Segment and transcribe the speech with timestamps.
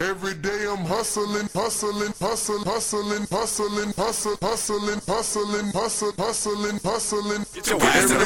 [0.00, 7.46] Every day I'm hustling, hustling, hustling, hustling, hustling, hustling, hustling, hustling, hustling, hustling, hustling.
[7.54, 8.18] Get your ass to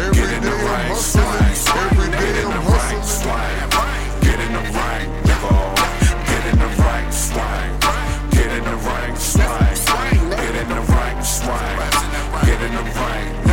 [0.00, 0.48] Every day.
[0.48, 3.44] I'm hustling, the day I'm hustling, every the I'm hustling.
[4.24, 5.52] Get in the ring, nigga.
[6.24, 7.70] Get in the ring, swing.
[8.32, 9.60] Get in the ring, swing.
[10.40, 11.76] Get in the ring, swing.
[12.48, 13.43] Get in the ring,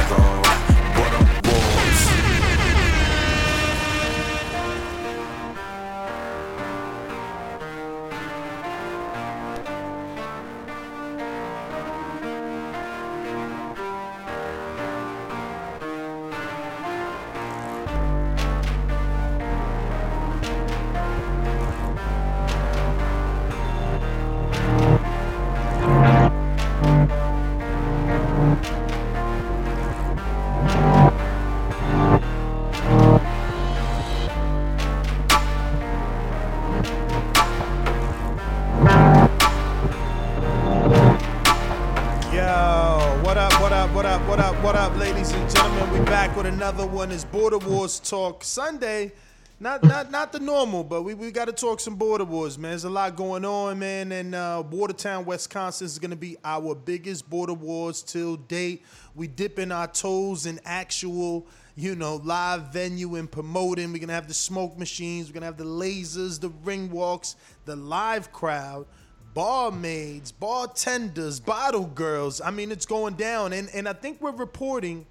[46.72, 47.12] another one.
[47.12, 49.12] It's Border Wars Talk Sunday.
[49.60, 52.72] Not not not the normal, but we, we got to talk some border wars, man.
[52.72, 54.14] There's a lot going on, man.
[54.14, 58.86] And uh, Watertown, Wisconsin is going to be our biggest border wars till date.
[59.16, 61.46] We dipping our toes in actual,
[61.76, 63.92] you know, live venue and promoting.
[63.92, 65.28] We're going to have the smoke machines.
[65.28, 68.86] We're going to have the lasers, the ring walks, the live crowd
[69.34, 72.42] barmaids, bartenders, bottle girls.
[72.42, 75.06] I mean, it's going down, and and I think we're reporting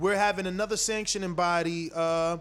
[0.00, 2.38] we're having another sanctioning body uh,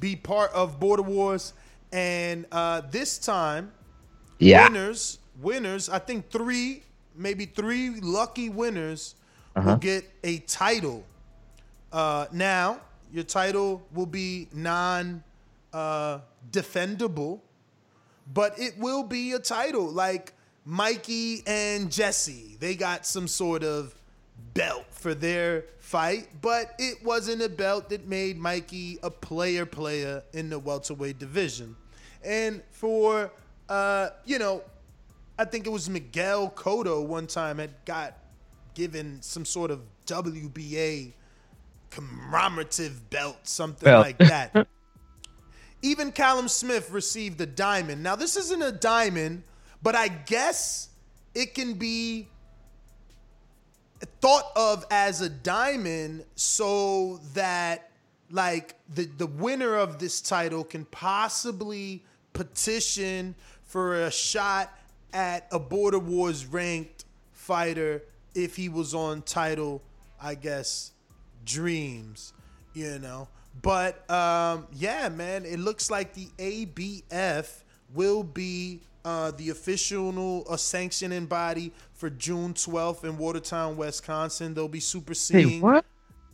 [0.00, 1.52] be part of Border Wars,
[1.92, 3.72] and uh, this time,
[4.38, 4.68] Yeah.
[4.68, 5.88] winners, winners.
[5.88, 6.82] I think three,
[7.14, 9.16] maybe three lucky winners
[9.54, 11.04] will get a title.
[11.92, 12.80] Uh, now,
[13.12, 15.22] your title will be non
[15.74, 16.20] uh,
[16.50, 17.40] defendable,
[18.32, 19.90] but it will be a title.
[19.90, 20.32] Like
[20.64, 23.94] Mikey and Jesse, they got some sort of
[24.54, 30.22] belt for their fight, but it wasn't a belt that made Mikey a player player
[30.32, 31.76] in the welterweight division.
[32.24, 33.30] And for
[33.68, 34.62] uh, you know,
[35.38, 38.14] I think it was Miguel Cotto one time had got
[38.74, 41.12] given some sort of WBA
[41.90, 44.00] commemorative belt, something Well.
[44.00, 44.66] like that.
[45.82, 48.02] Even Callum Smith received a diamond.
[48.02, 49.42] Now, this isn't a diamond,
[49.82, 50.88] but I guess
[51.34, 52.28] it can be
[54.20, 57.90] thought of as a diamond so that
[58.30, 62.02] like the the winner of this title can possibly
[62.32, 64.72] petition for a shot
[65.12, 68.02] at a border wars ranked fighter
[68.34, 69.82] if he was on title
[70.20, 70.92] i guess
[71.44, 72.32] dreams
[72.74, 73.28] you know?
[73.60, 77.62] But um yeah man it looks like the abf
[77.94, 84.54] will be uh, the official uh, sanctioning body for June 12th in Watertown, Wisconsin.
[84.54, 85.60] They'll be superseding.
[85.60, 85.84] what?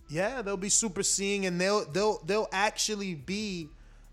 [0.09, 3.69] Yeah, they'll be superseding, and they'll they'll they'll actually be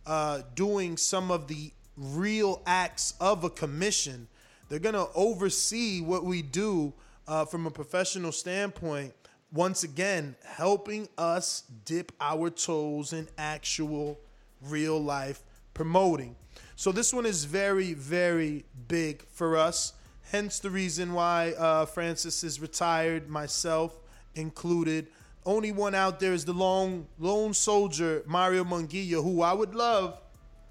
[0.05, 4.27] uh, doing some of the real acts of a commission.
[4.67, 6.93] They're gonna oversee what we do
[7.27, 9.13] uh, from a professional standpoint.
[9.53, 14.19] Once again, helping us dip our toes in actual
[14.61, 15.43] real life
[15.73, 16.35] promoting.
[16.75, 19.93] So this one is very, very big for us.
[20.31, 23.97] Hence the reason why uh, Francis is retired, myself
[24.35, 25.07] included.
[25.45, 30.19] Only one out there is the lone lone soldier Mario Munguia, who I would love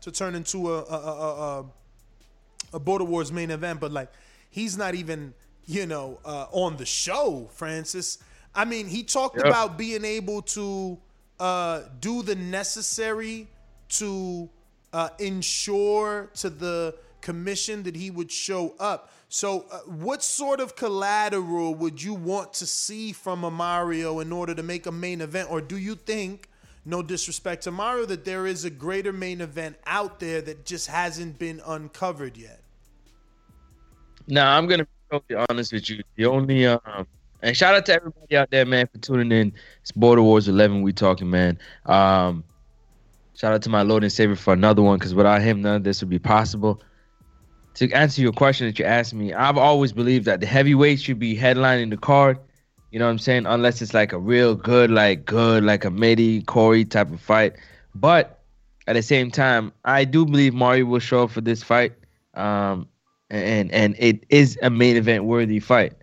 [0.01, 1.65] to turn into a a, a, a,
[2.75, 4.11] a Border Wars main event, but like
[4.51, 5.33] he's not even
[5.67, 7.49] you know uh, on the show.
[7.55, 8.19] Francis,
[8.55, 9.47] I mean, he talked Yep.
[9.47, 10.99] about being able to
[11.39, 13.47] uh, do the necessary
[13.91, 14.51] to
[14.95, 19.11] uh, ensure to the commission that he would show up.
[19.29, 24.33] So, uh, what sort of collateral would you want to see from a Mario in
[24.33, 25.51] order to make a main event?
[25.51, 26.49] Or do you think,
[26.85, 30.87] no disrespect to Mario, that there is a greater main event out there that just
[30.87, 32.61] hasn't been uncovered yet?
[34.29, 36.05] Now I'm gonna be totally honest with you.
[36.15, 37.07] The only um
[37.43, 39.53] and shout out to everybody out there, man, for tuning in.
[39.83, 40.81] It's Border Wars 11.
[40.81, 41.59] We talking, man.
[41.85, 42.43] Um,
[43.35, 45.85] shout out to my Lord and Savior for another one, because without him, none of
[45.85, 46.83] this would be possible.
[47.75, 51.19] To answer your question that you asked me, I've always believed that the heavyweight should
[51.19, 52.39] be headlining the card.
[52.93, 53.47] You know what I'm saying?
[53.47, 57.55] Unless it's like a real good, like good, like a Midi Corey type of fight.
[57.95, 58.41] But
[58.87, 61.93] at the same time, I do believe Mario will show up for this fight.
[62.35, 62.89] Um,
[63.31, 65.95] and and it is a main event worthy fight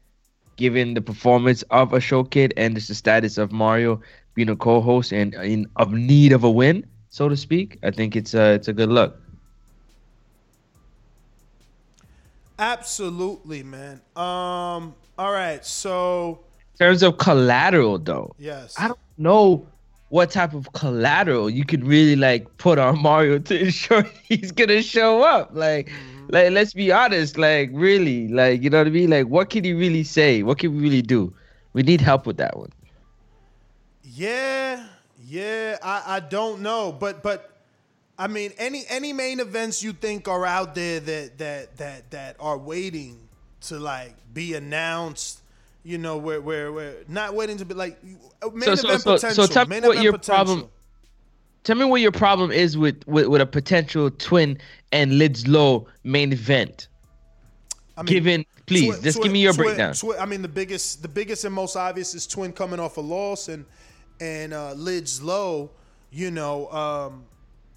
[0.58, 4.00] given the performance of a show kid and just the status of Mario
[4.36, 8.18] being a co-host and in of need of a win, so to speak, I think
[8.18, 9.22] it's a it's a good look.
[12.60, 14.02] Absolutely, man.
[14.16, 16.46] Um, all right, so
[16.80, 19.68] In terms of collateral, though, yes, I don't know
[20.10, 24.82] what type of collateral you could really like put on Mario to ensure he's gonna
[24.82, 25.52] show up.
[25.54, 26.30] Like, Mm-hmm.
[26.30, 29.10] like let's be honest, like really, like you know what I mean?
[29.12, 30.44] Like, what can he really say?
[30.44, 31.36] What can we really do?
[31.74, 32.72] We need help with that one.
[34.04, 34.88] Yeah,
[35.32, 37.50] yeah, I, I don't know, but but
[38.18, 42.36] I mean, any any main events you think are out there that that that that
[42.40, 43.18] are waiting
[43.62, 45.40] to like be announced,
[45.84, 47.98] you know, where where where not waiting to be like
[48.44, 49.48] uh, main So- so- event so- so potential.
[49.48, 50.46] tell me what your potential.
[50.46, 50.70] problem-
[51.64, 54.58] Tell me what your problem is with with, with a potential twin
[54.92, 56.88] and Lids Low main event.
[57.96, 59.94] I mean, Given, please, Twin- just Twin- give me your Twin- breakdown.
[60.20, 63.48] I mean, the biggest, the biggest and most obvious is Twin coming off a loss,
[63.48, 63.66] and
[64.20, 65.72] and uh, Lids Low,
[66.12, 67.26] you know, um,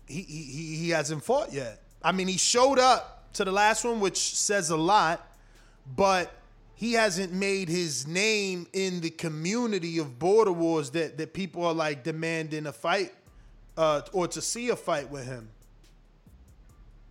[0.06, 1.82] he, he he hasn't fought yet.
[2.02, 5.26] I mean, he showed up to the last one, which says a lot,
[5.96, 6.32] but
[6.74, 11.74] he hasn't made his name in the community of border wars that that people are
[11.74, 13.12] like demanding a fight
[13.76, 15.48] uh, or to see a fight with him.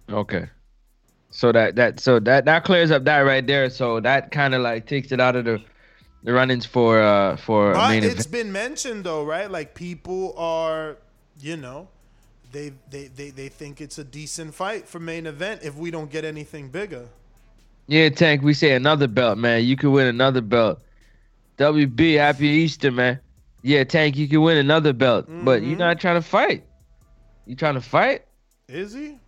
[0.10, 0.50] Okay.
[1.32, 3.70] So that that so that that clears up that right there.
[3.70, 5.62] So that kind of like takes it out of the
[6.24, 8.32] the runnings for uh for But main it's event.
[8.32, 9.50] been mentioned though, right?
[9.50, 10.98] Like people are,
[11.40, 11.88] you know,
[12.52, 16.10] they they they they think it's a decent fight for main event if we don't
[16.10, 17.08] get anything bigger.
[17.88, 18.42] Yeah, Tank.
[18.42, 19.64] We say another belt, man.
[19.66, 20.82] You could win another belt.
[21.58, 23.20] WB, happy Easter, man.
[23.62, 24.16] Yeah, Tank.
[24.16, 25.70] You can win another belt, but Mm-hmm.
[25.70, 26.64] you're not trying to fight.
[27.46, 28.24] You trying to fight?
[28.70, 29.20] Is he?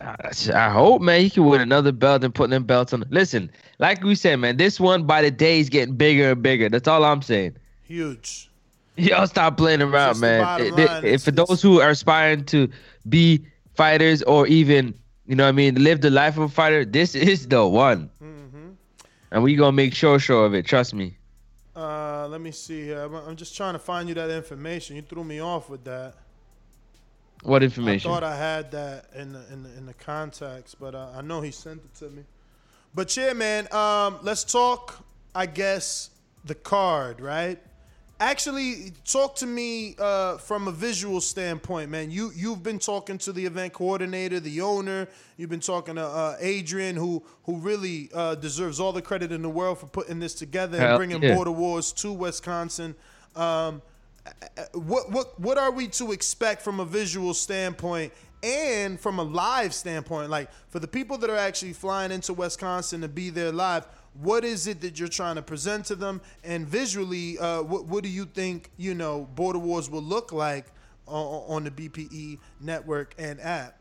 [0.00, 3.04] I hope, man, he can win another belt and put them belts on.
[3.10, 6.68] Listen, like we said, man, this one by the day is getting bigger and bigger.
[6.68, 7.56] That's all I'm saying.
[7.84, 8.50] Huge.
[8.96, 10.42] Y'all stop playing around, man.
[10.42, 12.68] bottom It- it- if for those who are aspiring to
[13.08, 13.44] be
[13.74, 14.94] fighters or even,
[15.26, 18.10] you know what I mean, live the life of a fighter, this is the one.
[18.22, 18.70] Mm-hmm.
[19.32, 20.66] And we going to make sure, sure of it.
[20.66, 21.16] Trust me.
[21.74, 22.90] Uh, let me see.
[22.90, 24.96] I'm, I'm just trying to find you that information.
[24.96, 26.14] You threw me off with that.
[27.42, 28.10] What information?
[28.10, 31.22] I thought I had that in the in the, in the context, but uh, I
[31.22, 32.22] know he sent it to me.
[32.94, 33.72] But yeah, man.
[33.72, 35.04] Um, let's talk.
[35.34, 36.10] I guess
[36.44, 37.58] the card, right?
[38.18, 42.10] Actually, talk to me uh, from a visual standpoint, man.
[42.10, 45.06] You you've been talking to the event coordinator, the owner.
[45.36, 49.42] You've been talking to uh, Adrian, who who really uh, deserves all the credit in
[49.42, 51.34] the world for putting this together and Hell bringing yeah.
[51.34, 52.94] Border Wars to Wisconsin.
[53.34, 53.82] Um,
[54.72, 59.72] what what what are we to expect from a visual standpoint and from a live
[59.74, 63.86] standpoint like for the people that are actually flying into Wisconsin to be there live
[64.20, 68.02] what is it that you're trying to present to them and visually uh, what, what
[68.02, 70.66] do you think you know border wars will look like
[71.06, 73.78] on, on the bpe network and app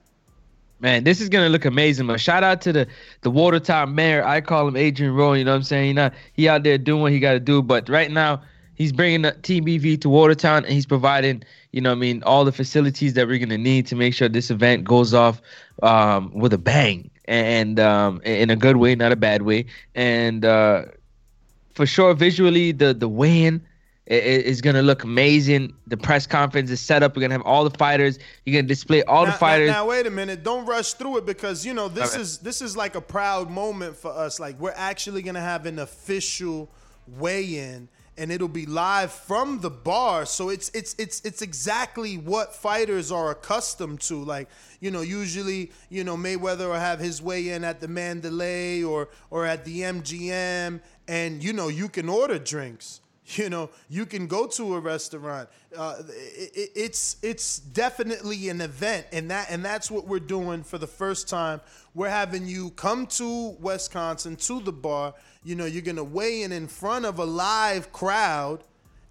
[0.81, 2.05] Man, this is gonna look amazing.
[2.05, 2.87] But shout out to the
[3.21, 4.25] the Watertown mayor.
[4.25, 5.33] I call him Adrian Rowe.
[5.33, 5.85] You know what I'm saying?
[5.87, 7.61] He not he out there doing what he got to do.
[7.61, 8.41] But right now,
[8.75, 12.45] he's bringing the TBV to Watertown, and he's providing, you know, what I mean, all
[12.45, 15.41] the facilities that we're gonna need to make sure this event goes off
[15.83, 19.65] um, with a bang and um, in a good way, not a bad way.
[19.95, 20.85] And uh,
[21.73, 23.65] for sure, visually, the the weigh-in
[24.07, 25.73] is gonna look amazing.
[25.87, 27.15] The press conference is set up.
[27.15, 28.19] We're gonna have all the fighters.
[28.45, 29.69] You're gonna display all now, the fighters.
[29.69, 30.43] Now, now, wait a minute.
[30.43, 33.95] Don't rush through it because you know this is this is like a proud moment
[33.95, 34.39] for us.
[34.39, 36.69] Like we're actually gonna have an official
[37.07, 37.87] weigh-in,
[38.17, 40.25] and it'll be live from the bar.
[40.25, 44.23] So it's it's it's it's exactly what fighters are accustomed to.
[44.23, 49.09] Like you know, usually you know Mayweather will have his weigh-in at the Mandalay or
[49.29, 53.01] or at the MGM, and you know you can order drinks.
[53.37, 55.49] You know, you can go to a restaurant.
[55.75, 60.63] Uh, it, it, it's it's definitely an event, and that and that's what we're doing
[60.63, 61.59] for the first time.
[61.95, 65.15] We're having you come to Wisconsin to the bar.
[65.43, 68.63] You know, you're gonna weigh in in front of a live crowd,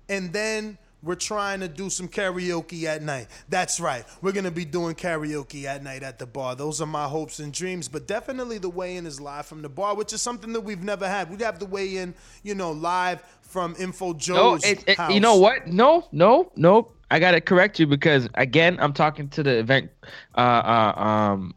[0.09, 3.29] and then we're trying to do some karaoke at night.
[3.49, 4.05] That's right.
[4.23, 6.57] We're going to be doing karaoke at night at the bar.
[6.57, 7.89] Those are my hopes and dreams.
[7.89, 10.83] But definitely the weigh in is live from the bar, which is something that we've
[10.83, 11.31] never had.
[11.31, 15.13] We'd have the weigh in, you know, live from Info No, Joe's it, it- house.
[15.13, 15.67] you know what?
[15.67, 16.91] No, no, no.
[17.11, 19.91] I gotta correct you because again, I'm talking to the event
[20.37, 21.55] uh, uh, um,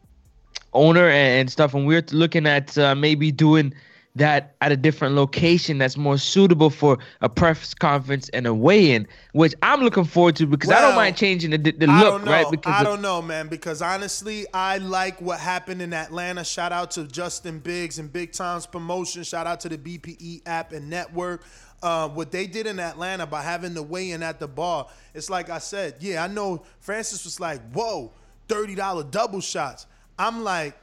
[0.72, 3.74] owner and, and stuff, and we're looking at uh, maybe doing
[4.18, 9.06] that at a different location that's more suitable for a press conference and a weigh-in,
[9.32, 12.46] which I'm looking forward to because I don't mind changing the, the look, right?
[12.50, 13.48] Because I don't know, man.
[13.48, 16.44] Because honestly, I like what happened in Atlanta.
[16.44, 19.22] Shout out to Justin Biggs and Big Times Promotion.
[19.22, 21.44] Shout out to the BPE app and network.
[21.80, 25.48] Uh, what they did in Atlanta by having the weigh-in at the bar, it's like
[25.48, 25.94] I said.
[26.00, 26.64] Yeah, I know.
[26.80, 28.12] Francis was like, "Whoa,
[28.48, 29.86] thirty dollar double shots."
[30.18, 30.76] I'm like,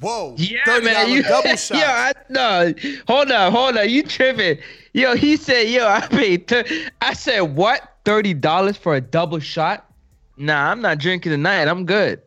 [0.00, 1.10] "Whoa, Yeah, thirty man.
[1.10, 2.74] You, double shots." yo, I, no,
[3.06, 3.88] hold on, hold on.
[3.88, 4.58] You tripping?
[4.92, 6.48] Yo, he said, yo, I paid.
[6.48, 7.82] Th- I said, what?
[8.04, 9.86] Thirty dollars for a double shot?
[10.36, 11.68] Nah, I'm not drinking tonight.
[11.68, 12.22] I'm good.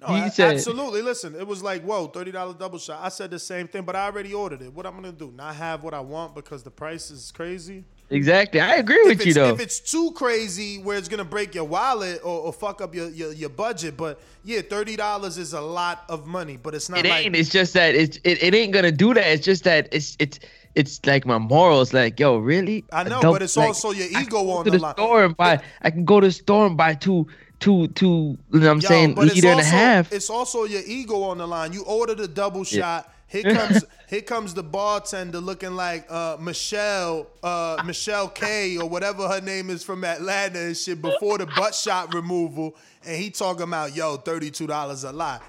[0.00, 1.00] No, He a- said- absolutely.
[1.00, 3.00] Listen, it was like, whoa, thirty dollar double shot.
[3.02, 4.72] I said the same thing, but I already ordered it.
[4.72, 5.30] What I'm gonna do?
[5.34, 7.84] Not have what I want because the price is crazy.
[8.14, 8.60] Exactly.
[8.60, 9.48] I agree If with you it's, though.
[9.54, 13.08] if it's too crazy where it's gonna break your wallet or, or fuck up your,
[13.10, 17.00] your, your budget, but yeah, thirty dollars is a lot of money, but it's not
[17.00, 17.34] It like ain't.
[17.36, 19.26] It's just that it's it, it ain't gonna do that.
[19.26, 20.38] It's just that it's it's
[20.76, 21.92] it's like my morals.
[21.92, 22.84] Like yo, really?
[22.92, 24.94] I know, double- but it's like, also your ego on to the the line.
[24.94, 25.60] store and buy.
[25.82, 27.26] I can go to the store and buy two
[27.58, 28.38] two two.
[28.52, 29.14] You know what I'm Yo, saying?
[29.14, 30.12] but it's Liter and a also- half.
[30.12, 31.72] It's also your ego on the line.
[31.72, 33.10] You ordered a double shot.
[33.26, 39.28] Here comes here comes the bartender looking like uh, Michelle uh, Michelle K or whatever
[39.28, 43.64] her name is from Atlanta and shit before the butt shot removal, and he talking
[43.64, 45.42] about yo thirty two dollars a lot.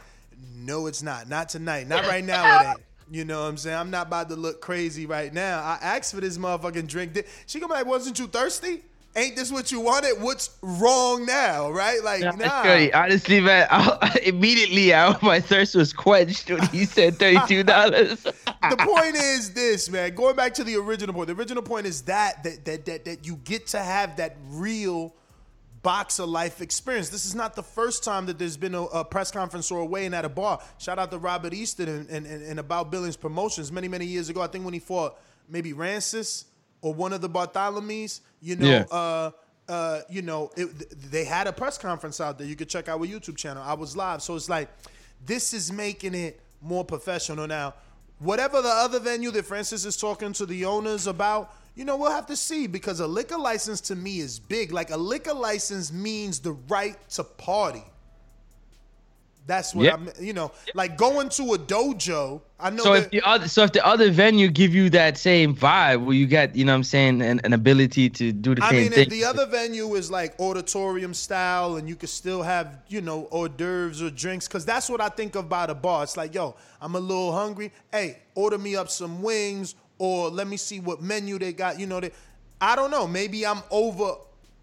[0.56, 1.30] No, it's not.
[1.30, 1.88] Not tonight.
[1.88, 2.62] Not right now.
[2.62, 2.80] It ain't.
[3.12, 3.78] You know what I'm saying?
[3.78, 5.60] I'm not about to look crazy right now.
[5.60, 7.24] I asked for this motherfucking drink.
[7.46, 8.82] She gonna be like, wasn't you thirsty?
[9.18, 10.22] Ain't this what you wanted?
[10.22, 11.72] What's wrong now?
[11.72, 12.04] Right?
[12.04, 12.88] Like, Nah, nah.
[12.94, 18.24] Honestly, man, I, immediately I, my thirst was quenched when he said thirty-two dollars.
[18.24, 20.14] the point is this, man.
[20.16, 21.28] Going back to the original point.
[21.28, 25.14] The original point is that that that that, that you get to have that real
[25.82, 27.10] boxer life experience.
[27.10, 29.86] This is not the first time that there's been a, a press conference or a
[29.86, 30.60] weigh-in at a bar.
[30.80, 34.28] Shout out to Robert Easton and, and, and, and About Billings Promotions many, many years
[34.28, 34.42] ago.
[34.42, 36.46] I think when he fought maybe Rancis
[36.86, 38.86] or one of the Bartholomews, you know, Yeah.
[38.92, 39.32] uh,
[39.68, 40.68] uh, you know, it,
[41.12, 42.46] they had a press conference out there.
[42.46, 43.64] You could check out our YouTube channel.
[43.66, 44.22] I was live.
[44.22, 44.70] So it's like,
[45.26, 47.74] this is making it more professional now.
[48.20, 52.12] Whatever the other venue that Francis is talking to the owners about, you know, we'll
[52.12, 54.72] have to see because a liquor license to me is big.
[54.72, 57.84] Like a liquor license means the right to party.
[59.48, 59.94] That's what Yeah.
[59.94, 62.42] I'm, you know, like going to a dojo.
[62.60, 65.18] I know So that, if the other, so if the other venue give you that
[65.20, 68.56] same vibe, where you got, you know, what I'm saying, an, an ability to do
[68.56, 69.04] the I same mean, thing.
[69.04, 73.28] if the other venue is like auditorium style and you can still have, you know,
[73.32, 76.04] hors d'oeuvres or drinks, because that's what I think of by the bar.
[76.04, 77.72] It's like, yo, I'm a little hungry.
[77.92, 81.80] Hey, order me up some wings or let me see what menu they got.
[81.80, 82.12] You know, they,
[82.60, 83.06] I don't know.
[83.06, 84.16] Maybe I'm over,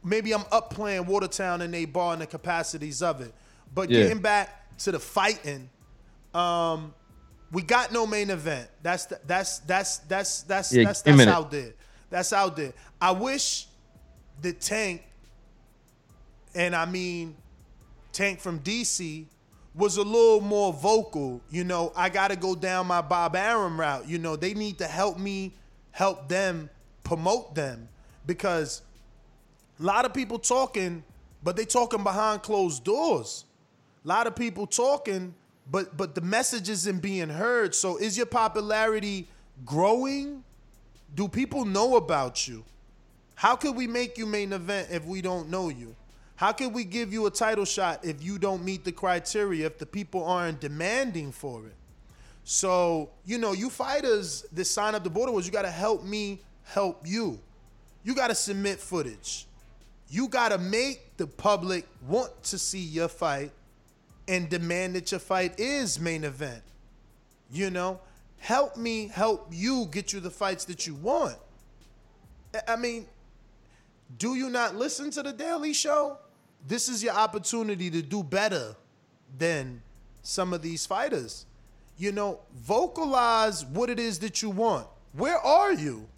[0.02, 3.32] maybe I'm up playing Watertown and they bar and the capacities of it.
[3.74, 4.02] But Yeah.
[4.02, 5.68] getting back to the fighting,
[6.34, 6.94] um,
[7.50, 8.68] we got no main event.
[8.82, 11.72] That's the, that's that's that's that's Yeah, that's that's out there.
[12.10, 12.72] That's out there.
[13.00, 13.66] I wish
[14.40, 15.02] the tank,
[16.54, 17.36] and I mean
[18.12, 19.24] Tank from DC,
[19.74, 21.40] was a little more vocal.
[21.50, 24.06] You know, I got to go down my Bob Arum route.
[24.06, 25.54] You know, they need to help me
[25.90, 26.68] help them
[27.04, 27.88] promote them
[28.26, 28.82] because
[29.80, 31.02] a lot of people talking,
[31.42, 33.46] but they talking behind closed doors.
[34.04, 35.34] A lot of people talking,
[35.70, 37.74] but but the message isn't being heard.
[37.74, 39.28] So is your popularity
[39.64, 40.42] growing?
[41.14, 42.64] Do people know about you?
[43.34, 45.94] How could we make you main event if we don't know you?
[46.36, 49.78] How could we give you a title shot if you don't meet the criteria, if
[49.78, 51.74] the people aren't demanding for it?
[52.44, 56.40] So, you know, you fighters that sign up the border was you gotta help me
[56.64, 57.38] help you.
[58.02, 59.46] You gotta submit footage.
[60.08, 63.52] You gotta make the public want to see your fight
[64.32, 66.62] and demand that your fight is main event.
[67.50, 68.00] You know,
[68.38, 71.36] help me help you get you the fights that you want.
[72.66, 73.06] I- mean,
[74.18, 76.16] do you not listen to the Daily Show?
[76.66, 78.74] This is your opportunity to do better
[79.36, 79.82] than
[80.22, 81.44] some of these fighters.
[81.98, 84.86] You know, vocalize what it is that you want.
[85.12, 86.08] Where are you?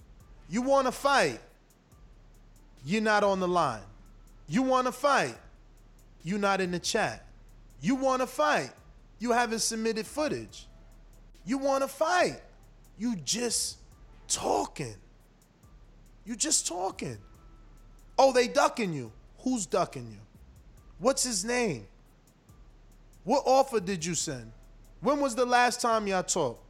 [0.48, 1.40] You want to fight.
[2.84, 3.82] You're not on the line.
[4.46, 5.36] You want to fight.
[6.22, 7.24] You're not in the chat.
[7.84, 8.70] You want to fight.
[9.18, 10.68] You haven't submitted footage.
[11.44, 12.40] You want to fight.
[12.96, 13.76] You just
[14.26, 14.94] talking.
[16.24, 17.18] You just talking.
[18.18, 19.12] Oh, they ducking you.
[19.40, 20.20] Who's ducking you?
[20.98, 21.86] What's his name?
[23.24, 24.50] What offer did you send?
[25.02, 26.62] When was the last time y'all talked?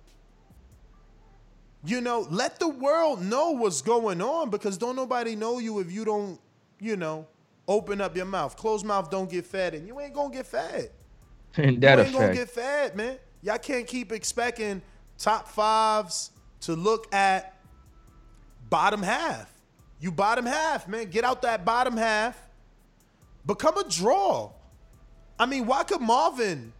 [1.85, 5.92] You know, let the world know what's going on because don't nobody know you if
[5.92, 6.40] you don't,
[6.80, 7.28] you know,
[7.68, 8.56] open up your mouth.
[8.56, 10.90] Closed mouth don't get fed, and you ain't gonna get fed.
[11.56, 13.16] And that you ain't gonna get fed, man.
[13.42, 14.82] Y'all can't keep expecting
[15.18, 16.30] top fives
[16.62, 17.54] to look at
[18.70, 19.50] bottom half.
[20.00, 21.11] You bottom half, man.
[21.11, 22.40] Get out that bottom half.
[23.46, 24.50] Become a draw.
[25.38, 26.73] I mean, why could Marvin,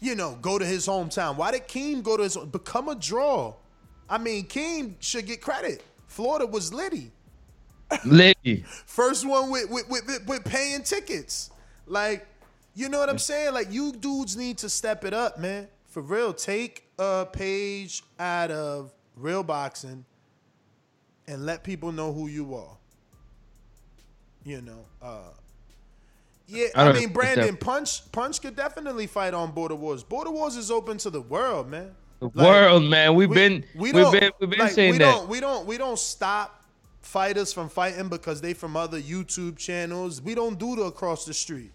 [0.00, 1.36] you know, go to his hometown?
[1.36, 3.54] Why did Keem go to his become a draw?
[4.08, 5.82] I mean, Keem should get credit.
[6.06, 7.10] Florida was litty.
[8.04, 8.64] Liddy.
[8.86, 11.50] First one with, with with with paying tickets.
[11.86, 12.26] Like,
[12.74, 13.52] you know what I'm saying?
[13.54, 15.68] Like, you dudes need to step it up, man.
[15.88, 16.32] For real.
[16.32, 20.04] Take a page out of real boxing
[21.26, 22.76] and let people know who you are.
[24.44, 25.18] You know, uh
[26.48, 30.02] yeah, I I, mean Brandon Punch Punch could definitely fight on Border Wars.
[30.02, 31.94] Border Wars is open to the world, man.
[32.18, 33.14] The Like, world, man.
[33.14, 35.14] We've we- been we we have been we've been like, saying we that.
[35.14, 36.64] Don't, we don't we don't stop
[37.00, 40.20] fighters from fighting because they from other YouTube channels.
[40.20, 41.70] We don't do the across the street.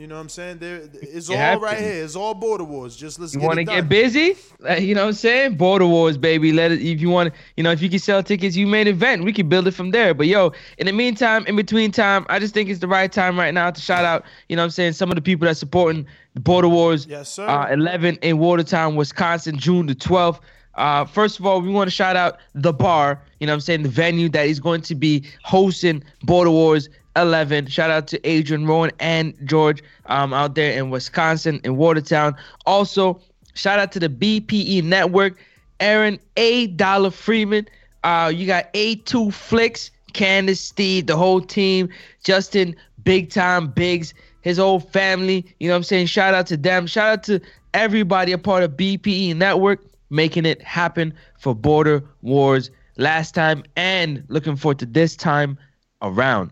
[0.00, 0.60] You know what I'm saying?
[0.60, 1.84] There, it's You all right to.
[1.84, 2.02] here.
[2.04, 2.96] It's all border wars.
[2.96, 4.34] Just let's You want to get busy?
[4.58, 5.56] Like, you know what I'm saying?
[5.58, 6.54] Border Wars, baby.
[6.54, 6.80] Let it.
[6.80, 9.24] If you want, you know, if you can sell tickets, you main event.
[9.24, 10.14] We can build it from there.
[10.14, 13.38] But yo, in the meantime, in between time, I just think it's the right time
[13.38, 14.24] right now to shout out.
[14.48, 14.94] You know what I'm saying?
[14.94, 17.06] Some of the people that supporting the Border Wars.
[17.06, 17.46] Yes, sir.
[17.46, 20.40] Uh, 11 in Watertown, Wisconsin, June the 12th.
[20.76, 23.20] Uh, first of all, we want to shout out the bar.
[23.38, 23.82] You know what I'm saying?
[23.82, 26.88] The venue that is going to be hosting Border Wars
[27.22, 27.66] 11.
[27.66, 32.36] Shout out to Adrian Rowan and George um, out there in Wisconsin, in Watertown.
[32.66, 33.20] Also,
[33.54, 35.38] shout out to the BPE Network,
[35.80, 36.66] Aaron A.
[36.68, 37.66] Dollar Freeman.
[38.02, 41.88] Uh, you got A2 Flicks, Candace, Steed, the whole team,
[42.24, 42.74] Justin,
[43.04, 45.44] Big Time Biggs, his whole family.
[45.58, 46.06] You know what I'm saying?
[46.06, 46.86] Shout out to them.
[46.86, 47.40] Shout out to
[47.74, 54.24] everybody a part of BPE Network making it happen for Border Wars last time and
[54.28, 55.56] looking forward to this time
[56.02, 56.50] around.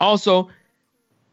[0.00, 0.48] Also,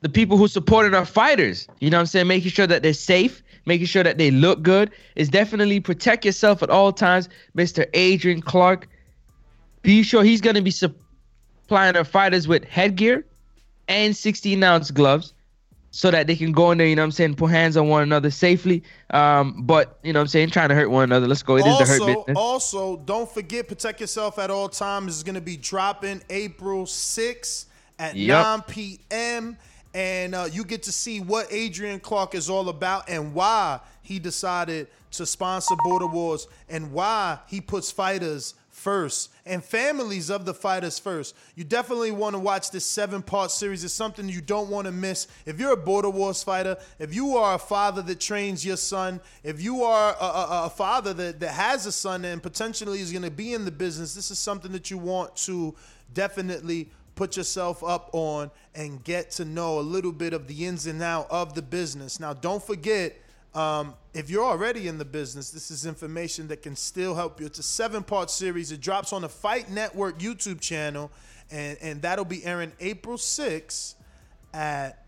[0.01, 2.93] the people who supported our fighters, you know what I'm saying, making sure that they're
[2.93, 7.29] safe, making sure that they look good, is definitely protect yourself at all times.
[7.57, 7.85] Mr.
[7.93, 8.87] Adrian Clark,
[9.81, 13.25] be sure he's going to be supplying our fighters with headgear
[13.87, 15.33] and 16 ounce gloves
[15.91, 17.87] so that they can go in there, you know what I'm saying, put hands on
[17.87, 18.83] one another safely.
[19.11, 21.25] Um, but, you know what I'm saying, trying to hurt one another.
[21.25, 21.55] Let's go.
[21.55, 22.37] It is the hurt business.
[22.37, 25.15] also, don't forget, protect yourself at all times.
[25.15, 27.67] is going to be dropping April 6th
[27.99, 28.43] at Yep.
[28.43, 29.57] 9 p.m.
[29.93, 34.19] And uh, you get to see what Adrian Clark is all about and why he
[34.19, 40.53] decided to sponsor Border Wars and why he puts fighters first and families of the
[40.53, 41.33] fighters first.
[41.55, 43.85] You definitely want to watch this seven part series.
[43.85, 45.27] It's something you don't want to miss.
[45.45, 49.21] If you're a Border Wars fighter, if you are a father that trains your son,
[49.43, 53.11] if you are a, a, a father that, that has a son and potentially is
[53.13, 55.73] going to be in the business, this is something that you want to
[56.13, 60.85] definitely put yourself up on and get to know a little bit of the ins
[60.85, 62.19] and out of the business.
[62.19, 63.15] Now, don't forget,
[63.53, 67.45] um, if you're already in the business, this is information that can still help you.
[67.45, 68.71] It's a seven part series.
[68.71, 71.09] It drops on the Fight Network YouTube channel,
[71.49, 73.95] and, and that'll be airing April 6th
[74.53, 75.05] at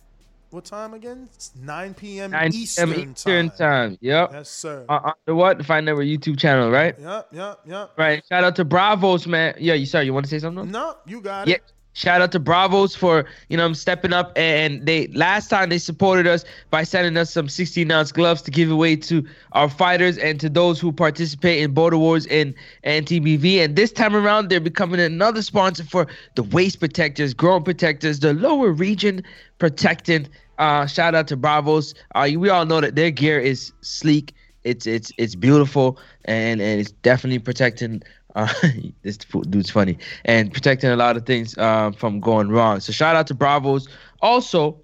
[0.50, 1.28] what time again?
[1.36, 2.32] It's 9 p.m.
[2.32, 3.12] 9 Eastern, p.m.
[3.12, 3.58] Eastern time.
[3.58, 3.98] time.
[4.00, 4.30] Yep.
[4.32, 4.86] Yes, sir.
[4.88, 5.58] Uh, uh, the what?
[5.58, 6.96] The Fight Network YouTube channel, right?
[6.98, 7.92] yep, yep, yep.
[7.98, 8.24] Right.
[8.30, 9.56] Shout out to Bravos, man.
[9.60, 10.72] Yeah, you sorry, you want to say something?
[10.72, 11.62] No, you got it.
[11.98, 16.28] Shout out to Bravos for you know stepping up and they last time they supported
[16.28, 20.40] us by sending us some 16 ounce gloves to give away to our fighters and
[20.40, 24.60] to those who participate in Border Wars and and TBV and this time around they're
[24.60, 26.06] becoming another sponsor for
[26.36, 29.24] the waist protectors, groin protectors, the lower region
[29.58, 30.30] protectant.
[30.60, 31.96] Uh, shout out to Bravos.
[32.14, 34.36] Uh, we all know that their gear is sleek.
[34.64, 38.04] It's it's it's beautiful and and it's definitely protecting
[38.38, 38.54] uh,
[39.02, 42.80] this dude's funny and protecting a lot of things um, from going wrong.
[42.80, 43.88] So shout out to Bravos.
[44.22, 44.80] Also,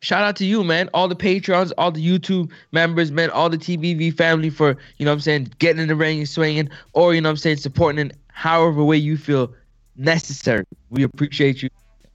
[0.00, 0.90] shout out to you, man.
[0.92, 5.10] All the Patreons, all the YouTube members, man, all the TBV family for you know
[5.10, 7.56] what I'm saying getting in the ring and swinging, or you know what I'm saying
[7.56, 9.52] supporting in however way you feel
[9.96, 10.64] necessary.
[10.90, 11.70] We appreciate you.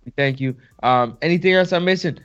[0.06, 0.56] We thank you.
[0.84, 2.20] Um, anything else I'm missing?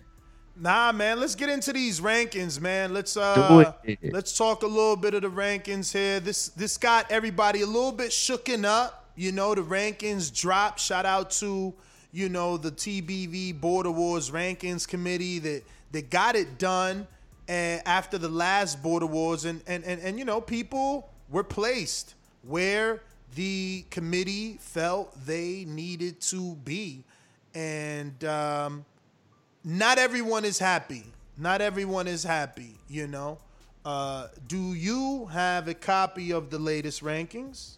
[0.60, 2.92] Nah, man, let's get into these rankings, man.
[2.92, 3.72] Let's uh
[4.10, 6.18] let's talk a little bit of the rankings here.
[6.20, 9.06] This this got everybody a little bit shooken up.
[9.14, 10.80] You know, the rankings dropped.
[10.80, 11.72] Shout out to,
[12.12, 17.06] you know, the TBV Border Wars Rankings Committee that that got it done
[17.46, 22.14] and after the last Border Wars and and and, and you know, people were placed
[22.42, 23.02] where
[23.34, 27.04] the committee felt they needed to be.
[27.54, 28.84] And um,
[29.68, 31.04] not everyone is happy.
[31.36, 33.36] Not everyone is happy, you know.
[33.84, 37.76] Uh, do you have a copy of the latest rankings?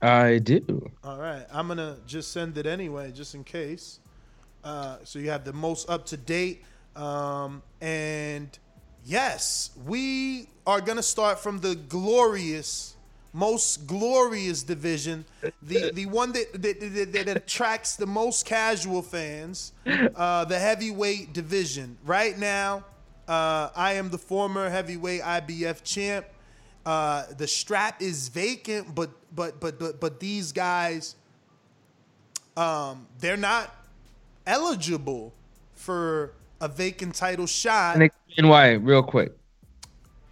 [0.00, 0.88] I do.
[1.02, 3.98] All right, I'm gonna just send it anyway, just in case.
[4.62, 6.62] Uh, so you have the most up to date.
[6.94, 8.56] Um, and
[9.04, 12.94] yes, we are gonna start from the glorious,
[13.32, 15.24] most glorious division,
[15.62, 21.32] the the one that that, that, that attracts the most casual fans, uh, the heavyweight
[21.32, 21.96] division.
[22.04, 22.84] Right now,
[23.28, 26.26] uh, I am the former heavyweight IBF champ.
[26.84, 31.14] Uh, the strap is vacant, but but but but but these guys,
[32.56, 33.74] um, they're not
[34.46, 35.32] eligible
[35.74, 37.94] for a vacant title shot.
[37.94, 39.32] And explain why, real quick.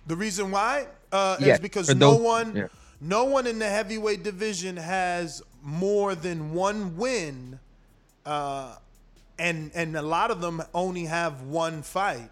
[0.07, 2.67] The reason why uh, Yeah, is because no those- one, yeah.
[3.01, 7.59] No one in the heavyweight division has more than one win,
[8.27, 8.77] uh,
[9.39, 12.31] and and a lot of them only have one fight.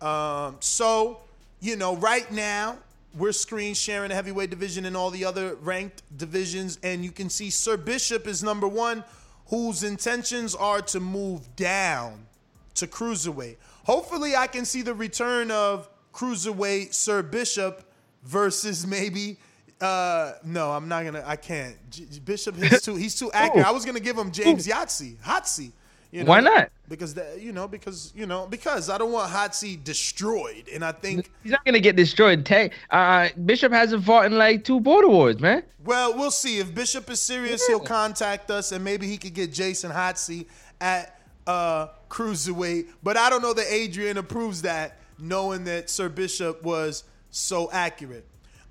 [0.00, 1.20] Um, so
[1.60, 2.78] you know, right now
[3.14, 7.28] we're screen sharing the heavyweight division and all the other ranked divisions, and you can
[7.28, 9.04] see Sir Bishop is number one,
[9.46, 12.26] whose intentions are to move down
[12.74, 13.56] to cruiserweight.
[13.84, 17.84] Hopefully, I can see the return of cruiserweight Sir Bishop
[18.24, 19.38] versus maybe.
[19.80, 21.22] Uh, no, I'm not gonna.
[21.26, 21.76] I can't.
[22.24, 22.96] Bishop is too.
[22.96, 23.66] He's too accurate.
[23.66, 25.72] I was gonna give him James Yahtzee, Hotsy.
[26.10, 26.70] You know, Why not?
[26.88, 30.92] Because that, you know, because you know, because I don't want Hotsy destroyed, and I
[30.92, 31.30] think.
[31.42, 32.46] He's not gonna get destroyed.
[32.46, 35.62] Tag, uh, Bishop hasn't fought in like two border wars, man.
[35.84, 36.58] Well, we'll see.
[36.58, 40.46] If Bishop is serious, he'll contact us, and maybe he could get Jason Hotsy
[40.80, 42.88] at uh, cruiserweight.
[43.02, 48.24] But I don't know that Adrian approves that, knowing that Sir Bishop was so accurate.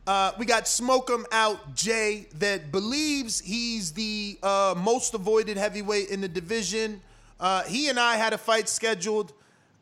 [0.07, 6.07] Uh, we got Smoke 'em Out Jay that believes he's the uh, most avoided heavyweight
[6.07, 7.01] in the division.
[7.41, 9.33] Uh, he and I had a fight scheduled.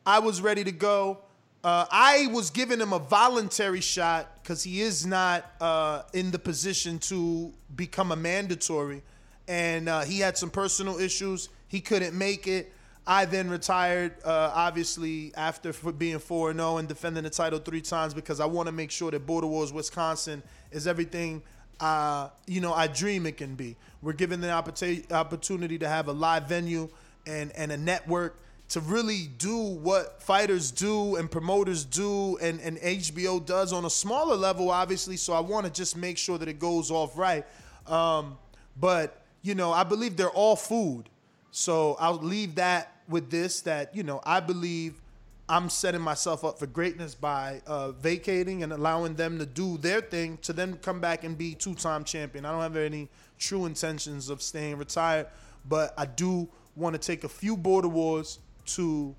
[0.04, 1.20] I was ready to go.
[1.64, 6.40] Uh, I was giving him a voluntary shot because he is not uh, in the
[6.40, 9.04] position to become a mandatory.
[9.48, 11.50] And uh, he had some personal issues.
[11.68, 12.74] He couldn't make it.
[13.08, 18.14] I then retired, uh, obviously, after being 4 0 and defending the title three times
[18.14, 20.42] because I want to make sure that Border Wars Wisconsin
[20.72, 21.44] is everything
[21.80, 23.76] uh, you know I dream it can be.
[24.02, 26.90] We're given the opportu- opportunity to have a live venue
[27.26, 28.40] and, and a network
[28.70, 33.90] to really do what fighters do and promoters do and, and HBO does on a
[33.90, 35.18] smaller level, obviously.
[35.18, 37.46] So I want to just make sure that it goes off right.
[37.86, 38.38] Um,
[38.80, 41.10] but, you know, I believe they're all food.
[41.52, 45.02] So I'll leave that with this that, you know, I believe
[45.48, 50.02] I'm setting myself up for greatness by uh, vacating and allowing them to do their
[50.02, 52.46] thing to then come back and be two time champion.
[52.46, 55.28] I don't have any true intentions of staying retired,
[55.68, 59.16] but I do want to take a few border wars to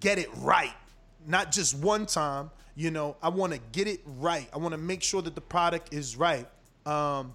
[0.00, 0.74] get it right.
[1.26, 4.48] Not just one time, you know, I want to get it right.
[4.52, 6.46] I want to make sure that the product is right.
[6.84, 7.34] Um,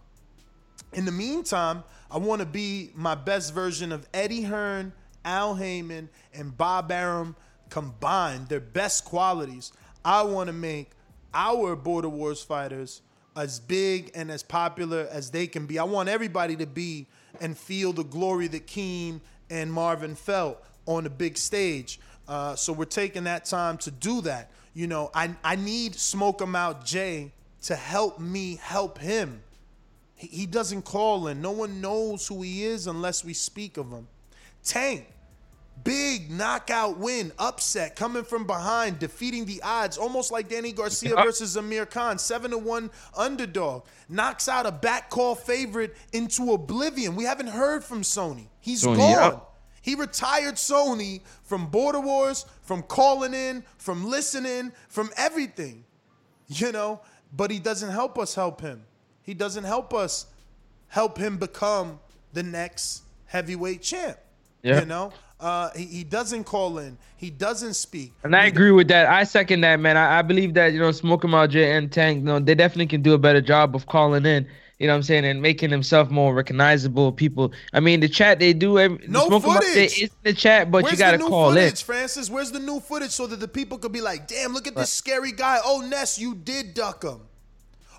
[0.94, 6.10] in the meantime, I want to be my best version of Eddie Hearn, Al Haymon,
[6.34, 7.36] and Bob Arum
[7.70, 9.72] combined, their best qualities.
[10.04, 10.92] I want to make
[11.34, 13.02] our Border Wars fighters
[13.36, 15.80] as big and as popular as they can be.
[15.80, 17.08] I want everybody to be
[17.40, 22.00] and feel the glory that Keem and Marvin felt on the big stage.
[22.28, 24.52] Uh, so we're taking that time to do that.
[24.74, 27.32] You know, I, I need Smoke 'em Out Jay
[27.64, 29.42] to help me help him.
[30.16, 31.42] He, he doesn't call in.
[31.42, 34.08] No one knows who he is unless we speak of him.
[34.64, 35.08] Tank,
[35.84, 41.24] big knockout win, upset, coming from behind, defeating the odds, almost like Danny Garcia Yeah.
[41.24, 47.16] versus Amir Khan, seven to one underdog, knocks out a back call favorite into oblivion.
[47.16, 48.48] We haven't heard from Sony.
[48.60, 49.10] He's Sony, gone.
[49.10, 49.40] yeah.
[49.82, 55.86] He retired Sony from Border Wars, from calling in, from listening, from everything.
[56.48, 57.00] You know,
[57.34, 58.84] but he doesn't help us help him.
[59.24, 60.28] He doesn't help us
[60.90, 62.00] help him become
[62.34, 64.18] the next heavyweight champ.
[64.64, 66.98] You know, uh, he, he doesn't call in.
[67.18, 68.14] He doesn't speak.
[68.24, 69.08] And I agree with that.
[69.08, 69.98] I second that, man.
[69.98, 70.92] I, I believe that, you know,
[71.36, 74.26] Out Jay and Tank, you know, they definitely can do a better job of calling
[74.26, 74.48] in,
[74.80, 77.12] you know what I'm saying, and making themselves more recognizable.
[77.12, 80.02] People, I mean, the chat, they do every, No Smoke 'em Out Jay footage.
[80.04, 81.56] in the chat, but Where's you got to the new call in.
[81.56, 82.30] footage, Francis?
[82.30, 84.92] Where's the new footage so that the people could be like, damn, look at this
[84.94, 85.60] scary guy.
[85.64, 87.20] Oh, Ness, you did duck him.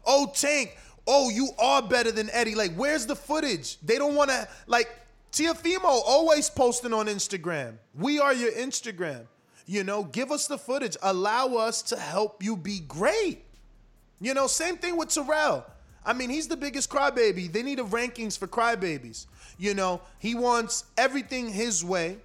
[0.06, 2.54] Oh, Tank, oh, you are better than Eddie.
[2.54, 3.78] Like, where's the footage?
[3.80, 4.88] They don't want to like
[5.32, 7.78] Tiafimo always posting on Instagram.
[7.94, 9.26] We are your Instagram.
[9.66, 10.96] You know, give us the footage.
[11.02, 13.42] Allow us to help you be great.
[14.20, 15.64] You know, same thing with Terrell.
[16.04, 17.50] I mean, he's the biggest crybaby.
[17.50, 19.26] They need a rankings for crybabies.
[19.58, 22.18] You know, he wants everything his way.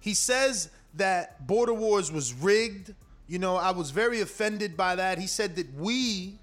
[0.00, 2.94] He says that Border Wars was rigged.
[3.28, 5.18] You know, I was very offended by that.
[5.18, 6.38] He said that we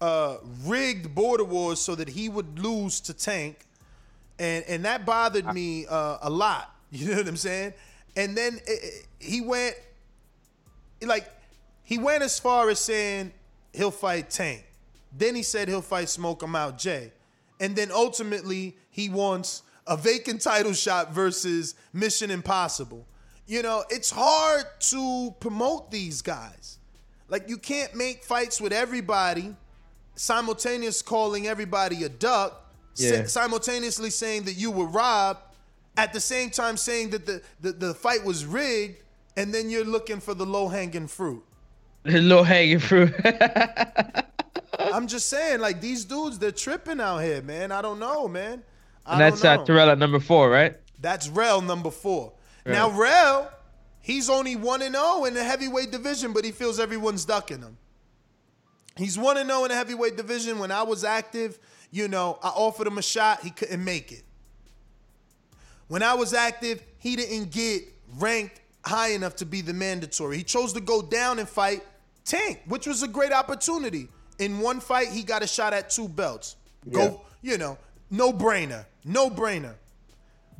[0.00, 3.65] uh, rigged Border Wars so that he would lose to Tank,
[4.38, 6.72] and and that bothered me uh, a lot.
[6.92, 7.74] You know what I'm saying?
[8.16, 9.74] And then it, it- he went
[11.02, 11.28] like
[11.82, 13.32] he went as far as saying
[13.72, 14.64] he'll fight Tank.
[15.16, 17.12] Then he said he'll fight Smoke 'em Out Jay,
[17.60, 23.06] and then ultimately he wants a vacant title shot versus Mission Impossible.
[23.46, 26.78] You know, it's hard to promote these guys.
[27.28, 29.54] Like you can't make fights with everybody
[30.14, 32.65] simultaneous calling everybody a duck,
[32.96, 33.26] Yeah.
[33.26, 35.40] simultaneously saying that you were robbed,
[35.96, 39.02] at the same time saying that the, the, the fight was rigged,
[39.36, 41.42] and then you're looking for the low hanging fruit.
[42.04, 43.12] The low hanging fruit.
[44.78, 47.72] I'm just saying, like these dudes, they're tripping out here, man.
[47.72, 48.62] I don't know, man.
[49.04, 49.64] I and that's uh.
[49.64, 50.76] Terrell at number four, right?
[51.00, 52.32] That's Rel number four.
[52.64, 53.50] Now Rel,
[54.00, 57.76] he's only one and zero in the heavyweight division, but he feels everyone's ducking him.
[58.96, 60.58] He's one and zero in the heavyweight division.
[60.58, 61.58] When I was active,
[61.90, 63.42] you know, I offered him a shot.
[63.42, 64.22] He couldn't make it.
[65.88, 67.82] When I was active, he didn't get
[68.18, 70.38] ranked high enough to be the mandatory.
[70.38, 71.82] He chose to go down and fight
[72.24, 74.08] Tank, which was a great opportunity.
[74.38, 76.56] In one fight, he got a shot at two belts.
[76.90, 77.78] Go, you know,
[78.10, 79.74] no brainer, no brainer.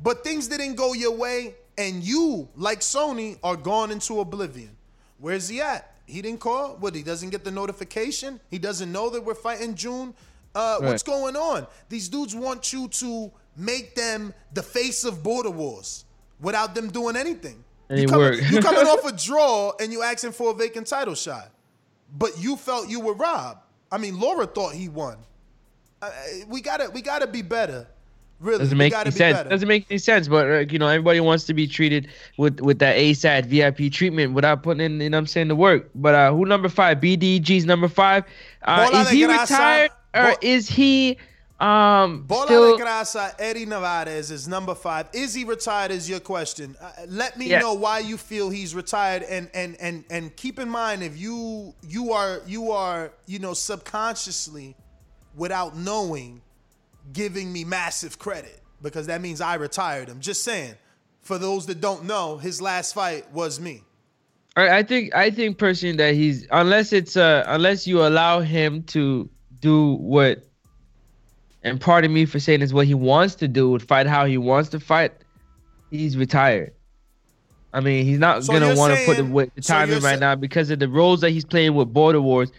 [0.01, 4.75] But things didn't go your way, and you, like Sony, are gone into oblivion.
[5.19, 5.93] Where's he at?
[6.07, 6.77] He didn't call.
[6.77, 6.95] What?
[6.95, 8.39] He doesn't get the notification.
[8.49, 10.13] He doesn't know that we're fighting June.
[10.55, 11.67] Uh, What's going on?
[11.89, 16.05] These dudes want you to make them the face of border wars
[16.39, 17.63] without them doing anything.
[17.89, 18.51] Any you coming, work.
[18.51, 21.51] you coming off a draw and you asking for a vacant title shot,
[22.17, 23.59] but you felt you were robbed.
[23.91, 25.17] I mean, Laura thought he won.
[26.01, 26.11] Uh,
[26.47, 27.87] we gotta, we gotta be better.
[28.39, 29.37] Really, Doesn't make any be sense.
[29.37, 29.49] better.
[29.49, 30.27] Doesn't make any sense.
[30.27, 34.33] But uh, you know, everybody wants to be treated with with that ASAT VIP treatment
[34.33, 35.89] without putting in, you know, I'm saying the work.
[35.95, 36.99] But uh, who number five?
[36.99, 38.25] BDG's number five.
[38.61, 41.17] Uh, is he retired or Bo- is he
[41.59, 42.77] um Bola still?
[42.77, 45.07] de Grasa, Eddie Nevarez is number five.
[45.13, 45.89] Is he retired?
[45.89, 46.75] Is your question?
[46.79, 47.59] Uh, let me Yeah.
[47.61, 51.73] know why you feel he's retired, and and and and keep in mind if you
[51.89, 54.75] you are you are you know subconsciously,
[55.35, 56.41] without knowing,
[57.13, 60.19] giving me massive credit because that means I retired him.
[60.19, 60.75] Just saying.
[61.21, 63.83] For those that don't know, his last fight was me.
[64.55, 68.83] I I think I think personally that he's unless it's uh unless you allow him
[68.83, 70.43] to do what
[71.63, 74.69] and pardon me for saying is what he wants to do, fight how he wants
[74.69, 75.11] to fight,
[75.91, 76.73] he's retired.
[77.73, 80.15] I mean, he's not So gonna want to put the, the time you're in right
[80.15, 82.51] sa- now because of the roles that he's playing with Border Wars.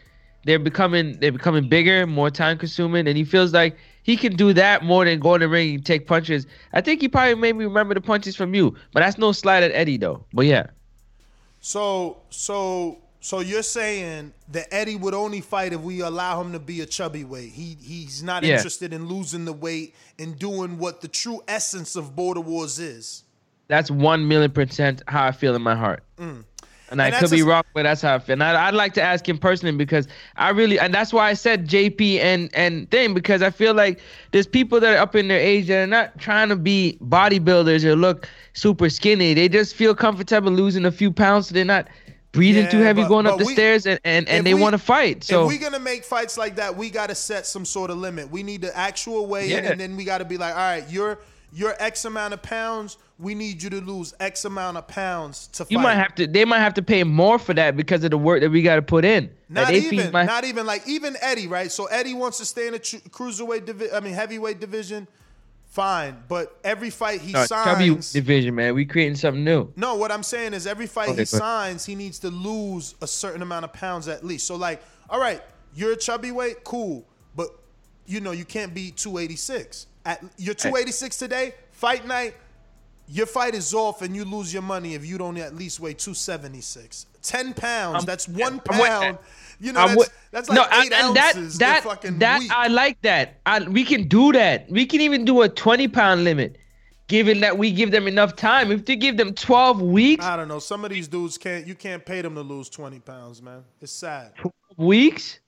[0.45, 3.77] They're becoming they're becoming bigger, more time consuming, and he feels like
[4.09, 6.47] he can do that more than go in the ring and take punches.
[6.73, 9.63] I think he probably made me remember the punches from you, but that's no slight
[9.63, 10.25] at Eddie though.
[10.33, 10.69] But yeah.
[11.61, 16.59] So so so you're saying that Eddie would only fight if we allow him to
[16.59, 17.51] be a chubby weight.
[17.53, 18.55] He he's not Yeah.
[18.57, 23.25] interested in losing the weight and doing what the true essence of Border Wars is.
[23.67, 26.03] That's one million percent how I feel in my heart.
[26.17, 26.45] Mm.
[26.91, 28.35] And I could be a- wrong, but that's how I feel.
[28.35, 31.35] And I, I'd like to ask him personally because I really, and that's why I
[31.35, 34.01] said JP and and thing because I feel like
[34.33, 37.85] there's people that are up in their age that are not trying to be bodybuilders
[37.85, 39.35] or look super skinny.
[39.35, 41.89] They just feel comfortable losing a few pounds, so they're not
[42.33, 44.79] breathing too heavy but- going up the we- stairs, and and, and they want to
[44.79, 45.25] fight.
[45.25, 48.31] So if we're gonna make fights like that, we gotta set some sort of limit.
[48.31, 51.19] We need the actual weigh in, and then we gotta be like, all right, you're
[51.53, 52.99] you're X amount of pounds.
[53.19, 55.71] We need you to lose X amount of pounds to fight.
[55.73, 58.19] you might have to, they might have to pay more for that because of the
[58.19, 59.31] work that we got to put in.
[59.49, 61.73] Not Like, even, might- not even like even Eddie, right?
[61.73, 63.95] So Eddie wants to stay in the tru- cruiserweight division.
[63.97, 65.09] I mean heavyweight division.
[65.71, 68.13] Fine, but every fight he No, chubby signs.
[68.13, 68.75] division, man.
[68.75, 69.71] We creating something new.
[69.77, 73.07] No, what I'm saying is every fight Okay, he signs, he needs to lose a
[73.07, 74.47] certain amount of pounds at least.
[74.47, 75.43] So like, all right,
[75.75, 77.05] you're a chubby weight, cool,
[77.37, 77.49] but
[78.07, 79.87] you know you can't be 286.
[80.09, 82.35] At you're 286 today, fight night.
[83.11, 85.93] Your fight is off, and you lose your money if you don't at least weigh
[85.93, 87.05] 276.
[87.21, 87.97] Ten pounds.
[87.97, 89.19] I'm- that's one I'm pound.
[89.61, 91.59] You know, that's, that's like no, eight and that ounces.
[91.59, 91.85] that
[92.21, 92.51] that week.
[92.51, 93.41] I like that.
[93.45, 94.71] I, we can do that.
[94.71, 96.57] We can even do a twenty pound limit,
[97.09, 98.73] given that we give them enough time.
[98.73, 100.59] If they give them twelve weeks, I don't know.
[100.59, 101.67] Some of these dudes can't.
[101.67, 103.63] You can't pay them to lose 20 pounds, man.
[103.83, 104.33] It's sad.
[104.79, 105.41] weeks.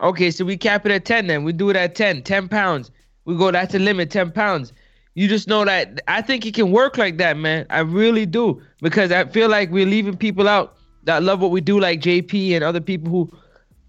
[0.00, 1.42] Okay, so we cap it at 10 then.
[1.42, 2.90] We do it at 10, 10 pounds.
[3.26, 4.72] We go, that's a limit, 10 pounds.
[5.14, 7.66] You just know that I think it can work like that, man.
[7.70, 8.62] I really do.
[8.80, 12.52] Because I feel like we're leaving people out that love what we do, like JP
[12.52, 13.30] and other people who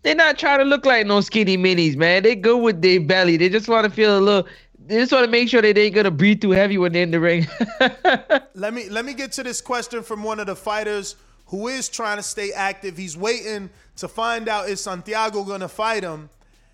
[0.04, 2.24] they're not trying to look like no skinny minis, man.
[2.24, 3.38] They good with their belly.
[3.38, 4.48] They just want to feel a little
[4.88, 7.04] they just want to make sure that they ain't gonna breathe too heavy when they're
[7.04, 7.46] in the ring.
[8.54, 11.16] Let me let me get to this question from one of the fighters
[11.48, 12.98] who is trying to stay active.
[12.98, 16.30] He's waiting to find out is Santiago gonna fight him,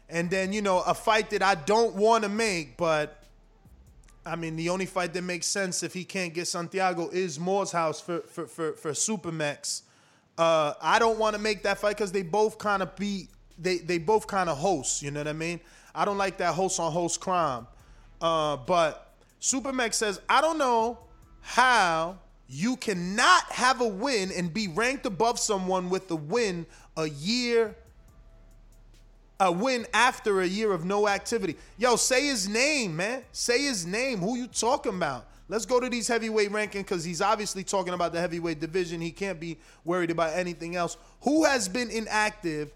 [0.10, 3.24] and then you know a fight that I don't want to make, but
[4.26, 7.72] I mean the only fight that makes sense if he can't get Santiago is Moore's
[7.72, 9.84] house for for for, for Supermax.
[10.38, 13.78] Uh, I don't want to make that fight because they both kind of be they
[13.78, 15.02] they both kind of host.
[15.02, 15.60] You know what I mean?
[15.96, 17.68] I don't like that host on host crime.
[18.20, 21.00] Uh, but Supermax says, I don't know
[21.42, 27.10] how you cannot have a win and be ranked above someone with a win a
[27.10, 27.76] year,
[29.44, 31.58] a win after a year of no activity.
[31.78, 33.24] Yo, say his name, man.
[33.34, 34.20] Say his name.
[34.20, 35.28] Who you talking about?
[35.50, 39.02] Let's go to these heavyweight rankings because he's obviously talking about the heavyweight division.
[39.02, 40.96] He can't be worried about anything else.
[41.24, 42.72] Who has been inactive?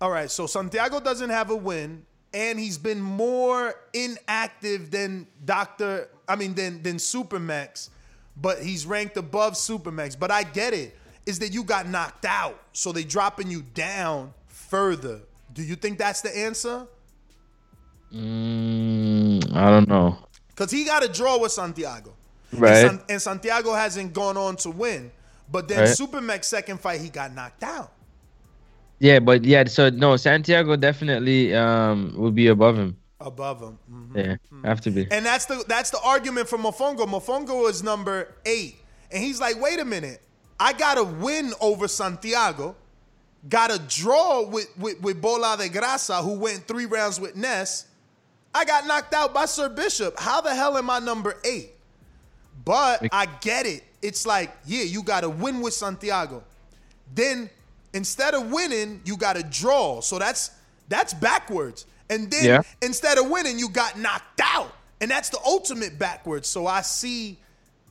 [0.00, 2.04] All right, so Santiago doesn't have a win
[2.34, 6.08] and he's been more inactive than Doctor.
[6.26, 7.90] I mean, than than Supermax,
[8.36, 10.18] but he's ranked above Supermax.
[10.18, 10.96] But I get it.
[11.24, 14.34] Is that you got knocked out, so they dropping you down
[14.72, 15.20] further?
[15.52, 16.86] Do you think that's the answer?
[18.12, 20.16] mm, I don't know.
[20.48, 22.14] Because he got a draw with Santiago,
[22.52, 22.84] Right.
[22.86, 25.10] And, San- and Santiago hasn't gone on to win.
[25.50, 25.88] But then Right.
[25.88, 27.92] Supermax second fight, he got knocked out.
[28.98, 32.96] Yeah, but yeah, so no, Santiago definitely um would be above him.
[33.20, 33.78] Above him.
[33.90, 34.16] Mhm.
[34.16, 34.36] Yeah,
[34.68, 35.06] have to be.
[35.10, 37.04] And that's the that's the argument for Mofongo.
[37.06, 38.76] Mofongo is number eight.
[39.10, 40.20] And he's like, wait a minute.
[40.58, 42.76] I got to win over Santiago.
[43.48, 47.86] Got a draw with, with, with Bola de Grasa, who went three rounds with Ness.
[48.54, 50.18] I got knocked out by Sir Bishop.
[50.18, 51.70] How the hell am I number eight?
[52.64, 53.82] But I get it.
[54.02, 56.42] It's like, yeah, you got to win with Santiago.
[57.14, 57.50] Then
[57.92, 60.00] instead of winning, you got to draw.
[60.00, 60.50] So that's
[60.88, 61.86] that's backwards.
[62.10, 62.62] And then Yeah.
[62.82, 64.72] instead of winning, you got knocked out.
[65.00, 66.46] And that's the ultimate backwards.
[66.46, 67.38] So I see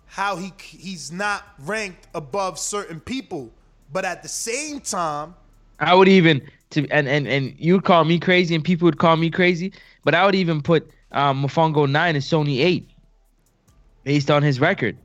[0.06, 3.52] how he he's not ranked above certain people.
[3.92, 5.36] But at the same time,
[5.82, 6.41] I would even
[6.72, 9.74] to and and and you would call me crazy and people would call me crazy,
[10.04, 12.89] but I would even put um Mofongo nine and Sony eight,
[14.04, 14.98] based on his record.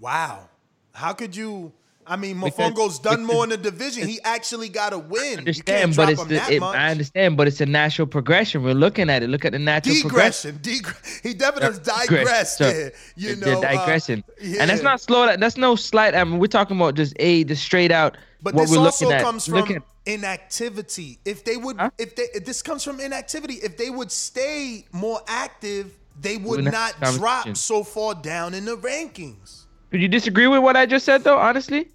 [0.00, 0.48] wow.
[0.92, 1.72] How could you
[2.06, 4.08] I mean, Mofongo's done more in the division.
[4.08, 5.20] He actually got a win.
[5.46, 6.62] I you can't understand, but it's the, it.
[6.62, 8.64] I understand, but it's a natural progression.
[8.64, 9.28] We're looking at it.
[9.30, 10.58] Look at the natural progression.
[10.60, 11.20] Digression.
[11.22, 12.92] He definitely Digress, digressed so there.
[13.16, 14.62] You the- know, the uh, digression, yeah.
[14.62, 15.36] and that's not slow.
[15.36, 16.16] That's no slight.
[16.16, 18.16] I mean, we're talking about just a the straight out.
[18.42, 19.22] But what this we're also at.
[19.22, 21.18] comes from at- inactivity.
[21.24, 21.90] If they would, Huh?
[21.98, 23.54] if they, if this comes from inactivity.
[23.54, 28.64] If they would stay more active, they would wouldn't not drop so far down in
[28.64, 29.64] the rankings.
[29.90, 31.38] Could you disagree with what I just said, though?
[31.38, 31.88] Honestly,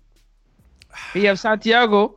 [1.13, 2.15] you have Santiago,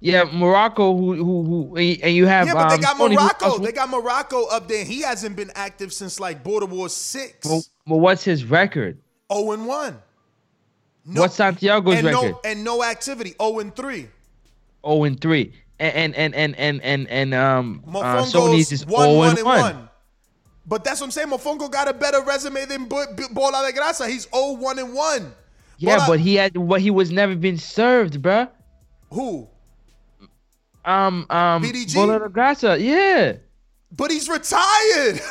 [0.00, 3.14] you have Morocco, who who who, and you have Yeah, but they um, got Tony,
[3.16, 3.50] who Morocco.
[3.50, 4.84] comes They got Morocco up there.
[4.84, 7.46] He hasn't been active since like Border War six.
[7.46, 8.98] Well, well, what's his record?
[9.28, 9.98] Oh and one.
[11.04, 12.32] No, What's Santiago's and record?
[12.32, 13.34] No, and no activity.
[13.40, 14.08] Oh and three.
[14.84, 19.14] Oh and three, and and and and and and um, uh, Sony's is one, oh
[19.14, 19.60] one, and and one.
[19.60, 19.88] one.
[20.66, 21.28] But that's what I'm saying.
[21.28, 24.08] Mofongo got a better resume than B- B- Bola de Grasa.
[24.08, 25.34] He's 0 1 and 1.
[25.78, 28.48] Yeah, Bola- but he had what he was never been served, bruh.
[29.10, 29.48] Who?
[30.84, 31.94] Um, um, BDG?
[31.94, 33.32] Bola de Grasa, yeah.
[33.96, 35.20] But he's retired.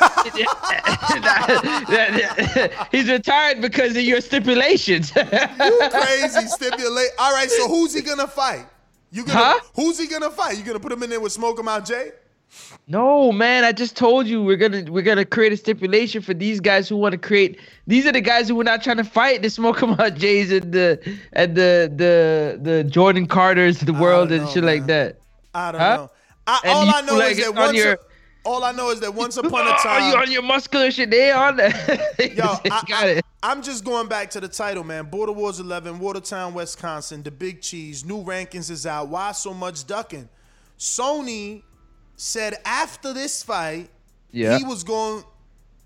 [2.92, 5.12] He's retired because of your stipulations.
[5.16, 7.08] You crazy stipulate.
[7.18, 8.66] All right, so who's he gonna fight?
[9.10, 9.60] You gonna Huh?
[9.74, 10.58] who's he gonna fight?
[10.58, 12.12] You gonna put him in there with Smoke him out Jay?
[12.88, 16.60] no, man, I just told you we're gonna we're gonna create a stipulation for these
[16.60, 17.58] guys who want to create.
[17.86, 20.50] These are the guys who were not trying to fight the Smoke 'em Out Jays
[20.52, 21.00] and the
[21.32, 25.18] and the the the Jordan Carters of the world and know, shit like that.
[25.54, 25.96] I don't Huh?
[25.96, 26.10] know.
[26.46, 27.98] I, all I know is that on once your-
[28.44, 31.10] all I know is that once upon a time Are you on your muscular shit?
[31.10, 32.16] They on that.
[32.34, 33.24] Yo, I, got it.
[33.42, 35.06] I, am just going back to the title, man.
[35.06, 39.08] Border Wars 11, Watertown, Wisconsin, the Big Cheese, new rankings is out.
[39.08, 40.28] Why so much ducking?
[40.78, 41.62] Sony
[42.16, 43.90] said after this fight,
[44.30, 44.58] Yeah.
[44.58, 45.24] he was going,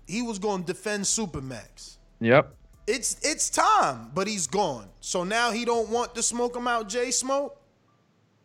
[0.07, 1.97] he was going to defend Supermax.
[2.21, 2.53] Yep.
[2.87, 4.87] It's it's time, but he's gone.
[5.01, 7.59] So now he don't want to smoke him out, Jay Smoke.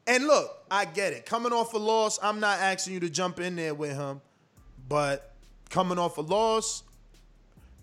[0.06, 1.26] And look, I get it.
[1.26, 4.20] Coming off a loss, I'm not asking you to jump in there with him,
[4.88, 5.34] but
[5.68, 6.82] coming off a loss,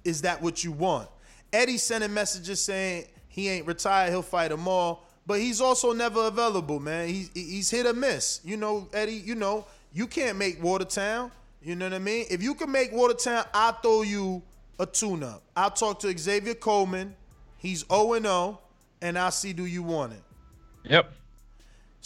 [0.04, 1.10] is that what you want?
[1.52, 5.06] Eddie sending messages saying he ain't retired, he'll fight them all.
[5.28, 7.10] but he's also never available, man.
[7.10, 8.40] He's he's hit or miss.
[8.46, 9.22] You know, Eddie.
[9.26, 11.32] You know, you can't make Watertown.
[11.62, 12.26] You know what I mean?
[12.32, 14.42] If you can make Watertown, I'll throw you
[14.80, 15.44] a tune-up.
[15.56, 17.14] I'll talk to Xavier Coleman.
[17.58, 18.60] He's 0 0,
[19.02, 20.24] and I'll see do you want it.
[20.84, 21.12] Yep.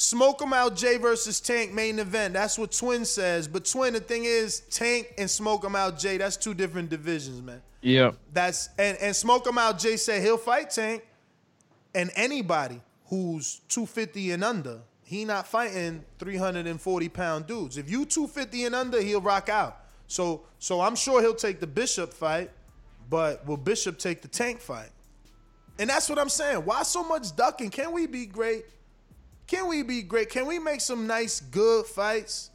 [0.02, 2.34] Smoke 'em out Jay versus Tank main event.
[2.34, 3.48] That's what Twin says.
[3.48, 7.40] But Twin, the thing is, Tank and Smoke 'em out Jay, that's two different divisions,
[7.40, 7.62] man.
[7.82, 8.14] Yeah.
[8.34, 11.06] That's and and Smoke 'em out Jay said he'll fight Tank
[11.94, 14.82] and anybody who's 250 and under.
[15.04, 17.78] He not fighting 340 pound dudes.
[17.78, 19.86] If you 250 and under, he'll rock out.
[20.08, 22.50] So so I'm sure he'll take the Bishop fight,
[23.08, 24.90] but will Bishop take the Tank fight?
[25.78, 26.66] And that's what I'm saying.
[26.66, 27.70] Why so much ducking?
[27.70, 28.66] Can we be great?
[29.52, 30.30] Can we be great?
[30.30, 32.52] Can we make some nice, good fights?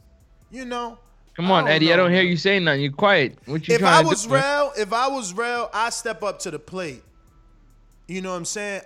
[0.51, 0.97] You know.
[1.35, 1.93] Come on, I Eddie.
[1.93, 2.81] I don't hear you saying nothing.
[2.81, 3.37] You're quiet.
[3.45, 4.31] What you If trying I to was do?
[4.31, 4.43] man?
[4.43, 7.03] real, if I was real, I step up to the plate.
[8.09, 8.81] You know what I'm saying?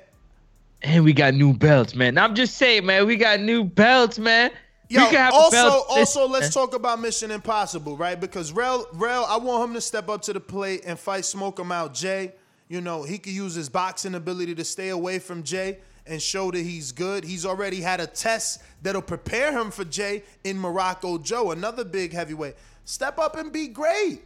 [0.82, 2.18] And we got new belts, man.
[2.18, 3.06] I'm just saying, man.
[3.06, 4.50] We got new belts, man.
[4.88, 6.64] Yo, can have a also, also, system, let's man.
[6.64, 8.18] talk about Mission Impossible, right?
[8.18, 11.60] Because Rel, Rel, I want him to step up to the plate and fight Smoke
[11.60, 12.32] him out, Jay.
[12.66, 15.78] You know, he could use his boxing ability to stay away from Jay
[16.10, 17.24] and show that he's good.
[17.24, 22.12] He's already had a test that'll prepare him for Jay in Morocco Joe, another big
[22.12, 22.56] heavyweight.
[22.84, 24.22] Step up and be great.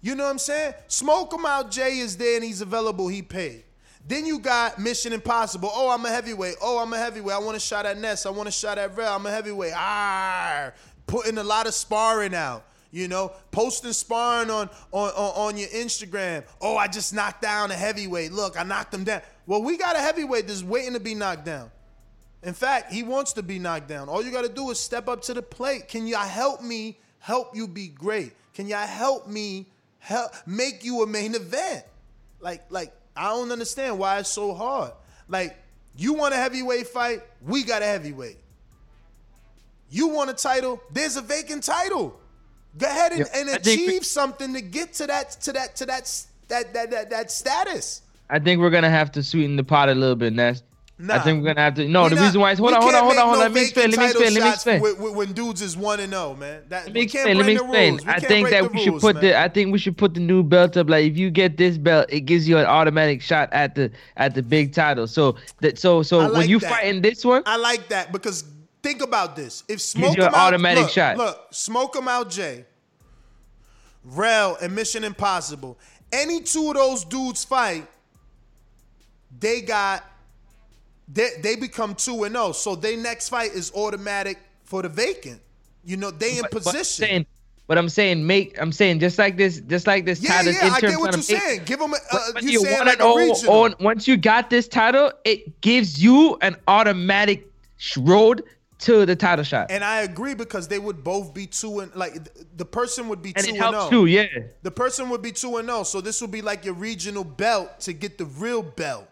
[0.00, 0.74] You know what I'm saying?
[0.86, 3.64] Smoke him out, Jay is there and he's available, he paid.
[4.06, 5.68] Then you got Mission Impossible.
[5.72, 6.54] Oh, I'm a heavyweight.
[6.62, 7.34] Oh, I'm a heavyweight.
[7.34, 8.24] I want a shot at Ness.
[8.24, 9.16] I want a shot at Rel.
[9.16, 9.72] I'm a heavyweight.
[9.74, 10.70] Ah,
[11.08, 12.64] putting a lot of sparring out.
[12.96, 16.44] You know, posting sparring on, on on on your Instagram.
[16.62, 18.32] Oh, I just knocked down a heavyweight.
[18.32, 19.20] Look, I knocked him down.
[19.44, 21.70] Well, we got a heavyweight that's waiting to be knocked down.
[22.42, 24.08] In fact, he wants to be knocked down.
[24.08, 25.88] All you got to do is step up to the plate.
[25.88, 28.32] Can y'all help me help you be great?
[28.54, 29.66] Can y'all help me
[29.98, 31.84] help make you a main event?
[32.40, 34.92] Like, like I don't understand why it's so hard.
[35.28, 35.54] Like,
[35.98, 37.20] you want a heavyweight fight?
[37.42, 38.38] We got a heavyweight.
[39.90, 40.80] You want a title?
[40.90, 42.20] There's a vacant title.
[42.78, 45.86] Go ahead and, Yeah, and we- achieve something to get to that to that to
[45.86, 48.02] that that that that, that status.
[48.28, 50.62] I think we're gonna have to sweeten the pot a little bit, Ness.
[51.10, 51.86] I think we're gonna have to.
[51.86, 53.38] No, We the not- reason why is hold on, hold on, hold on, hold on.
[53.38, 53.90] no Let me explain.
[53.90, 54.34] Let me explain.
[54.34, 55.14] Let me explain.
[55.14, 56.62] When dudes is one and zero, man.
[56.70, 57.36] That Let me can't explain.
[57.36, 57.92] Let me explain.
[57.96, 58.06] rules.
[58.06, 59.24] I think that we should put man.
[59.24, 59.38] the.
[59.38, 60.88] I think we should put the new belt up.
[60.88, 64.34] Like if you get this belt, it gives you an automatic shot at the at
[64.34, 65.06] the big title.
[65.06, 66.70] So that so so when you that.
[66.70, 68.44] fighting this one, I like that because
[68.86, 69.64] think about this.
[69.68, 71.16] If smoke you an 'em out, automatic look, shot.
[71.16, 72.64] Look, smoke 'em out, Jay.
[74.04, 75.76] Rel and Mission Impossible.
[76.12, 77.86] Any two of those dudes fight,
[79.40, 80.04] they got
[81.12, 82.52] they they become two and zero.
[82.52, 85.40] So their next fight is automatic for the vacant.
[85.84, 86.84] You know they in but- but I'm position.
[87.06, 87.26] saying,
[87.66, 88.60] but I'm saying make.
[88.60, 90.52] I'm saying just like this, just like this yeah, title.
[90.52, 91.62] yeah, I get what you're saying.
[91.64, 93.52] Give them a, uh, But you saying want like regional.
[93.52, 97.50] on once you got this title, it gives you an automatic
[97.98, 98.42] road
[98.78, 102.14] to the title shot, and I agree because they would both be two and like
[102.56, 103.90] the person would be and two it and helps zero.
[103.90, 104.06] too.
[104.06, 104.26] Yeah.
[104.62, 105.82] The person would be 2 and 0.
[105.84, 109.08] So this would be like your regional belt to get the real belt.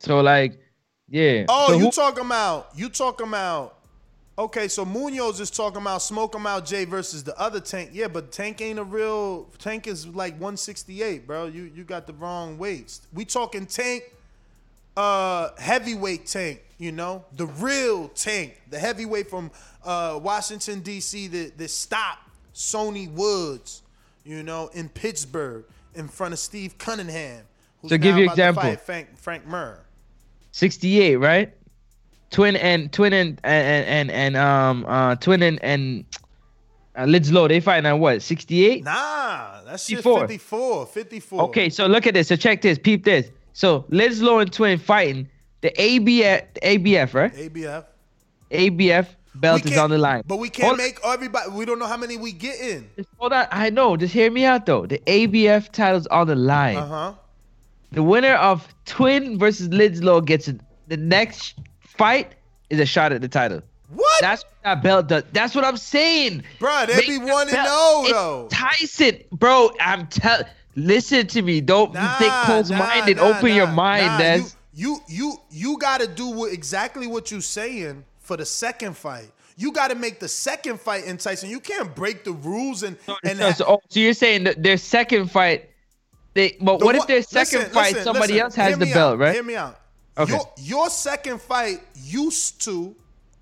[0.00, 0.58] So like,
[1.08, 1.44] yeah.
[1.48, 3.78] Oh, So you who- talking about you talking about
[4.36, 7.90] Okay, so Munoz is talking about smoke him out Jay versus the other Tank.
[7.92, 11.46] Yeah, but Tank ain't a real Tank is like 168, bro.
[11.46, 13.02] You you got the wrong weights.
[13.12, 14.02] We talking Tank
[14.96, 17.24] uh heavyweight Tank, you know?
[17.32, 19.50] The real Tank, the heavyweight from
[19.84, 23.82] uh Washington DC that that stopped Sony Woods,
[24.24, 25.64] you know, in Pittsburgh
[25.94, 27.44] in front of Steve Cunningham.
[27.86, 28.62] So give you example.
[28.62, 29.78] fight Frank Frank Murr.
[30.52, 31.52] 68, right?
[32.30, 36.04] Twin and Twin and and and, and um uh Twin and and
[36.96, 38.22] uh, Lids Low, they fighting at what?
[38.22, 38.84] 68?
[38.84, 40.28] Nah, that's shit 54.
[40.28, 40.86] 54.
[40.86, 41.42] 54.
[41.42, 42.28] Okay, so look at this.
[42.28, 42.78] So check this.
[42.78, 43.30] Peep this.
[43.54, 45.28] So Liz Low and Twin fighting.
[45.62, 47.32] The ABF, ABF, right?
[47.32, 47.86] ABF.
[48.50, 50.22] ABF belt is on the line.
[50.26, 51.50] But we can't Hold- make everybody.
[51.50, 52.90] We don't know how many we get in.
[53.16, 53.46] Hold on.
[53.50, 53.96] I know.
[53.96, 54.84] Just hear me out though.
[54.86, 56.76] The ABF title's on the line.
[56.76, 57.12] Uh huh.
[57.92, 60.60] The winner of Twin versus Lidslow gets it.
[60.88, 62.34] The next fight
[62.68, 63.62] is a shot at the title.
[63.88, 64.20] What?
[64.20, 65.22] That's what that belt does.
[65.32, 66.42] That's what I'm saying.
[66.58, 68.48] Bro, they be one and belt- oh, though.
[68.50, 69.70] Tyson, bro.
[69.80, 70.42] I'm tell.
[70.76, 71.60] Listen to me.
[71.60, 73.16] Don't Nah, think close-minded.
[73.18, 74.18] nah, Open your mind.
[74.18, 74.38] Des.
[74.38, 78.96] You, you, you, you got to do what, exactly what you're saying for the second
[78.96, 79.30] fight.
[79.56, 81.48] You got to make the second fight enticing.
[81.48, 84.76] You can't break the rules and and so, so, oh, so you're saying that their
[84.76, 85.70] second fight,
[86.32, 86.56] they.
[86.60, 88.44] But The what if their second listen, fight listen, somebody listen.
[88.46, 89.18] else has the belt, out.
[89.20, 89.32] right?
[89.34, 89.78] Hear me out.
[90.18, 90.32] Okay.
[90.32, 92.96] Your, your second fight used to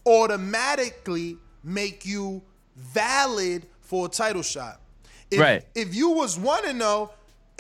[0.05, 2.43] automatically make you
[2.77, 4.81] valid for a title shot.
[5.31, 5.65] If, Right.
[5.75, 7.11] If you was one and zero,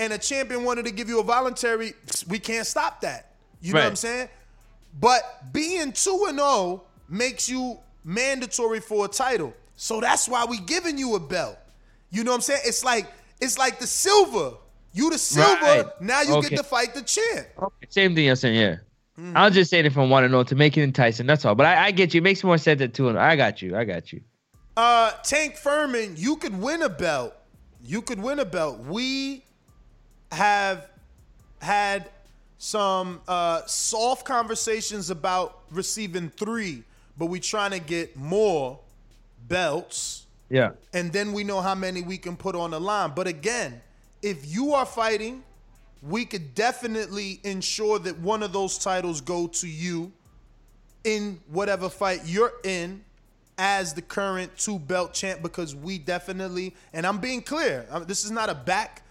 [0.02, 1.94] and a champion wanted to give you a voluntary,
[2.28, 3.34] we can't stop that.
[3.60, 4.28] You know what I'm saying?
[5.00, 9.54] But being 2 and 0 makes you mandatory for a title.
[9.76, 11.56] So that's why we giving you a belt.
[12.10, 12.60] You know what I'm saying?
[12.64, 13.06] It's like
[13.40, 14.54] it's like the silver.
[14.92, 15.86] You the silver, Right.
[16.02, 16.50] now you Okay.
[16.50, 17.46] get to fight the champ.
[17.58, 18.76] Okay, Same thing you're saying, yeah.
[19.18, 19.32] Mm.
[19.34, 21.26] I'll just say it from one and know to make it enticing.
[21.26, 21.54] That's all.
[21.54, 22.18] But I, I get you.
[22.18, 23.76] It makes more sense at two and I got you.
[23.76, 24.20] I got you.
[24.76, 27.34] Uh Tank Furman, you could win a belt.
[27.84, 28.78] You could win a belt.
[28.80, 29.44] We
[30.32, 30.88] have
[31.60, 32.10] had
[32.58, 36.82] some uh, soft conversations about receiving three,
[37.18, 38.78] but we're trying to get more
[39.48, 40.70] belts, Yeah.
[40.92, 43.12] and then we know how many we can put on the line.
[43.14, 43.80] But again,
[44.22, 45.42] if you are fighting,
[46.02, 50.12] we could definitely ensure that one of those titles go to you
[51.04, 53.04] in whatever fight you're in
[53.58, 57.86] as the current two belt champ because we definitely and I'm being clear.
[58.06, 59.02] This is not a back,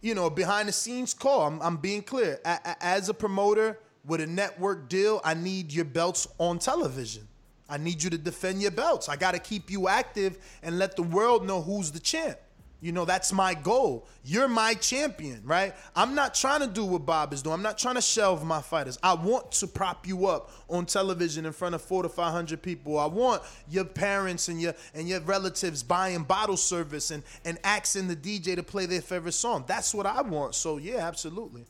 [0.00, 1.46] you know, behind the scenes call.
[1.46, 2.40] I'm, I'm being clear.
[2.44, 7.26] A- a- as a promoter with a network deal, I need your belts on television.
[7.68, 9.08] I need you to defend your belts.
[9.08, 12.38] I got to keep you active and let the world know who's the champ.
[12.82, 14.08] You know, that's my goal.
[14.24, 15.74] You're my champion, right?
[15.94, 17.52] I'm not trying to do what Bob is doing.
[17.52, 18.98] I'm not trying to shelve my fighters.
[19.02, 22.62] I want to prop you up on television in front of four to five hundred
[22.62, 22.98] people.
[22.98, 28.08] I want your parents and your and your relatives buying bottle service and and asking
[28.08, 29.64] the DJ to play their favorite song.
[29.66, 30.54] That's what I want.
[30.54, 31.66] So yeah, absolutely.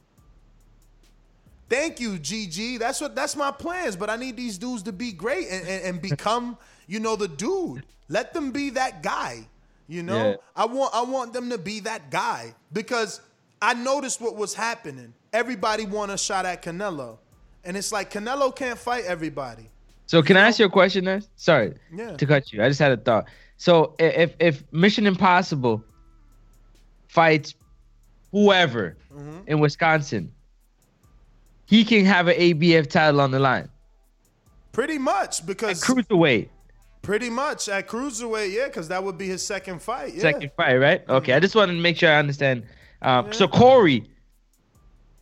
[1.68, 2.78] Thank you, GG.
[2.78, 3.96] That's what that's my plans.
[3.96, 6.56] But I need these dudes to be great and, and, and become,
[6.86, 7.84] you know, the dude.
[8.08, 9.46] Let them be that guy.
[9.90, 10.36] You know, Yeah.
[10.54, 13.20] I want I want them to be that guy because
[13.60, 15.12] I noticed what was happening.
[15.32, 17.18] Everybody want a shot at Canelo,
[17.64, 19.68] and it's like Canelo can't fight everybody.
[20.06, 21.28] So can I ask you a question, Ness?
[21.34, 22.16] Sorry Yeah.
[22.16, 22.62] to cut you.
[22.62, 23.24] I just had a thought.
[23.56, 25.82] So if if Mission Impossible
[27.08, 27.54] fights
[28.30, 29.48] whoever Mm-hmm.
[29.48, 30.32] in Wisconsin,
[31.66, 33.68] he can have an ABF title on the line.
[34.70, 36.48] Pretty much because Cruiserweight,
[37.02, 40.14] pretty much at cruiserweight, yeah, because that would be his second fight.
[40.14, 40.20] Yeah.
[40.22, 41.02] second fight, right?
[41.08, 41.36] Okay, Mm-hmm.
[41.36, 42.64] I just wanted to make sure I understand.
[43.02, 44.10] Um, So Corey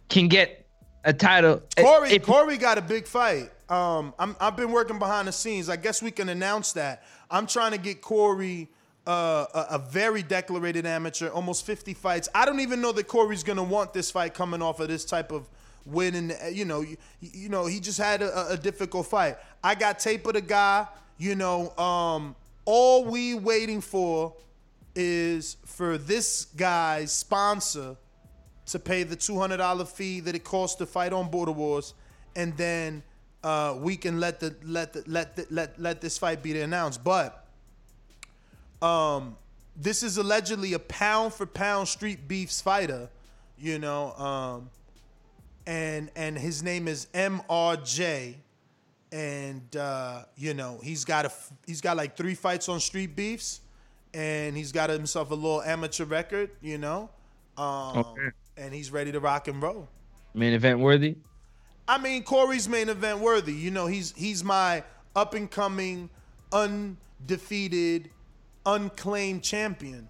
[0.09, 0.67] can get
[1.05, 1.63] a title.
[1.79, 3.51] Corey, if- Corey got a big fight.
[3.69, 5.69] Um, I'm, I've been working behind the scenes.
[5.69, 7.05] I guess we can announce that.
[7.31, 8.69] I'm trying to get Corey
[9.07, 12.29] uh, a, a very declarated amateur, almost 50 fights.
[12.35, 15.33] I don't even know that Corey's gonna want this fight coming off of this type
[15.33, 15.47] of
[15.85, 16.15] win.
[16.15, 19.37] And uh, you know, you, you know, he just had a, a difficult fight.
[19.63, 20.87] I got tape of the guy.
[21.19, 24.35] You know, um, all we waiting for
[24.95, 27.97] is for this guy's sponsor
[28.67, 31.95] to pay the two hundred dollar fee that it costs to fight on Border Wars,
[32.37, 33.03] and then
[33.43, 37.03] uh, we can let the let the, let the, let let this fight be announced.
[37.03, 37.47] But
[38.83, 39.37] um,
[39.77, 43.09] this is allegedly a pound for pound street beefs fighter,
[43.59, 44.71] you know, um,
[45.67, 48.35] and and his name is MRJ,
[49.13, 51.33] and uh, you know he's got a
[51.67, 53.61] he's got like three fights on street beefs,
[54.15, 57.11] and he's got himself a little amateur record, you know,
[57.57, 58.29] um, Okay.
[58.57, 59.89] and he's ready to rock and roll.
[60.35, 61.17] main event worthy.
[61.87, 63.55] I mean, Corey's main event worthy.
[63.55, 64.85] You know, he's he's my
[65.17, 66.11] up and coming,
[66.53, 68.11] undefeated,
[68.67, 70.09] unclaimed champion.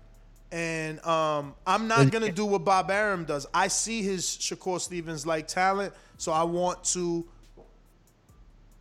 [0.51, 3.47] And um, I'm not gonna do what Bob Arum does.
[3.53, 7.27] I see his Shakur Stevenson like talent, so I want to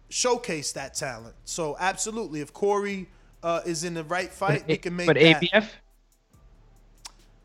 [0.10, 1.36] showcase that talent.
[1.46, 3.08] So absolutely, if Corey
[3.44, 5.42] uh, is in the right fight, we can make but that.
[5.42, 5.68] ABF.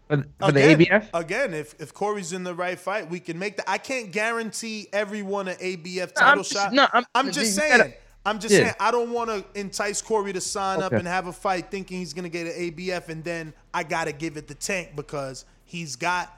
[0.08, 1.08] For, again, the ABF.
[1.14, 3.70] again, if if Corey's in the right fight, we can make that.
[3.70, 6.72] I can't guarantee everyone an ABF No, title just- shot.
[6.72, 7.78] no, I'm- I'm just saying.
[7.78, 7.94] gotta-
[8.24, 8.60] I'm just Yeah.
[8.64, 8.74] saying.
[8.78, 12.12] I don't want to entice Corey to sign up and have a fight thinking he's
[12.12, 16.32] gonna get an ABF, and then I gotta give it the tank because he's got.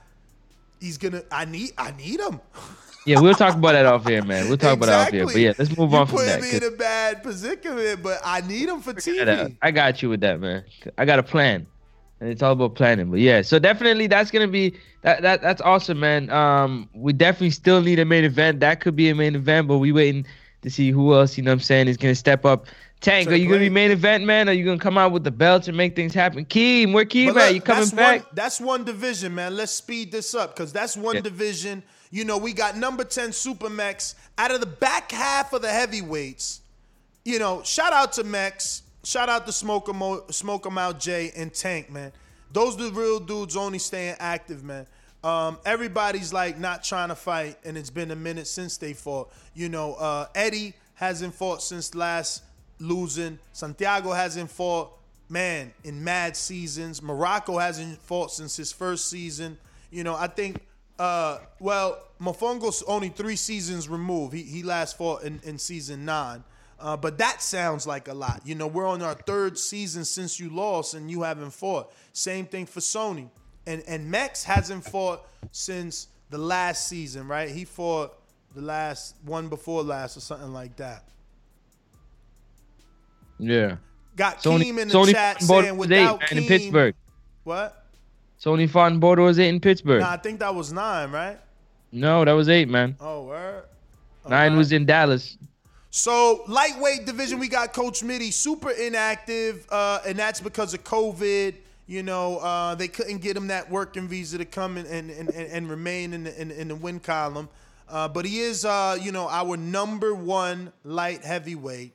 [0.81, 1.23] He's gonna.
[1.33, 1.73] I need.
[1.77, 2.41] I need him.
[3.07, 4.49] Yeah, we'll talk about that off here, man.
[4.49, 5.27] We'll talk about that off here.
[5.27, 6.41] But yeah, let's move you on from put that.
[6.41, 9.57] me 'cause- in a bad predicament, but I need him for TV.
[9.61, 10.65] I got you with that, man.
[10.97, 11.67] I got a plan,
[12.21, 13.11] and it's all about planning.
[13.11, 16.31] But yeah, so definitely that's gonna be that that that's awesome, man.
[16.31, 18.61] Um, we definitely still need a main event.
[18.61, 20.25] That could be a main event, but we waiting
[20.63, 21.37] to see who else.
[21.37, 22.67] You know, what I'm saying is gonna step up.
[23.03, 24.49] Tank, are you gonna be main event, man?
[24.49, 26.47] Are you gonna come out with the belts and make things happen?
[26.47, 27.55] Keem, where Keem But at?
[27.55, 28.21] You coming that's back?
[28.25, 29.55] One, that's one division, man.
[29.57, 31.21] Let's speed this up because that's one Yeah.
[31.21, 31.83] division.
[32.15, 36.61] You know, we got number 10 Supermex out of the back half of the heavyweights.
[37.25, 38.83] You know, shout out to Mex.
[39.03, 42.13] Shout out to Smoke 'em, Mo- Smoke 'em Out Jay and Tank, man.
[42.53, 44.87] Those the real dudes only staying active, man.
[45.25, 49.33] Um, everybody's like not trying to fight, and it's been a minute since they fought.
[49.53, 52.45] You know, uh, Eddie hasn't fought since last
[52.79, 53.41] losing.
[53.53, 54.97] Santiago hasn't fought,
[55.29, 57.03] man, in mad seasons.
[57.03, 59.59] Morocco hasn't fought since his first season.
[59.91, 60.63] You know, I think,
[60.99, 64.35] uh, well, Mofongo's only three seasons removed.
[64.35, 66.45] He he last fought in, in season nine.
[66.79, 68.43] Uh, but that sounds like a lot.
[68.45, 71.93] You know, we're on our third season since you lost and you haven't fought.
[72.13, 73.29] Same thing for Sony.
[73.67, 77.49] And and Mex hasn't fought since the last season, right?
[77.49, 78.19] He fought
[78.55, 81.05] the last one before last or something like that.
[83.39, 83.77] Yeah.
[84.17, 86.95] Got Sony, Keem in the Sony chat saying without Keem, in Pittsburgh.
[87.43, 87.84] What?
[88.45, 90.01] Sony Fontainebleau was eight in Pittsburgh.
[90.01, 91.39] Nah, I think that was nine, right?
[91.93, 92.95] no, that was eight, man.
[93.01, 93.65] Oh, word.
[94.29, 95.39] Nine was in Dallas.
[95.91, 101.55] So lightweight division, we got Coach Mitty super inactive, uh, and that's because of COVID.
[101.87, 105.31] You know, uh, they couldn't get him that working visa to come and and, and,
[105.31, 107.49] and remain in the, in, in the win column.
[107.89, 111.93] Uh, but he is, uh, you know, our number one light heavyweight.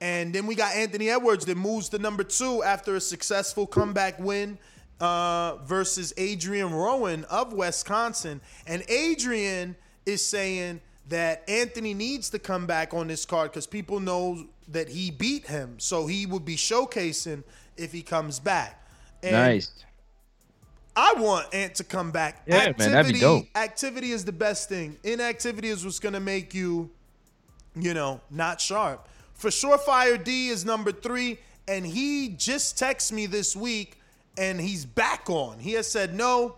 [0.00, 4.18] And then we got Anthony Edwards that moves to number two after a successful comeback
[4.18, 4.58] win
[5.00, 8.40] uh, versus Adrian Rowan of Wisconsin.
[8.66, 9.76] And Adrian
[10.06, 14.88] is saying that Anthony needs to come back on this card because people know that
[14.88, 15.76] he beat him.
[15.78, 17.42] So he would be showcasing
[17.76, 18.86] if he comes back.
[19.22, 19.70] And Nice.
[20.96, 22.42] I want Ant to come back.
[22.46, 23.46] Yeah, man, that'd be dope.
[23.54, 24.96] Activity is the best thing.
[25.04, 26.90] Inactivity is what's gonna make you,
[27.74, 29.08] you know, not sharp.
[29.34, 31.38] For Surefire D is number three,
[31.68, 33.99] and he just texted me this week,
[34.40, 35.58] and he's back on.
[35.58, 36.56] He has said no,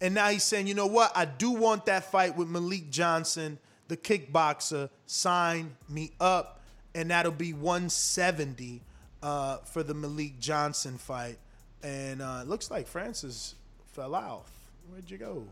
[0.00, 1.12] and now he's saying, you know what?
[1.14, 3.56] I do want that fight with Malik Johnson,
[3.86, 4.90] the kickboxer.
[5.06, 6.60] Sign me up,
[6.92, 8.82] and that'll be 170
[9.22, 11.38] uh, for the Malik Johnson fight.
[11.84, 13.54] And uh, looks like Francis
[13.92, 14.50] fell off.
[14.90, 15.44] Where'd you go?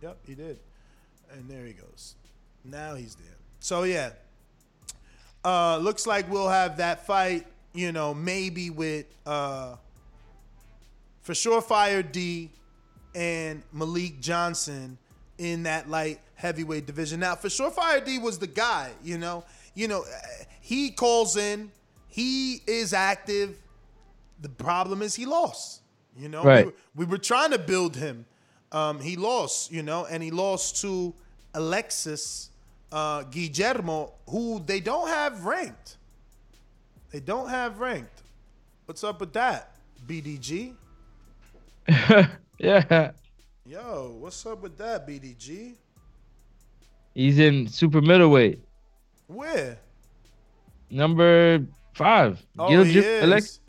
[0.00, 0.58] Yep, he did.
[1.32, 2.14] And there he goes.
[2.64, 3.36] Now he's there.
[3.60, 4.10] So yeah.
[5.44, 9.76] Uh looks like we'll have that fight, you know, maybe with uh
[11.28, 12.48] for sure Fire D
[13.14, 14.96] and Malik Johnson
[15.36, 17.20] in that light heavyweight division.
[17.20, 19.44] Now, for sure Fire D was the guy, you know.
[19.74, 20.04] You know,
[20.62, 21.70] he calls in,
[22.06, 23.58] he is active.
[24.40, 25.82] The problem is he lost.
[26.16, 26.64] You know, Right.
[26.64, 28.24] we, were, we were trying to build him.
[28.72, 31.12] Um, he lost, you know, and he lost to
[31.52, 32.48] Alexis
[32.90, 35.98] uh, Guillermo, who they don't have ranked.
[37.10, 38.22] They don't have ranked.
[38.86, 39.76] What's up with that,
[40.06, 40.72] BDG?
[42.58, 43.10] yeah.
[43.66, 45.74] Yo, what's up with that, BDG?
[47.14, 48.60] He's in super middleweight.
[49.26, 49.78] Where?
[50.90, 52.44] Number five.
[52.58, 53.22] Oh, Gil he is.
[53.24, 53.60] Alex-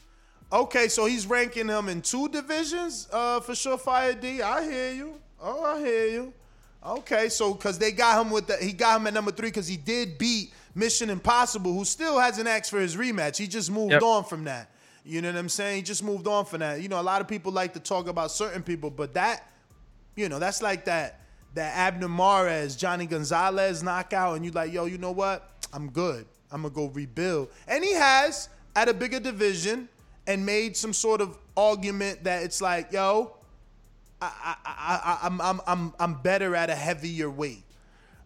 [0.51, 3.77] Okay, so he's ranking him in two divisions uh, for sure.
[3.77, 5.13] Fire D, I hear you.
[5.39, 6.33] Oh, I hear you.
[6.83, 9.67] Okay, so because they got him with the, he got him at number three because
[9.67, 13.37] he did beat Mission Impossible, who still hasn't asked for his rematch.
[13.37, 14.01] He just moved Yep.
[14.01, 14.71] on from that.
[15.09, 15.77] You know what I'm saying?
[15.77, 16.81] He just moved on from that.
[16.81, 19.51] You know, a lot of people like to talk about certain people, but that,
[20.15, 21.21] you know, that's like that
[21.55, 25.49] that Abner Mares, Johnny Gonzalez knockout, and you like, yo, you know what?
[25.73, 26.27] I'm good.
[26.51, 27.49] I'm gonna go rebuild.
[27.67, 29.89] And he has at a bigger division
[30.27, 33.35] and made some sort of argument that it's like, yo,
[34.21, 37.63] I, I, I, I, I'm, I'm, I'm, I'm better at a heavier weight.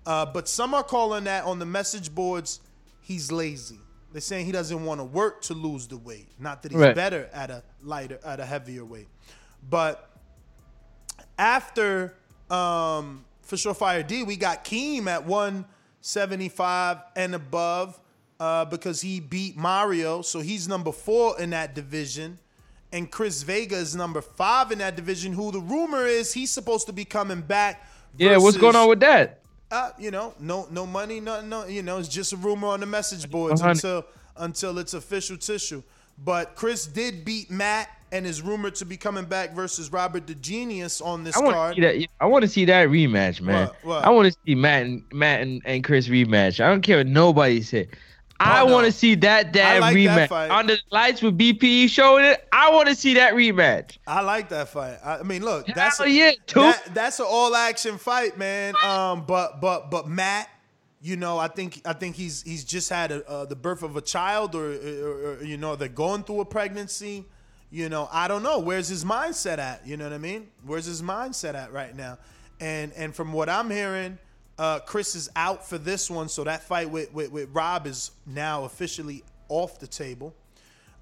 [0.05, 2.59] Uh, but some are calling that on the message boards,
[2.99, 3.79] he's lazy.
[4.13, 6.29] They're saying he doesn't want to work to lose the weight.
[6.39, 6.95] Not that he's Right.
[6.95, 9.07] better at a lighter, at a heavier weight.
[9.67, 10.07] But
[11.37, 12.13] after
[12.49, 17.99] um, for sure Fire D, we got Keem at 175 and above
[18.39, 20.21] uh, because he beat Mario.
[20.21, 22.37] So he's number four in that division.
[22.91, 26.85] And Chris Vega is number five in that division, who the rumor is he's supposed
[26.85, 27.87] to be coming back.
[28.17, 29.39] Yeah, what's going on with that?
[29.73, 32.79] Uh, you know, no no money, nothing, no, you know, it's just a rumor on
[32.79, 33.71] the message boards 100.
[33.71, 34.05] until
[34.37, 35.81] until it's official tissue.
[36.23, 40.35] But Chris did beat Matt and is rumored to be coming back versus Robert the
[40.35, 41.75] Genius on this I card.
[41.75, 42.07] see that.
[42.19, 43.67] I want to see that rematch, man.
[43.67, 43.85] What?
[43.85, 44.05] What?
[44.05, 46.63] I want to see Matt and Matt and, and Chris rematch.
[46.63, 47.89] I don't care what nobody said.
[48.39, 48.73] I Oh, no.
[48.73, 50.51] want to see that damn like that rematch fight.
[50.51, 52.45] under the lights with BPE showing it.
[52.51, 53.97] I want to see that rematch.
[54.05, 54.97] I like that fight.
[55.03, 56.59] I, I mean, look, that's Hell a, yeah, too.
[56.61, 58.73] that, that's an all action fight, man.
[58.83, 60.49] Um, but but but Matt,
[61.01, 63.95] you know, I think I think he's he's just had a, uh, the birth of
[63.95, 67.25] a child, or, or, or you know, they're going through a pregnancy.
[67.69, 69.87] You know, I don't know where's his mindset at.
[69.87, 70.49] You know what I mean?
[70.65, 72.17] Where's his mindset at right now?
[72.59, 74.17] And and from what I'm hearing,
[74.63, 78.11] uh, Chris is out for this one, so that fight with, with with Rob is
[78.25, 80.33] now officially off the table.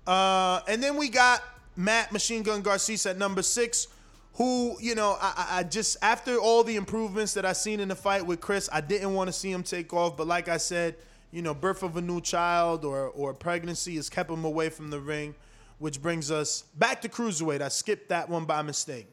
[0.07, 1.43] Uh, and then we got
[1.75, 3.87] Matt Machine Gun Garcia at number six,
[4.33, 7.95] who, you know, I, I- just, after all the improvements that I seen in the
[7.95, 10.17] fight with Chris, I didn't want to see him take off.
[10.17, 10.95] But like I said,
[11.31, 14.89] you know, birth of a new child or, or pregnancy has kept him away from
[14.89, 15.35] the ring,
[15.79, 17.61] which brings us back to Cruiserweight.
[17.61, 19.07] I skipped that one by mistake.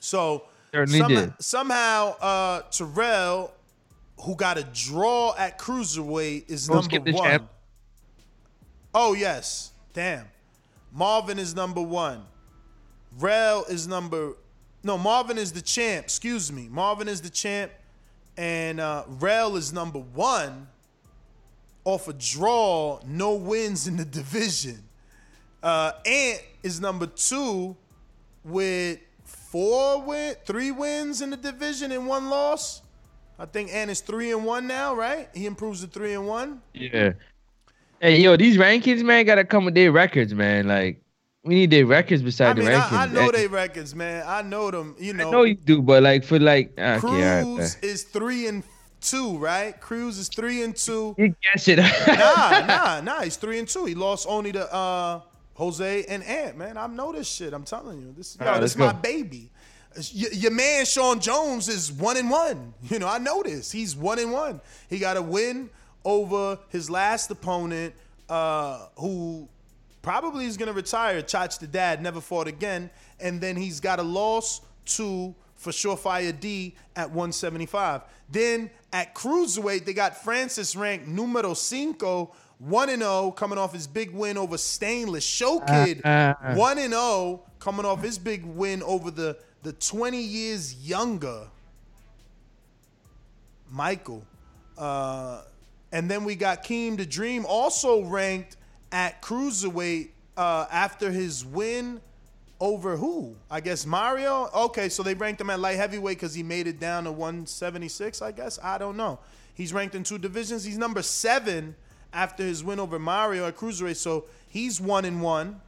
[0.00, 0.44] So
[1.00, 1.10] Some-
[1.40, 3.52] Somehow, uh, Terrell,
[4.20, 7.24] who got a draw at cruiserweight, is Don't number one.
[7.24, 7.48] champ.
[8.94, 10.26] Oh yes, damn.
[10.92, 12.24] Marvin is number one.
[13.18, 14.34] Rel is number.
[14.82, 16.04] No, Marvin is the champ.
[16.04, 16.68] Excuse me.
[16.70, 17.72] Marvin is the champ,
[18.36, 20.68] and uh, Rel is number one.
[21.84, 24.82] Off a draw, no wins in the division.
[25.62, 27.76] Uh, Ant is number two
[28.44, 32.82] with four win, three wins in the division and one loss.
[33.38, 35.28] I think Ant is three and one now, right?
[35.34, 36.62] He improves to three and one.
[36.72, 37.12] Yeah.
[38.00, 40.66] Hey, yo, these rankings, man, gotta come with their records, man.
[40.68, 41.02] Like,
[41.44, 42.92] we need their records I beside mean, the rankings.
[42.92, 44.24] I, I know they records, man.
[44.26, 44.96] I know them.
[44.98, 47.56] You know, I know you do, but like for like, okay, all right, man.
[47.56, 48.62] Cruz is three and
[49.00, 49.78] two, right?
[49.80, 51.14] Cruz is three and two.
[51.18, 51.78] you guess it.
[51.78, 53.20] Nah, nah, nah.
[53.22, 53.84] He's three and two.
[53.84, 55.20] He lost only to uh,
[55.54, 56.58] Jose and Ant.
[56.58, 57.52] Man, I know this shit.
[57.52, 58.98] I'm telling you, this, yo, right, this let's my go.
[58.98, 59.50] baby.
[60.12, 62.74] Your man Sean Jones is one and one.
[62.90, 63.70] You know, I know this.
[63.72, 64.60] He's one and one.
[64.88, 65.70] He got a win
[66.04, 67.94] over his last opponent,
[68.28, 69.48] uh, who
[70.02, 71.20] probably is gonna retire.
[71.22, 72.90] Chach the dad never fought again,
[73.20, 78.02] and then he's got a loss to for Surefire D at 175.
[78.30, 82.32] Then at cruiserweight, they got Francis ranked numero cinco.
[82.58, 85.22] 1 and 0 coming off his big win over Stainless.
[85.24, 89.36] Show Kid Uh, 1 and 0 coming off his big win over the
[89.66, 91.48] the 20 years younger
[93.68, 94.22] Michael.
[94.78, 95.42] Uh,
[95.90, 98.56] and then we got Keem the Dream also ranked
[98.92, 102.00] at cruiserweight uh, after his win
[102.60, 103.34] over who?
[103.50, 104.48] I guess Mario.
[104.54, 108.22] Okay, so they ranked him at light heavyweight because he made it down to 176.
[108.22, 109.18] I guess I don't know.
[109.54, 110.62] He's ranked in two divisions.
[110.62, 111.74] He's number seven
[112.12, 113.96] after his win over Mario at cruiserweight.
[113.96, 115.60] So he's one and one.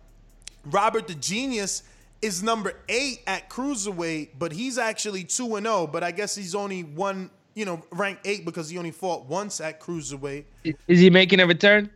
[0.65, 1.83] Robert the Genius
[2.21, 5.87] is number eight at cruiserweight, but he's actually two and zero.
[5.87, 9.61] But I guess he's only one, you know, ranked eight because he only fought once
[9.61, 10.45] at cruiserweight.
[10.65, 11.91] Is he making a return?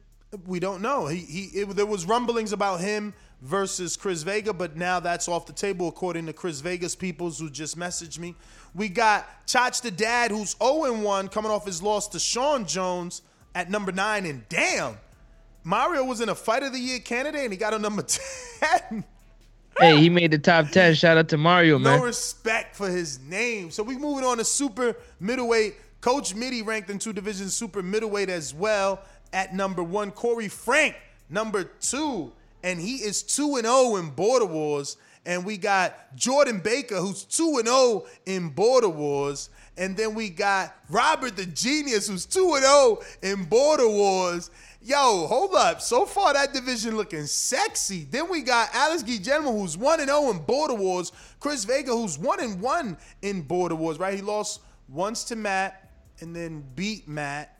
[0.46, 1.06] We don't know.
[1.06, 1.60] He he.
[1.60, 5.88] It, there was rumblings about him versus Chris Vega, but now that's off the table
[5.88, 8.36] according to Chris Vega's peoples who just messaged me.
[8.74, 13.22] We got Chach the Dad, who's 0-1, coming off his loss to Sean Jones
[13.54, 14.26] at number nine.
[14.26, 14.96] And damn,
[15.64, 18.02] Mario was in a Fight of the Year candidate and he got a number
[18.88, 19.04] 10.
[19.82, 20.94] Hey, he made the top ten.
[20.94, 21.98] Shout out to Mario, man.
[21.98, 23.70] No respect for his name.
[23.70, 25.76] So we moving on to super middleweight.
[26.00, 29.00] Coach Mitty ranked in two divisions, super middleweight as well
[29.32, 30.10] at number one.
[30.10, 30.96] Corey Frank,
[31.30, 32.32] number two.
[32.64, 34.96] And he is 2 and 0 in Border Wars.
[35.24, 39.50] And we got Jordan Baker, who's 2 and 0 in Border Wars.
[39.76, 44.50] And then we got Robert the Genius, who's 2 and 0 in Border Wars.
[44.84, 45.80] Yo, hold up.
[45.80, 48.04] So far, that division looking sexy.
[48.10, 51.12] Then we got Alex Guillermo, who's 1 and 0 in Border Wars.
[51.38, 54.14] Chris Vega, who's 1 and 1 in Border Wars, right?
[54.14, 55.88] He lost once to Matt
[56.20, 57.56] and then beat Matt.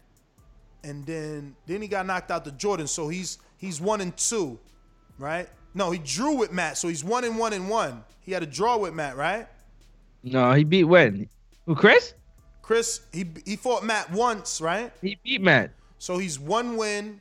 [0.83, 2.89] And then then he got knocked out to Jordan.
[2.89, 4.59] So he's he's 1 and 2,
[5.18, 5.49] right?
[5.75, 6.77] No, he drew with Matt.
[6.77, 8.05] So he's 1 and 1 and 1.
[8.18, 9.47] He had a draw with Matt, right?
[10.25, 11.29] No, he beat when?
[11.66, 12.14] Who, Chris?
[12.62, 14.93] Chris, he he fought Matt once, right?
[15.01, 15.70] He beat Matt.
[16.03, 17.21] So he's one win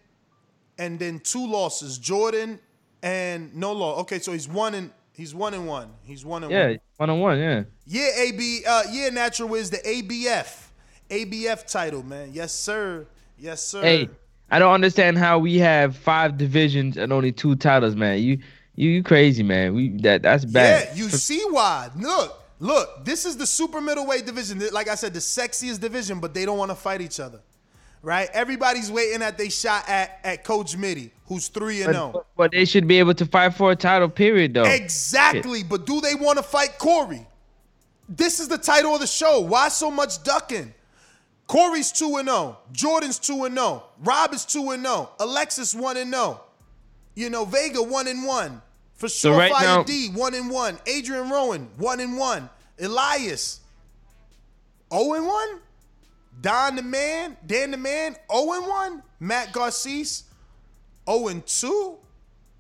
[0.80, 2.00] and then two losses.
[2.00, 2.60] Jordan
[3.04, 4.00] and no law.
[4.00, 5.92] Okay, so he's one and he's one and one.
[6.02, 6.72] He's one and Yeah, one.
[6.72, 7.38] Yeah, one on one.
[7.38, 7.64] Yeah.
[7.86, 8.64] Yeah, AB.
[8.68, 10.70] Uh, yeah, Natural Wiz the ABF,
[11.12, 12.32] ABF title, man.
[12.34, 13.06] Yes, sir.
[13.38, 13.84] Yes, sir.
[13.84, 14.10] Hey,
[14.50, 18.18] I don't understand how we have five divisions and only two titles, man.
[18.18, 18.40] You,
[18.74, 19.76] you, you crazy, man.
[19.76, 20.88] We that that's bad.
[20.88, 21.92] Yeah, you see why.
[21.96, 24.60] Look, look, this is the super middleweight division.
[24.72, 27.42] Like I said, the sexiest division, but they don't want to fight each other.
[28.04, 28.30] Right?
[28.34, 32.06] Everybody's waiting at they shot at, at Coach Mitty, who's three and zero.
[32.06, 32.12] Oh.
[32.12, 34.64] but, but they should be able to fight for a title, period, though.
[34.64, 37.28] Exactly, but do they want to fight Corey?
[38.10, 39.42] This is the title of the show.
[39.42, 40.74] Why so much ducking?
[41.48, 42.58] Corey's 2 and 0.
[42.72, 43.84] Jordan's 2 and 0.
[44.04, 45.10] Rob is 2 and 0.
[45.20, 46.42] Alexis 1 and 0.
[47.14, 48.62] You know, Vega 1 and 1.
[48.96, 50.80] For sure, right Fire now- D 1 and 1.
[50.86, 52.50] Adrian Rowan 1 and 1.
[52.80, 53.60] Elias
[54.94, 55.60] 0 and 1.
[56.40, 59.04] Don the Man, Dan the Man 0 and 1.
[59.20, 61.98] Matt Garcia 0 and 2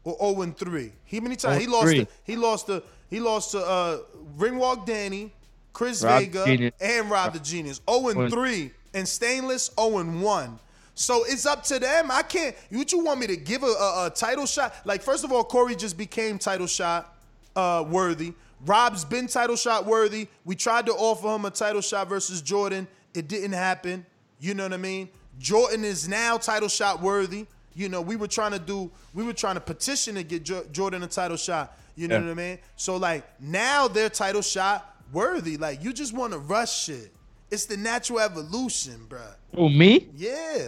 [0.03, 0.91] or 0 and 3.
[1.05, 1.95] He many times he lost 0-3.
[1.99, 3.99] to, he lost to he lost to uh
[4.37, 5.33] Ringwalk Danny,
[5.73, 6.73] Chris Rob Vega, Genius.
[6.81, 7.81] and Rob the Genius.
[7.89, 10.59] 0 and 3 and Stainless 0 and 1.
[10.93, 12.11] So it's up to them.
[12.11, 12.55] I can't.
[12.69, 14.75] What you want me to give a, a, a title shot?
[14.85, 17.15] Like first of all, Corey just became title shot
[17.55, 18.33] uh, worthy.
[18.65, 20.27] Rob's been title shot worthy.
[20.45, 22.87] We tried to offer him a title shot versus Jordan.
[23.13, 24.05] It didn't happen.
[24.39, 25.09] You know what I mean?
[25.39, 27.45] Jordan is now title shot worthy.
[27.73, 30.65] You know, we were trying to do, we were trying to petition to get Jo-
[30.71, 31.77] Jordan a title shot.
[31.95, 32.23] You know Yeah.
[32.25, 32.57] what I mean?
[32.75, 35.57] So like now their title shot worthy.
[35.57, 37.11] Like you just want to rush shit.
[37.49, 39.35] It's the natural evolution, bruh.
[39.57, 40.07] Oh, me?
[40.15, 40.67] Yeah.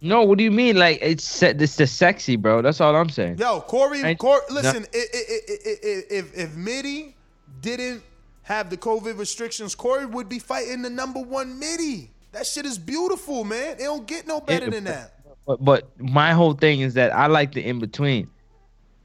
[0.00, 0.76] No, what do you mean?
[0.76, 2.62] Like it's se- it's the sexy, bro.
[2.62, 3.38] That's all I'm saying.
[3.38, 7.14] Yo, Corey, I- Corey listen, i- i- i- i- i- if if Mitty
[7.60, 8.02] didn't
[8.50, 12.10] have the COVID restrictions, Corey would be fighting the number one Mitty.
[12.32, 13.74] That shit is beautiful, man.
[13.74, 15.14] It don't get no better than that.
[15.46, 18.28] But but my whole thing is that I like the in between.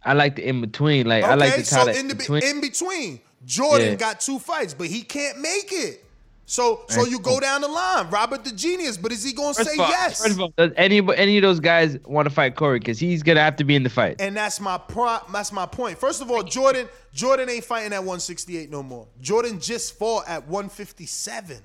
[0.04, 1.08] I like the in between.
[1.08, 2.44] Like I like the so in the between.
[2.44, 3.96] in between, Jordan Yeah.
[3.96, 6.05] got two fights, but he can't make it.
[6.48, 9.70] So so you go down the line, Robert the Genius, but is he gonna First
[9.70, 10.22] say all, yes?
[10.22, 12.78] First of all, does any any of those guys want to fight Corey?
[12.78, 14.18] Because he's gonna have to be in the fight.
[14.20, 15.18] And that's my pro.
[15.34, 15.98] That's my point.
[15.98, 19.08] First of all, Jordan Jordan ain't fighting at 168 no more.
[19.22, 21.58] Jordan just fought at 157.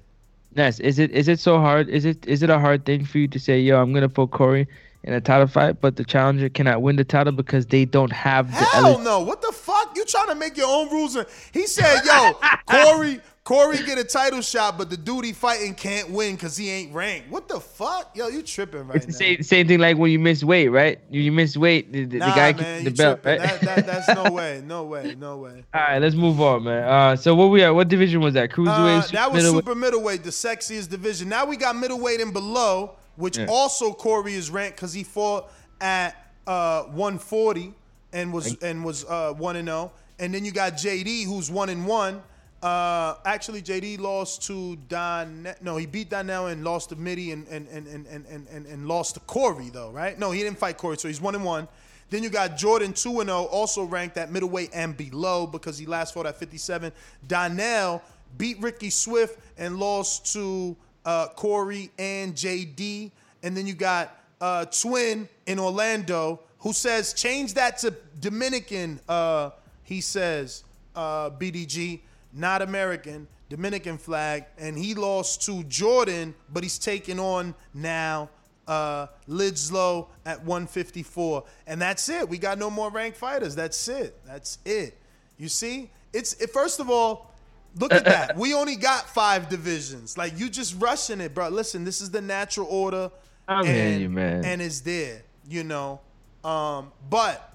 [0.55, 1.89] Ness, is it is it so hard?
[1.89, 4.31] Is it is it a hard thing for you to say, yo, I'm gonna put
[4.31, 4.67] Corey
[5.05, 8.51] in a title fight, but the challenger cannot win the title because they don't have
[8.51, 9.21] the Hell ele- no!
[9.21, 9.93] What the fuck?
[9.97, 11.17] You trying to make your own rules?
[11.17, 12.33] And he said, "Yo,
[12.67, 16.71] Corey, Corey get a title shot, but the dude he fighting can't win because he
[16.71, 18.15] ain't ranked." What the fuck?
[18.15, 19.19] Yo, you tripping right It's the now?
[19.19, 21.01] same, same thing like when you miss weight, right?
[21.11, 23.41] You, you miss weight, the, the, Nah, the guy man, the belt, tripping.
[23.43, 23.61] right?
[23.63, 25.65] That, that, that's no way, no way, no way.
[25.75, 26.85] All right, let's move on, man.
[26.85, 27.71] Uh, so what we at?
[27.75, 28.51] What division was that?
[28.53, 29.65] Uh, Cruiserweight, that was middleweight?
[29.65, 31.29] super middleweight, the sexiest division.
[31.31, 33.47] Now we got middleweight and below, which Yeah.
[33.49, 36.15] also Corey is ranked because he fought at
[36.47, 37.73] uh, 140
[38.13, 39.93] and was and was uh, one and zero.
[40.19, 42.23] And then you got JD, who's one and one.
[42.63, 45.49] Uh, actually, JD lost to Don.
[45.63, 48.87] No, he beat Donnell and lost to Mitty and and and and and and, and,
[48.87, 50.19] lost to Corey though, right?
[50.19, 51.69] No, he didn't fight Corey, so he's one and one.
[52.11, 55.87] Then you got Jordan 2 and 0, also ranked at middleweight and below because he
[55.87, 56.93] last fought at 57.
[57.29, 58.03] Donnell
[58.37, 63.13] beat Ricky Swift and lost to uh, Corey and JD.
[63.45, 69.51] And then you got uh, Twin in Orlando who says, change that to Dominican, uh,
[69.83, 72.01] he says, uh, BDG,
[72.33, 74.45] not American, Dominican flag.
[74.59, 78.31] And he lost to Jordan, but he's taking on now
[78.67, 81.45] uh, Lidslow at 154.
[81.67, 82.29] And that's it.
[82.29, 83.55] We got no more ranked fighters.
[83.55, 84.19] That's it.
[84.25, 84.97] That's it.
[85.39, 85.91] You see?
[86.13, 87.33] It's it, first of all,
[87.79, 88.37] look at that.
[88.37, 90.17] We only got five divisions.
[90.17, 91.49] Like you just rushing it, bro.
[91.49, 93.11] Listen, this is the natural order.
[93.49, 94.45] I'm hearing you, man.
[94.45, 96.01] And it's there, you know.
[96.45, 97.55] Um, but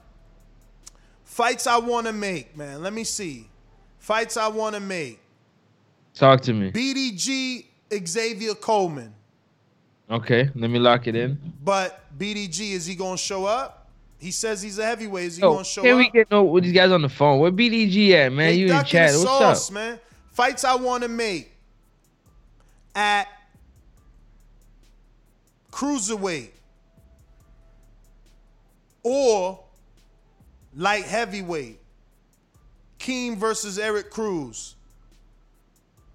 [1.24, 2.82] fights I want to make, man.
[2.82, 3.50] Let me see.
[4.06, 5.20] Fights I want to make.
[6.14, 6.72] Talk to me.
[6.72, 7.66] BDG
[8.08, 9.12] Xavier Coleman.
[10.12, 11.40] Okay, let me lock it in.
[11.64, 13.90] But BDG, is he gonna show up?
[14.20, 15.26] He says he's a heavyweight.
[15.26, 15.88] Is he Yo, gonna show up?
[15.88, 17.40] can we get no with these guys on the phone?
[17.40, 18.52] Where BDG at, man?
[18.52, 19.10] They you in chat?
[19.10, 19.74] What's sauce, up?
[19.74, 20.00] man.
[20.34, 21.52] Fights I want to make
[22.94, 23.28] at
[25.72, 26.52] cruiserweight
[29.02, 29.64] or
[30.76, 31.80] light heavyweight.
[33.06, 34.76] Keem versus Eric Cruz.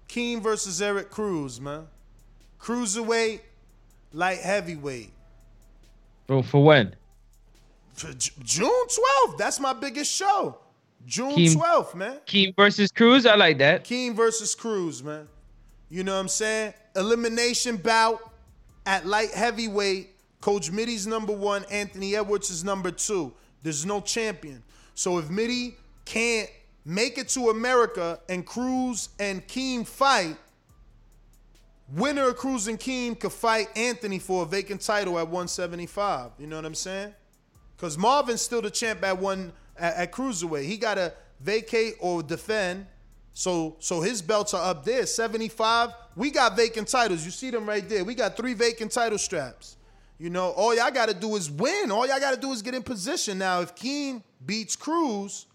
[0.09, 1.87] Keem versus Eric Cruz, man.
[2.59, 3.39] Cruiserweight,
[4.11, 5.13] light heavyweight.
[6.27, 6.93] For, for when?
[7.93, 9.37] For J- June 12th.
[9.37, 10.57] That's my biggest show.
[11.05, 12.17] June Keem- 12th, man.
[12.27, 13.25] Keem versus Cruz.
[13.25, 13.85] I like that.
[13.85, 15.29] Keem versus Cruz, man.
[15.89, 16.73] You know what I'm saying?
[16.97, 18.19] Elimination bout
[18.85, 20.09] at light heavyweight.
[20.41, 23.31] Coach Mitty's number one, Anthony Edwards is number two.
[23.63, 24.61] There's no champion.
[24.93, 26.49] So if Mitty can't
[26.85, 30.37] make it to America and Cruz and Keem fight,
[31.93, 36.31] winner of Cruz and Keem could fight Anthony for a vacant title at 175.
[36.39, 37.13] You know what I'm saying?
[37.75, 40.65] Because Marvin's still the champ at one at, at cruiserweight.
[40.65, 42.85] He got to vacate or defend.
[43.33, 45.05] So so his belts are up there.
[45.05, 45.89] 75.
[46.15, 47.23] We got vacant titles.
[47.25, 48.03] You see them right there.
[48.03, 49.77] We got three vacant title straps.
[50.19, 51.89] You know, all y'all got to do is win.
[51.89, 53.39] All y'all got to do is get in position.
[53.39, 55.47] Now, if Keem beats Cruz,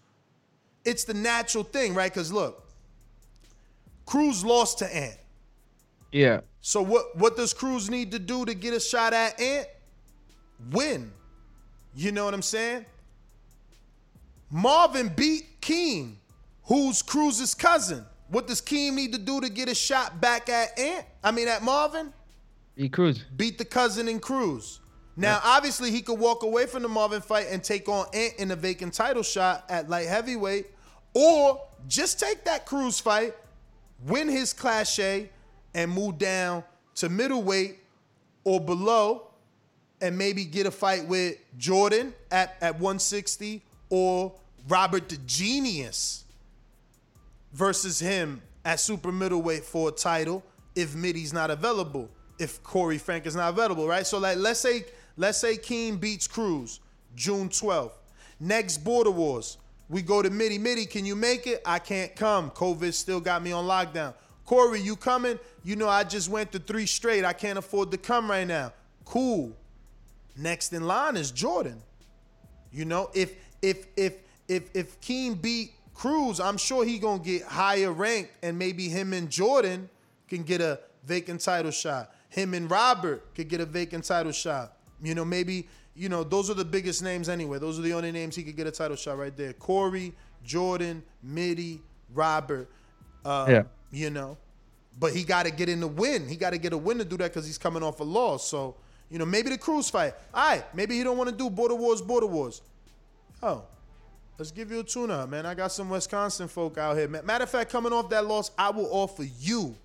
[0.87, 2.11] it's the natural thing, right?
[2.11, 2.65] Because look,
[4.05, 5.17] Cruz lost to Ant.
[6.11, 6.41] Yeah.
[6.61, 9.67] So what what does Cruz need to do to get a shot at Ant?
[10.71, 11.11] Win.
[11.93, 12.85] You know what I'm saying?
[14.49, 16.15] Marvin beat Keem,
[16.63, 18.05] who's Cruz's cousin.
[18.29, 21.05] What does Keem need to do to get a shot back at Ant?
[21.23, 22.13] I mean at Marvin?
[22.75, 23.25] B Cruz.
[23.35, 24.79] Beat the cousin in Cruz.
[25.19, 28.51] Now, obviously, he could walk away from the Marvin fight and take on Ant in
[28.51, 30.67] a vacant title shot at light heavyweight,
[31.13, 33.33] or just take that Cruz fight,
[34.05, 35.29] win his cliche,
[35.73, 36.63] and move down
[36.95, 37.79] to middleweight
[38.43, 39.27] or below,
[40.01, 44.33] and maybe get a fight with Jordan at, at 160 or
[44.67, 46.25] Robert the Genius
[47.53, 50.43] versus him at super middleweight for a title
[50.75, 54.05] if Mitty's not available, if Corey Frank is not available, right?
[54.05, 54.85] So like let's say
[55.15, 56.79] let's say Keem beats Cruz
[57.15, 57.91] June 12th.
[58.39, 59.57] Next Border Wars,
[59.89, 60.57] We go to Mitty.
[60.57, 61.61] Mitty, can you make it?
[61.65, 62.51] I can't come.
[62.51, 64.13] COVID still got me on lockdown.
[64.45, 65.39] Corey, you coming?
[65.63, 67.25] You know, I just went to three straight.
[67.25, 68.73] I can't afford to come right now.
[69.05, 69.55] Cool.
[70.37, 71.81] Next in line is Jordan.
[72.71, 74.15] You know, if if if
[74.47, 79.13] if if Keem beat Cruz, I'm sure he gonna get higher ranked, and maybe him
[79.13, 79.89] and Jordan
[80.27, 82.13] can get a vacant title shot.
[82.29, 84.77] Him and Robert could get a vacant title shot.
[85.01, 85.67] You know, maybe
[85.97, 87.59] you know those are the biggest names anyway.
[87.59, 89.53] Those are the only names he could get a title shot right there.
[89.53, 91.81] Corey, Jordan, Mitty,
[92.13, 92.69] Robert.
[93.25, 93.63] Uh, Yeah.
[93.89, 94.37] You know,
[94.99, 96.27] but he got to get in the win.
[96.27, 98.47] He got to get a win to do that because he's coming off a loss.
[98.47, 98.75] So
[99.09, 100.13] you know, maybe the cruise fight.
[100.33, 102.61] All right, maybe he don't want to do border wars, border wars.
[103.41, 103.63] Oh,
[104.37, 105.45] let's give you a tuna, man.
[105.45, 107.07] I got some Wisconsin folk out here.
[107.07, 107.25] man.
[107.25, 109.75] Matter of fact, coming off that loss, I will offer you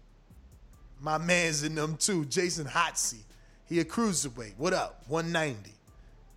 [1.00, 3.22] my man's in them too, Jason Hotsey.
[3.66, 4.54] He a cruiserweight.
[4.56, 5.02] What up?
[5.08, 5.72] 190.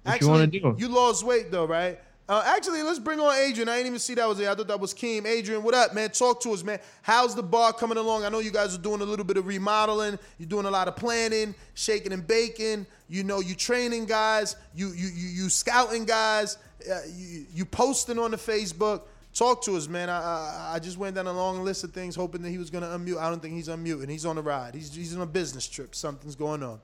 [0.05, 0.75] What you wanna do?
[0.77, 1.99] You lost weight though, right?
[2.27, 3.69] Uh, actually, let's bring on Adrian.
[3.69, 4.49] I didn't even see that was there.
[4.49, 5.27] I thought that was Keem.
[5.27, 6.09] Adrian, what up, man?
[6.09, 6.79] Talk to us, man.
[7.03, 8.25] How's the bar coming along?
[8.25, 10.17] I know you guys are doing a little bit of remodeling.
[10.39, 12.87] You're doing a lot of planning, shaking and baking.
[13.09, 14.55] You know, you training guys.
[14.73, 16.57] You you you, you scouting guys.
[16.89, 19.01] Uh, you, you posting on the Facebook.
[19.35, 20.09] Talk to us, man.
[20.09, 22.71] I, I I just went down a long list of things, hoping that he was
[22.71, 23.19] gonna unmute.
[23.19, 24.09] I don't think he's unmuting.
[24.09, 24.73] He's on the ride.
[24.73, 25.93] He's he's on a business trip.
[25.93, 26.79] Something's going on.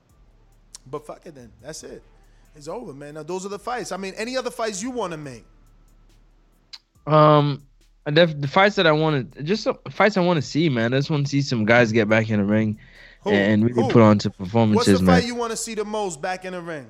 [0.86, 1.52] But fuck it, then.
[1.64, 2.04] That's it.
[2.56, 3.16] It's over, man.
[3.16, 3.92] Now those are the fights.
[3.92, 5.46] I mean, any other fights you want to make?
[7.08, 7.64] Um,
[8.06, 10.70] I def- the fights that I want to just some fights I want to see,
[10.70, 10.94] man.
[10.94, 12.78] I just want to see some guys get back in the ring
[13.24, 13.32] Who?
[13.32, 13.90] and really Who?
[13.90, 14.88] put on some performances.
[14.88, 15.22] What's the man.
[15.22, 16.88] fight you want to see the most back in the ring?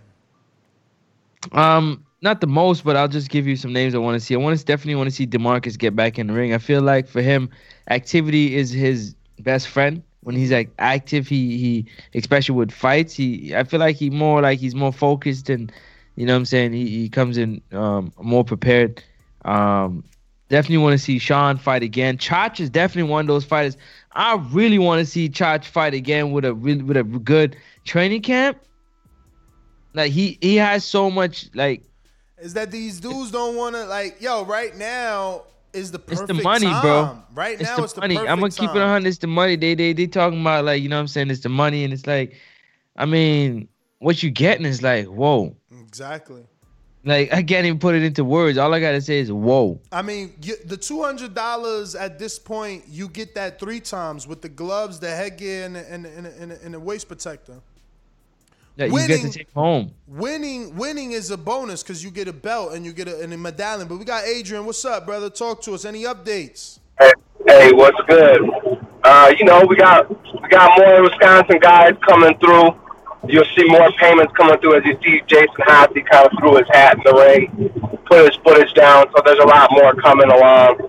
[1.52, 4.36] Um, not the most, but I'll just give you some names I want to see.
[4.36, 6.54] I want to definitely want to see Demarcus get back in the ring.
[6.54, 7.50] I feel like for him,
[7.90, 10.04] activity is his best friend.
[10.24, 14.42] When he's like active, he he especially with fights, he I feel like he more
[14.42, 15.72] like he's more focused and
[16.16, 16.74] you know what I'm saying.
[16.74, 19.04] He he comes in um more prepared.
[19.46, 20.04] Um,
[20.50, 22.18] definitely want to see Sean fight again.
[22.18, 23.78] Chach is definitely one of those fighters.
[24.12, 27.56] I really want to see Chach fight again with a really with a good
[27.86, 28.60] training camp.
[29.94, 31.84] Like he he has so much like
[32.38, 35.44] Is that these dudes don't want to like, yo, right now
[35.74, 36.82] is the It's the money, time.
[36.82, 37.24] bro.
[37.34, 38.16] Right it's now the it's the money.
[38.16, 39.06] perfect I'm gonna keep it on.
[39.06, 39.56] It's the money.
[39.56, 41.30] They they they talking about like you know what I'm saying.
[41.30, 42.36] It's the money, and it's like,
[42.96, 43.68] I mean,
[44.00, 45.56] what you getting is like whoa.
[45.88, 46.44] Exactly.
[47.04, 48.58] Like I can't even put it into words.
[48.60, 49.80] All I gotta say is whoa.
[49.92, 54.28] I mean, you, the two hundred dollars at this point, you get that three times
[54.28, 56.80] with the gloves, the headgear, and the, and, the- and, the- and, the- and the
[56.80, 57.60] waist protector.
[58.78, 59.92] That you get Winning- to take home.
[60.08, 63.34] Winning, winning is a bonus because you get a belt and you get a, and
[63.34, 63.88] a medallion.
[63.88, 64.66] But we got Adrian.
[64.66, 65.30] What's up, brother?
[65.30, 65.86] Talk to us.
[65.86, 66.80] Any updates?
[67.00, 67.12] Hey,
[67.48, 68.50] hey, what's good?
[69.04, 70.10] Uh, you know, we got
[70.42, 72.76] we got more Wisconsin guys coming through.
[73.28, 76.68] You'll see more payments coming through as you see Jason Hossey kind of threw his
[76.72, 79.06] hat in the ring, put his footage down.
[79.16, 80.80] So there's a lot more coming along.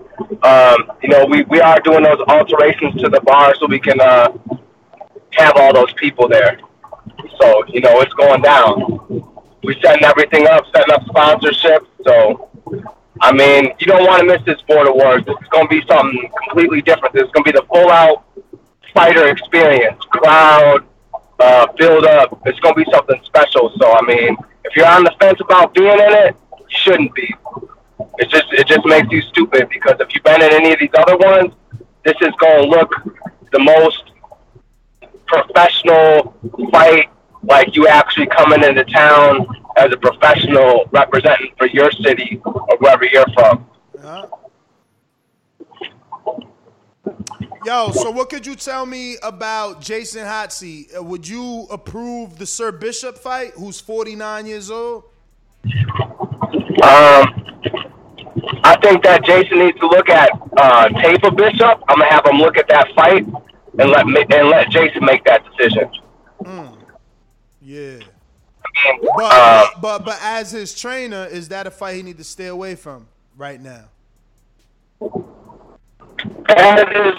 [0.43, 4.01] Um, you know, we, we are doing those alterations to the bar so we can
[4.01, 4.33] uh,
[5.33, 6.59] have all those people there.
[7.41, 8.99] So you know, it's going down.
[9.63, 11.87] We're setting everything up, setting up sponsorship.
[12.05, 12.51] So
[13.21, 15.25] I mean, you don't want to miss this Border Wars.
[15.25, 17.15] This is going to be something completely different.
[17.15, 18.25] It's going to be the full out
[18.95, 20.85] fighter experience, crowd,
[21.39, 22.41] uh, build up.
[22.47, 23.73] It's going to be something special.
[23.79, 27.35] So, I mean, if you're on the fence about being in it, you shouldn't be.
[28.19, 30.91] It just it just makes you stupid because if you've been in any of these
[30.95, 31.55] other ones,
[32.05, 32.93] this is going to look
[33.53, 34.11] the most
[35.27, 36.35] professional
[36.71, 37.09] fight
[37.43, 43.05] like you actually coming into town as a professional representing for your city or wherever
[43.05, 43.67] you're from.
[47.65, 50.89] Yo, so what could you tell me about Jason Hotsey?
[50.97, 55.05] Uh, would you approve the Sir Bishop fight, who's 49 years old?
[56.83, 57.43] Um,
[58.65, 61.81] I think that Jason needs to look at uh, tape of Bishop.
[61.89, 63.27] I'm gonna have him look at that fight
[63.79, 65.89] and let me, and let Jason make that decision.
[67.73, 68.01] Yeah.
[69.17, 72.49] But, uh, but but as his trainer, is that a fight he need to stay
[72.49, 73.85] away from right now?
[76.51, 77.15] as his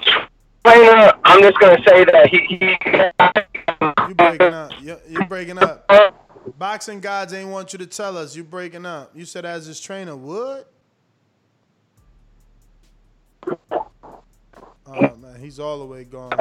[0.63, 2.37] trainer, I'm just gonna say that he.
[2.49, 2.77] he
[4.07, 4.71] You breaking up.
[4.79, 5.91] You're, you're breaking up.
[6.59, 8.35] Boxing gods ain't want you to tell us.
[8.35, 9.09] You breaking up.
[9.15, 10.71] You said as his trainer, what?
[14.85, 16.37] Oh man, he's all the way gone.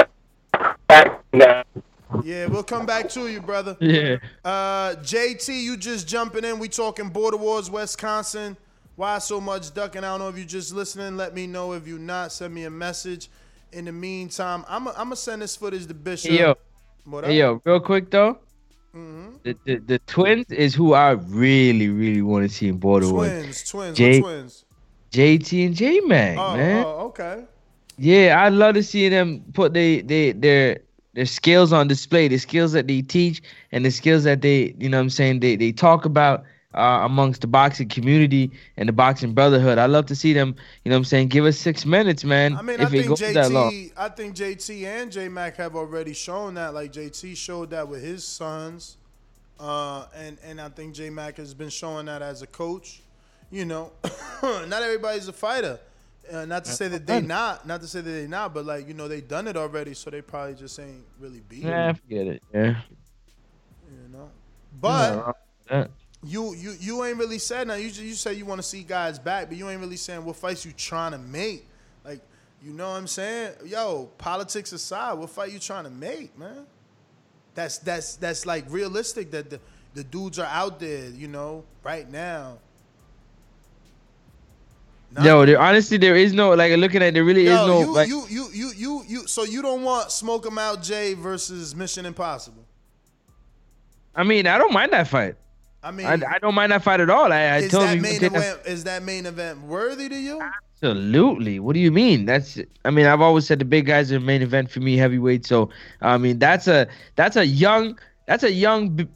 [1.33, 1.63] Nah.
[2.25, 3.77] Yeah, we'll come back to you, brother.
[3.81, 4.17] Yeah.
[4.45, 6.59] Uh, JT, you just jumping in.
[6.59, 8.57] We talking Border Wars, Wisconsin.
[8.97, 10.05] Why so much ducking?
[10.05, 11.17] I don't know if you just listening.
[11.17, 12.33] Let me know if you not.
[12.33, 13.31] Send me a message.
[13.73, 16.31] In the meantime, I'm gonna send this footage to Bishop.
[16.31, 16.55] Hey, yo.
[17.05, 17.31] What up?
[17.33, 18.39] Yo, real quick though.
[18.95, 19.37] Mm-hmm.
[19.45, 23.31] The, the the twins is who I really really want to see in Border Wars.
[23.31, 24.65] Twins, twins, Jay- what twins?
[25.11, 26.85] JT and J Mac, Oh, man.
[26.85, 27.45] oh, okay.
[27.97, 30.81] Yeah, I'd love to see them put they they their
[31.15, 34.89] their skills on display, the skills that they teach and the skills that they, you
[34.89, 36.45] know what I'm saying, they they talk about
[36.75, 39.79] uh, amongst the boxing community and the boxing brotherhood.
[39.79, 42.57] I love to see them, you know what I'm saying, give us 6 minutes, man.
[42.57, 43.73] I mean, I think goes that long.
[43.73, 46.73] JT, I think JT and J Mac have already shown that.
[46.73, 48.97] Like JT showed that with his sons,
[49.61, 53.03] uh, and and I think J Mac has been showing that as a coach.
[53.51, 53.93] You know,
[54.43, 55.79] not everybody's a fighter.
[56.31, 58.87] Uh, not to say that they not, not to say that they not, but like
[58.87, 61.63] you know they done it already, so they probably just ain't really beat.
[61.63, 62.43] Him, forget it.
[62.55, 62.77] Yeah.
[63.91, 64.31] you know.
[64.81, 65.27] But Nothing wrong
[65.59, 65.91] with that.
[66.25, 67.75] you you you ain't really said now.
[67.75, 70.37] You you say you want to see guys back, but you ain't really saying what
[70.37, 71.67] fights you trying to make.
[72.05, 72.21] Like
[72.63, 73.55] you know what I'm saying?
[73.67, 76.67] Yo, politics aside, what fight you trying to make, man?
[77.55, 79.61] That's that's that's like realistic that the
[79.95, 82.59] the dudes are out there, you know, right now.
[85.15, 87.93] Not- Yo, there honestly there is no like looking at there really is no you,
[87.93, 91.77] like, you you you you you so you don't want Smoke 'em Out Jay versus
[91.77, 92.65] Mission Impossible.
[94.15, 95.37] I mean, I don't mind that fight.
[95.83, 97.33] I mean, I, I don't mind that fight at all.
[97.33, 100.41] I, I is told that you main event is that main event worthy to you?
[100.83, 101.61] Absolutely.
[101.61, 102.25] What do you mean?
[102.25, 104.97] That's I mean, I've always said the big guys are the main event for me,
[104.97, 105.45] heavyweight.
[105.45, 106.87] So I mean, that's a
[107.17, 109.09] that's a young that's a young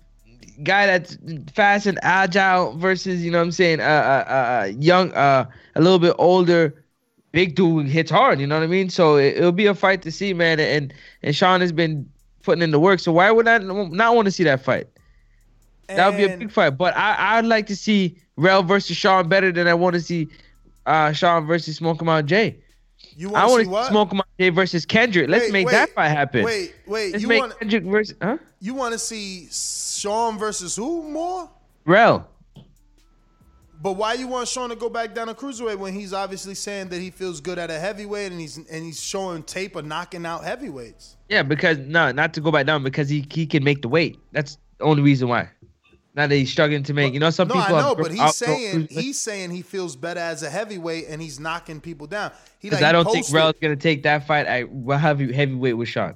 [0.62, 1.16] guy that's
[1.52, 5.80] fast and agile versus you know what I'm saying, uh, uh, uh young, uh, a
[5.80, 6.82] little bit older,
[7.32, 8.40] big dude hits hard.
[8.40, 8.88] You know what I mean?
[8.88, 10.58] So it, it'll be a fight to see, man.
[10.58, 10.92] And
[11.22, 12.08] and Sean has been
[12.42, 13.00] putting in the work.
[13.00, 14.88] So why would I not want to see that fight?
[15.88, 16.70] That would be a big fight.
[16.70, 20.28] But I I'd like to see Rel versus Sean better than I want to see
[20.86, 22.56] uh Sean versus Smoke 'em Out Jay.
[23.16, 23.88] You I want want to to see what?
[23.88, 25.28] Smoke 'em Out Jay versus Kendrick.
[25.28, 26.44] Let's Wait, make wait, that fight happen.
[26.44, 27.12] Wait, wait.
[27.12, 28.38] Let's you make want Kendrick versus huh?
[28.60, 29.46] you want to see
[29.96, 31.50] Sean versus who more?
[31.84, 32.28] Rel.
[33.82, 36.88] But why you want Sean to go back down to cruiserweight when he's obviously saying
[36.88, 40.24] that he feels good at a heavyweight and he's and he's showing tape of knocking
[40.24, 41.16] out heavyweights?
[41.28, 44.18] Yeah, because no, not to go back down because he he can make the weight.
[44.32, 45.50] That's the only reason why.
[46.14, 47.12] Not that he's struggling to make.
[47.12, 47.76] You know, some no, people.
[47.76, 51.20] I know, have but he's saying he's saying he feels better as a heavyweight and
[51.20, 52.32] he's knocking people down.
[52.62, 54.68] Because like, I don't think posted- Rel's gonna take that fight at
[54.98, 56.14] heavy heavyweight with Sean.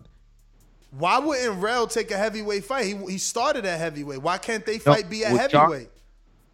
[0.92, 2.86] Why wouldn't Rel take a heavyweight fight?
[2.86, 4.22] He he started at heavyweight.
[4.22, 5.90] Why can't they No, fight be at with Sean- heavyweight?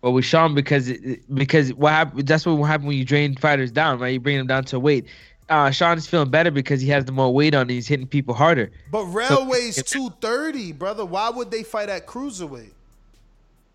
[0.03, 2.27] But with Sean, because it, because what happened?
[2.29, 4.09] That's what will happen when you drain fighters down, right?
[4.13, 5.07] You bring them down to weight.
[5.49, 7.63] Uh, Sean is feeling better because he has the more weight on.
[7.63, 8.71] And he's hitting people harder.
[8.93, 11.05] But Rel So- weighs two thirty, brother.
[11.05, 12.71] Why would they fight at cruiserweight?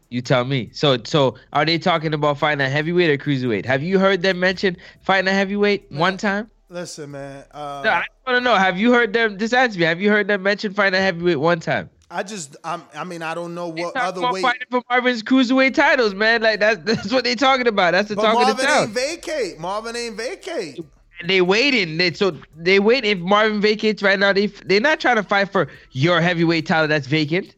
[0.09, 0.69] You tell me.
[0.73, 3.65] So so are they talking about fighting a heavyweight or cruiserweight?
[3.65, 6.49] Have you heard them mention fighting a heavyweight one time?
[6.71, 7.43] Listen, man.
[7.51, 8.55] Uh, No, I want to know.
[8.55, 9.37] Have you heard them?
[9.37, 9.85] Just answer me.
[9.85, 11.89] Have you heard them mention fighting at heavyweight one time?
[12.09, 14.41] I just, I'm, I mean, I don't know what other weight.
[14.41, 16.41] fighting for Marvin's cruiserweight titles, man.
[16.41, 17.91] Like that's that's what they talking about.
[17.91, 18.83] That's the But talk of the town.
[18.83, 19.59] ain't vacate.
[19.59, 20.79] Marvin ain't vacate.
[21.25, 21.97] They waiting.
[21.97, 23.05] They so they wait.
[23.05, 26.87] If Marvin vacates right now, they they're not trying to fight for your heavyweight title
[26.87, 27.55] that's vacant.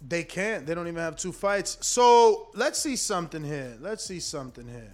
[0.00, 0.64] They can't.
[0.64, 1.76] They don't even have two fights.
[1.80, 3.76] So let's see something here.
[3.80, 4.90] Let's see something here.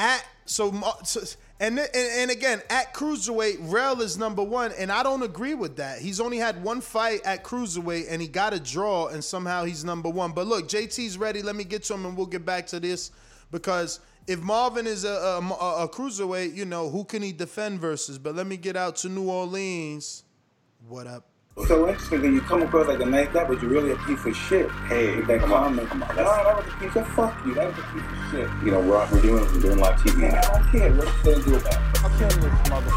[0.00, 0.72] At so,
[1.04, 1.20] so
[1.60, 5.76] and, and and again at cruiserweight, Rel is number one, and I don't agree with
[5.76, 5.98] that.
[6.00, 9.84] He's only had one fight at cruiserweight, and he got a draw, and somehow he's
[9.84, 10.32] number one.
[10.32, 11.42] But look, JT's ready.
[11.42, 13.10] Let me get to him, and we'll get back to this
[13.50, 17.78] because if Marvin is a, a, a, a cruiserweight, you know who can he defend
[17.78, 18.18] versus?
[18.18, 20.24] But let me get out to New Orleans.
[20.88, 21.29] What up?
[21.56, 24.24] So interesting that you come across like a nice guy, but you're really a piece
[24.24, 24.70] of shit.
[24.88, 25.88] Hey, with that comment.
[25.88, 27.54] Come on, no, that was a piece of fuck you.
[27.54, 28.64] That was a piece of shit.
[28.64, 30.18] You know, we're, we're doing we're doing live TV.
[30.18, 30.92] Man, I don't care.
[30.94, 32.04] What you gonna do about it?
[32.04, 32.90] I'll tell you this, mother.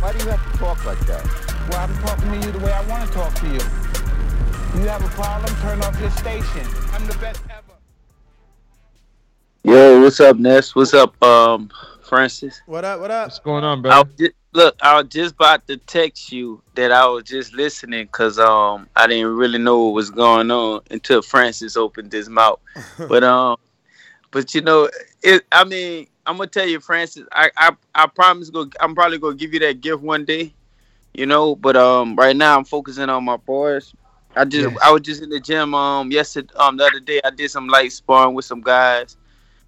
[0.00, 1.24] Why do you have to talk like that?
[1.70, 3.60] Well, I'm talking to you the way I want to talk to you.
[4.80, 5.54] You have a problem?
[5.60, 6.66] Turn off your station.
[6.92, 7.76] I'm the best ever.
[9.62, 10.74] Yo, what's up, Ness?
[10.74, 11.70] What's up, um,
[12.02, 12.60] Francis?
[12.66, 13.00] What up?
[13.00, 13.26] What up?
[13.26, 14.28] What's going on, I bro?
[14.52, 18.88] Look, I was just about to text you that I was just listening because um
[18.96, 22.60] I didn't really know what was going on until Francis opened his mouth.
[22.98, 23.56] but um,
[24.30, 24.88] but you know,
[25.22, 25.44] it.
[25.52, 27.26] I mean, I'm gonna tell you, Francis.
[27.32, 28.50] I I, I promise.
[28.50, 28.68] Go.
[28.80, 30.54] I'm probably gonna give you that gift one day.
[31.14, 33.94] You know, but um, right now I'm focusing on my boys.
[34.34, 34.78] I just Yes.
[34.82, 37.20] I was just in the gym um yesterday um the other day.
[37.24, 39.16] I did some light sparring with some guys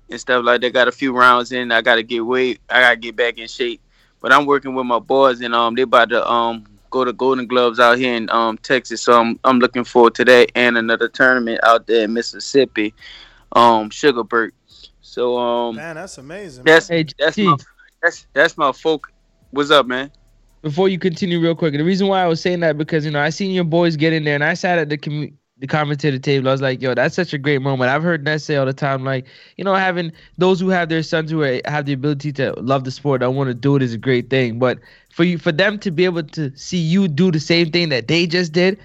[0.08, 0.72] and stuff like that.
[0.72, 1.70] Got a few rounds in.
[1.70, 2.60] I got to get weight.
[2.70, 3.80] I got to get back in shape.
[4.24, 7.46] But I'm working with my boys, and um, they about to um go to Golden
[7.46, 9.02] Gloves out here in um Texas.
[9.02, 12.94] So I'm I'm looking forward to that and another tournament out there in Mississippi,
[13.52, 14.52] um Sugarbird.
[15.02, 16.64] So um Man, that's amazing.
[16.64, 17.44] that's Hey, that's GT.
[17.44, 17.56] my
[18.02, 19.08] that's that's my folk.
[19.50, 20.10] What's up, man?
[20.62, 23.20] Before you continue, real quick, the reason why I was saying that because you know
[23.20, 26.18] I seen your boys get in there, and I sat at the commu- the commentator
[26.18, 26.48] table.
[26.48, 27.90] I was like, yo, that's such a great moment.
[27.90, 29.26] I've heard Ness say all the time, like,
[29.56, 32.84] you know, having those who have their sons who are, have the ability to love
[32.84, 34.58] the sport, I want to do it is a great thing.
[34.58, 34.78] But
[35.12, 38.08] for you, for them to be able to see you do the same thing that
[38.08, 38.78] they just did,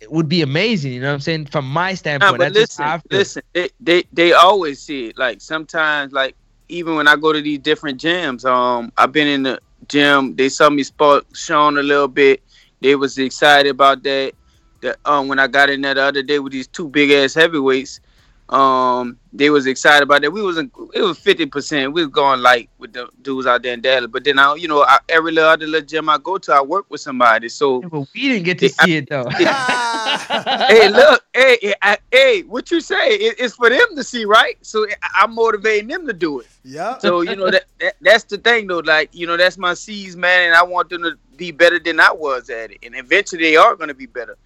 [0.00, 0.92] it would be amazing.
[0.92, 1.46] You know what I'm saying?
[1.46, 5.18] From my Nah, standpoint, but how I listen, listen, they, they they always see it.
[5.18, 6.34] Like sometimes, like
[6.68, 10.34] even when I go to these different gyms, um, I've been in the gym.
[10.36, 12.42] They saw me spot Sean a little bit.
[12.80, 14.32] They was excited about that.
[14.82, 17.34] That um, when I got in there the other day with these two big ass
[17.34, 18.00] heavyweights,
[18.48, 20.30] um, they was excited about that.
[20.30, 21.92] We was in, it was fifty percent.
[21.92, 24.08] We was going light with the dudes out there in Dallas.
[24.10, 26.62] But then I, you know, I, every little other little gym I go to, I
[26.62, 27.48] work with somebody.
[27.48, 29.28] So but we didn't get to see it though.
[30.68, 33.14] hey, look, hey, hey, I- hey, what you say?
[33.16, 34.56] It, it's for them to see, right?
[34.62, 36.46] So I- I'm motivating them to do it.
[36.64, 36.98] Yeah.
[36.98, 38.78] So you know that, that that's the thing though.
[38.78, 42.00] Like you know that's my C's man, and I want them to be better than
[42.00, 44.36] I was at it, and eventually they are gonna be better.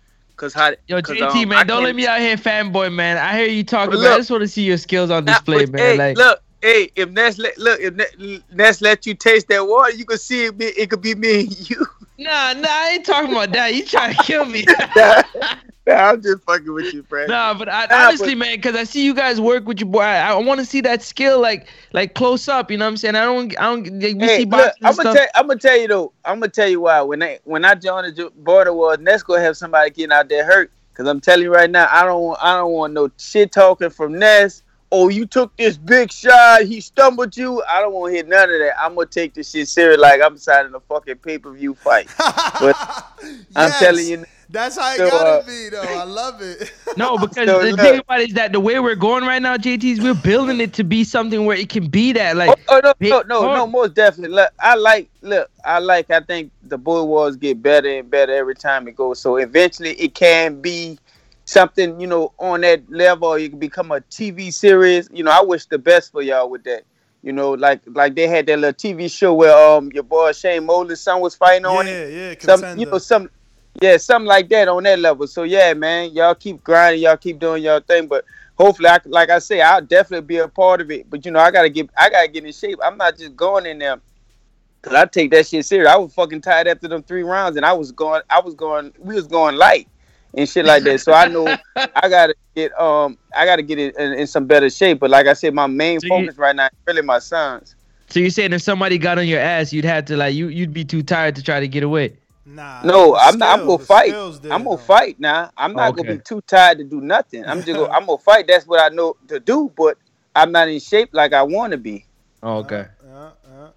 [0.41, 0.73] Cause how?
[0.89, 3.19] Yo, 'cause, JT, um, man, I don't can't- let me out here fanboy, man.
[3.19, 4.11] I hear you talking, But.
[4.11, 5.83] I just want to see your skills on display, man.
[5.83, 9.69] Hey, like, look, hey, if Ness let look if Ness- Ness let you taste that
[9.69, 10.57] water, you can see it.
[10.57, 11.87] Be, it could be me and you.
[12.17, 13.75] nah, nah, I ain't talking about that.
[13.75, 14.65] You trying to kill me?
[15.87, 17.29] Nah, I'm just fucking with you, Brad.
[17.29, 20.01] Nah, but I, Nah, honestly, man, because I see you guys work with your boy.
[20.01, 22.71] I, I want to see that skill, like, like close up.
[22.71, 23.17] You know what I'm saying?
[23.17, 24.01] I don't, I don't.
[24.01, 25.27] Like, we Hey, see look, boxing I'm gonna tell.
[25.35, 26.13] I'm gonna tell you though.
[26.25, 27.01] I'm gonna tell you why.
[27.03, 30.71] When I when I joined the border wars, Nesco have somebody getting out there hurt.
[30.95, 32.39] Cause I'm telling you right now, I don't want.
[32.43, 34.63] I don't want no shit talking from Ness.
[34.93, 36.63] Oh, you took this big shot.
[36.63, 37.63] He stumbled you.
[37.71, 38.75] I don't want to hear none of that.
[38.79, 42.09] I'm gonna take this shit serious, like I'm signing a fucking pay per view fight.
[42.61, 42.77] But
[43.57, 45.83] I'm telling you, That's how it So, gotta uh, be, though.
[45.83, 46.73] I love it.
[46.97, 47.81] No, because So, the look.
[47.81, 50.73] thing about it is that the way we're going right now, JT's, we're building it
[50.75, 52.37] to be something where it can be that.
[52.37, 54.35] Like, Oh, oh, no, big no, no, no, most definitely.
[54.35, 56.11] Look, I like, look, I like.
[56.11, 59.21] I think the Border Wars get better and better every time it goes.
[59.21, 60.99] So eventually, it can be
[61.45, 63.39] something, you know, on that level.
[63.39, 65.09] You can become a TV series.
[65.13, 66.83] You know, I wish the best for y'all with that.
[67.23, 70.67] You know, like like they had that little TV show where um your boy Shane
[70.67, 72.13] Mosley's son was fighting on yeah, it.
[72.13, 73.31] yeah, yeah, Some, you know, some,
[73.81, 75.27] yeah, something like that on that level.
[75.27, 78.25] So yeah, man, y'all keep grinding, y'all keep doing y'all thing, but
[78.59, 81.09] hopefully, I, like I say, I'll definitely be a part of it.
[81.09, 82.79] But you know, I gotta get, I gotta get in shape.
[82.85, 84.01] I'm not just going in there
[84.83, 85.89] because I take that shit serious.
[85.89, 88.93] I was fucking tired after them three rounds, and I was going, I was going,
[88.99, 89.89] we was going light
[90.35, 91.01] and shit like that.
[91.01, 94.69] So I know I gotta get, um, I gotta get it in, in some better
[94.71, 94.99] shape.
[95.01, 97.77] But like I said, my main So you- focus right now is really my sons.
[98.09, 100.73] so you're saying if somebody got on your ass, you'd have to like you, you'd
[100.73, 102.17] be too tired to try to get away.
[102.53, 102.83] Nah.
[102.83, 103.61] No, I'm not.
[103.61, 104.11] I'm gonna fight.
[104.11, 104.77] there, I'm gonna though.
[104.77, 105.51] fight now.
[105.57, 107.45] I'm not gonna be too tired to do nothing.
[107.45, 107.79] I'm just.
[107.79, 108.49] Gonna, I'm gonna fight.
[108.49, 109.73] That's what I know to do.
[109.77, 109.99] But
[110.35, 112.07] I'm not in shape like I want to be.
[112.43, 112.87] Oh, okay.
[113.09, 113.69] Uh, uh.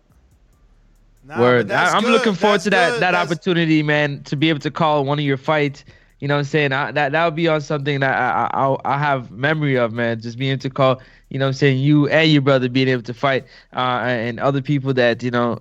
[1.26, 1.68] Nah, Word.
[1.68, 2.12] that's I, am good.
[2.14, 3.02] looking forward That's to that good.
[3.02, 5.86] that That's- opportunity, man, to be able to call one of your fights.
[6.20, 6.72] You know what I'm saying?
[6.72, 9.92] I, that that would be on something that I, I I'll, I have memory of,
[9.94, 10.20] man.
[10.22, 12.88] Just being able to call, you know what I'm saying, you and your brother being
[12.88, 13.46] able to fight,
[13.76, 15.60] uh, and other people that you know,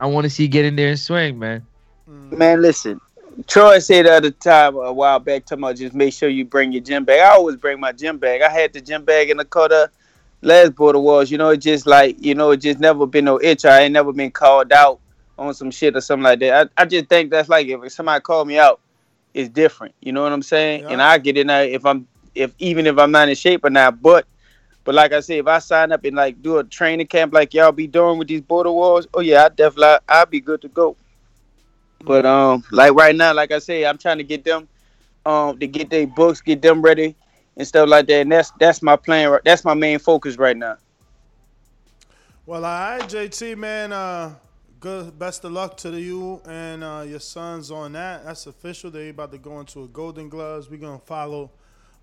[0.00, 1.66] I want to see get in there and swing, man.
[2.36, 3.00] Man, listen.
[3.46, 6.72] Troy said the other time a while back, talking about just make sure you bring
[6.72, 7.20] your gym bag.
[7.20, 8.42] I always bring my gym bag.
[8.42, 9.90] I had the gym bag in the Dakota
[10.42, 11.30] last border wars.
[11.30, 13.64] You know, it just like you know, it just never been no itch.
[13.64, 15.00] I ain't never been called out
[15.38, 16.70] on some shit or something like that.
[16.76, 18.80] I, I just think that's like if somebody called me out,
[19.32, 19.94] it's different.
[20.00, 20.84] You know what I'm saying?
[20.84, 23.70] And I get in there if I'm if even if I'm not in shape or
[23.70, 24.00] not.
[24.00, 24.26] But
[24.84, 27.54] but like I said, if I sign up and like do a training camp like
[27.54, 30.68] y'all be doing with these border wars, oh yeah, I definitely I'll be good to
[30.68, 30.96] go.
[32.04, 34.68] But um, like right now, like I say, I'm trying to get them
[35.26, 37.16] um to get their books, get them ready
[37.56, 38.20] and stuff like that.
[38.22, 39.38] And that's that's my plan.
[39.44, 40.76] That's my main focus right now.
[42.46, 43.92] Well, all right, JT, man.
[43.92, 44.34] Uh,
[44.80, 45.18] good.
[45.18, 48.24] Best of luck to you and uh, your sons on that.
[48.24, 48.90] That's official.
[48.90, 50.68] They about to go into a Golden Gloves.
[50.68, 51.52] We're gonna follow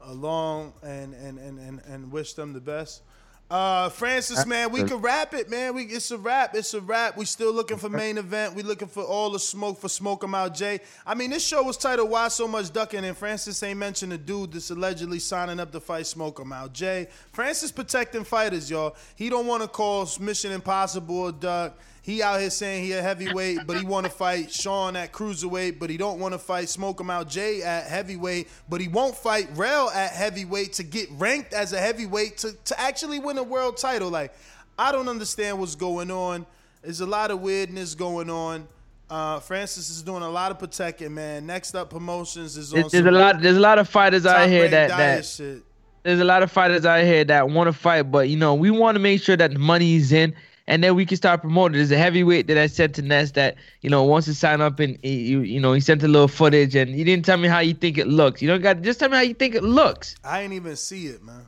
[0.01, 3.03] along and and and and, and wish them the best.
[3.51, 5.75] Uh, Francis, man, we could wrap it, man.
[5.75, 6.55] We it's a wrap.
[6.55, 7.17] It's a wrap.
[7.17, 8.55] We still looking for main event.
[8.55, 10.79] We looking for all the smoke for Smoke 'em out, Jay.
[11.05, 14.17] I mean, this show was titled "Why So Much Ducking," and Francis ain't mentioned the
[14.17, 17.09] dude that's allegedly signing up to fight Smoke 'em out, Jay.
[17.33, 18.95] Francis protecting fighters, y'all.
[19.17, 21.77] He don't want to call Mission Impossible a duck.
[22.03, 25.77] He out here saying he a heavyweight, but he want to fight Sean at cruiserweight,
[25.77, 29.15] but he don't want to fight Smoke him out Jay at heavyweight, but he won't
[29.15, 33.43] fight Rel at heavyweight to get ranked as a heavyweight to, to actually win a
[33.43, 34.09] world title.
[34.09, 34.33] Like,
[34.79, 36.47] I don't understand what's going on.
[36.81, 38.67] There's a lot of weirdness going on.
[39.07, 41.45] Uh, Francis is doing a lot of protecting, man.
[41.45, 42.81] Next up, promotions is on.
[42.89, 43.41] There's, a lot.
[43.41, 45.61] There's a lot of fighters out here that that shit.
[46.01, 48.71] there's a lot of fighters out here that want to fight, but you know we
[48.71, 50.33] want to make sure that the money is in
[50.67, 51.77] and then we can start promoting.
[51.77, 54.79] There's a heavyweight that I said to Ness that you know wants to sign up,
[54.79, 57.47] and he, you you know he sent a little footage, and he didn't tell me
[57.47, 58.41] how you think it looks.
[58.41, 60.15] You don't got just tell me how you think it looks.
[60.23, 61.45] I ain't even see it, man.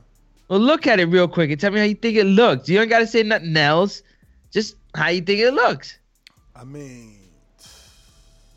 [0.48, 2.68] Well, look at it real quick and tell me how you think it looks.
[2.68, 4.02] You don't got to say nothing else.
[4.50, 5.98] Just how you think it looks.
[6.54, 7.18] I mean,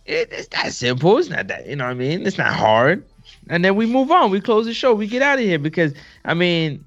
[0.06, 1.18] it, it's that simple.
[1.18, 2.28] It's not that you know what I mean.
[2.28, 3.06] It's not hard.
[3.50, 4.32] And then we move on.
[4.32, 4.94] We close the show.
[4.94, 5.94] We get out of here because
[6.26, 6.84] I mean,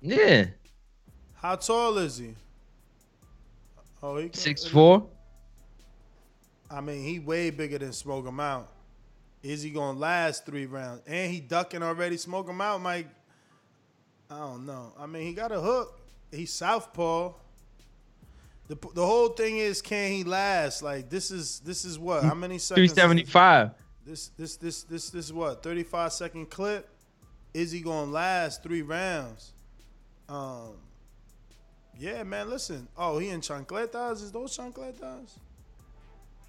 [0.00, 0.46] yeah.
[1.40, 2.34] How tall is he?
[4.02, 5.06] Oh, he six four.
[6.70, 8.68] I mean, he way bigger than Smoke him out.
[9.42, 11.02] Is he gonna last three rounds?
[11.06, 12.16] And he ducking already.
[12.16, 13.06] Smoke him out, Mike.
[14.30, 14.92] I don't know.
[14.98, 15.98] I mean, he got a hook.
[16.32, 17.32] He's southpaw.
[18.66, 20.82] The, the whole thing is, can he last?
[20.82, 22.24] Like this is this is what?
[22.24, 22.90] How many seconds?
[22.90, 23.70] Three seventy five.
[24.04, 25.62] This this this this this is what?
[25.62, 26.88] Thirty five second clip.
[27.54, 29.52] Is he gonna last three rounds?
[30.28, 30.74] Um.
[31.98, 32.48] Yeah, man.
[32.48, 32.86] Listen.
[32.96, 34.22] Oh, he in chancletas.
[34.22, 35.30] Is those chancletas?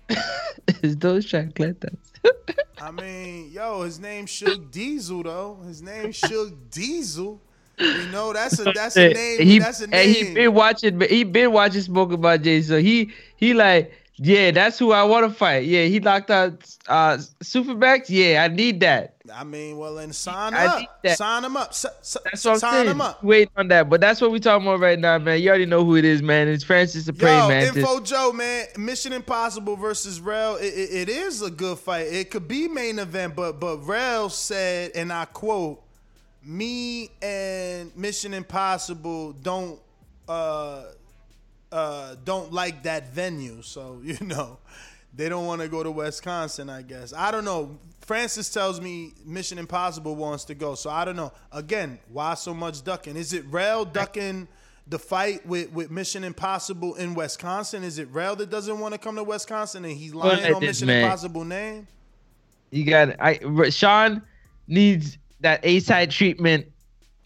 [0.84, 1.98] Is those chancletas?
[2.82, 5.58] I mean, yo, his name Suge Diesel though.
[5.66, 7.42] His name Suge Diesel.
[7.80, 9.42] You know, that's a that's a name.
[9.42, 10.14] He, that's a name.
[10.14, 11.00] he been watching.
[11.02, 12.62] He been watching Smoke about Jay.
[12.62, 15.66] So he he like, yeah, that's who I want to fight.
[15.66, 18.06] Yeah, he knocked out uh Supermax.
[18.10, 19.16] Yeah, I need that.
[19.30, 21.02] I mean, well, then sign I up.
[21.04, 21.18] that.
[21.18, 21.70] Sign him up.
[21.70, 22.88] S- s- That's what I'm sign saying.
[22.88, 23.24] him up.
[23.24, 25.42] Wait on that, but that's what we're talking about right now, man.
[25.42, 26.48] You already know who it is, man.
[26.48, 27.76] It's Francis the Prey, Yo, man.
[27.78, 28.68] Info Joe, man.
[28.78, 30.56] Mission Impossible versus Rel.
[30.58, 32.08] It, it, it is a good fight.
[32.08, 35.82] It could be main event, but but Rel said, and I quote,
[36.44, 39.80] "Me and Mission Impossible don't
[40.28, 40.84] uh
[41.72, 44.58] uh don't like that venue." So you know,
[45.16, 46.70] they don't want to go to Wisconsin.
[46.70, 47.78] I guess I don't know.
[48.10, 51.32] Francis tells me Mission Impossible wants to go, so I don't know.
[51.52, 53.16] Again, why so much ducking?
[53.16, 54.48] Is it Rel ducking?
[54.88, 57.84] the fight with, with Mission Impossible in Wisconsin?
[57.84, 60.88] Is it Rel that doesn't want to come to Wisconsin and he's lying on Mission
[60.88, 61.04] man.
[61.04, 61.88] Impossible name?
[62.72, 64.24] You got I Sean
[64.68, 66.66] needs that A side treatment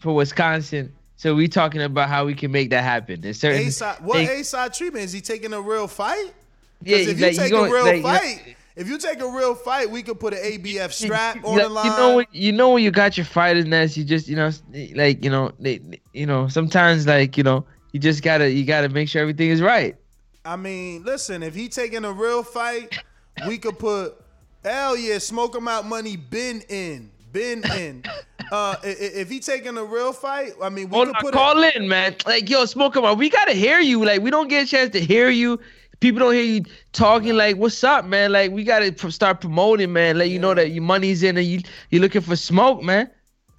[0.00, 0.92] for Wisconsin.
[1.16, 3.22] So we talking about how we can make that happen.
[3.22, 5.06] There's certain A side, what A side treatment?
[5.06, 6.34] Is he taking a real fight?
[6.82, 8.88] Yeah, Because if you like, you take gonna- a real like, you know- fight, if
[8.88, 11.86] you take a real fight, we could put an ABF strap on the line.
[11.86, 14.50] you know when you know when you got your fighters nest, you just you know
[14.94, 15.80] like you know they
[16.12, 19.62] you know sometimes like you know you just gotta you gotta make sure everything is
[19.62, 19.96] right.
[20.44, 22.98] I mean, listen, if he taking a real fight,
[23.46, 24.14] we could put
[24.62, 27.10] hell yeah, smoke him out money been in.
[27.32, 28.04] Been in.
[28.52, 31.62] Uh, if he taking a real fight, I mean, we Hold could on, put call
[31.64, 31.74] it.
[31.74, 32.14] in, man.
[32.26, 33.18] Like yo, smoke 'em out.
[33.18, 34.04] We gotta hear you.
[34.04, 35.58] Like we don't get a chance to hear you.
[36.00, 36.62] People don't hear you
[36.92, 37.36] talking.
[37.36, 38.32] Like what's up, man?
[38.32, 40.18] Like we gotta pr- start promoting, man.
[40.18, 41.60] Let you know that your money's in and you
[41.90, 43.10] you're looking for smoke, man.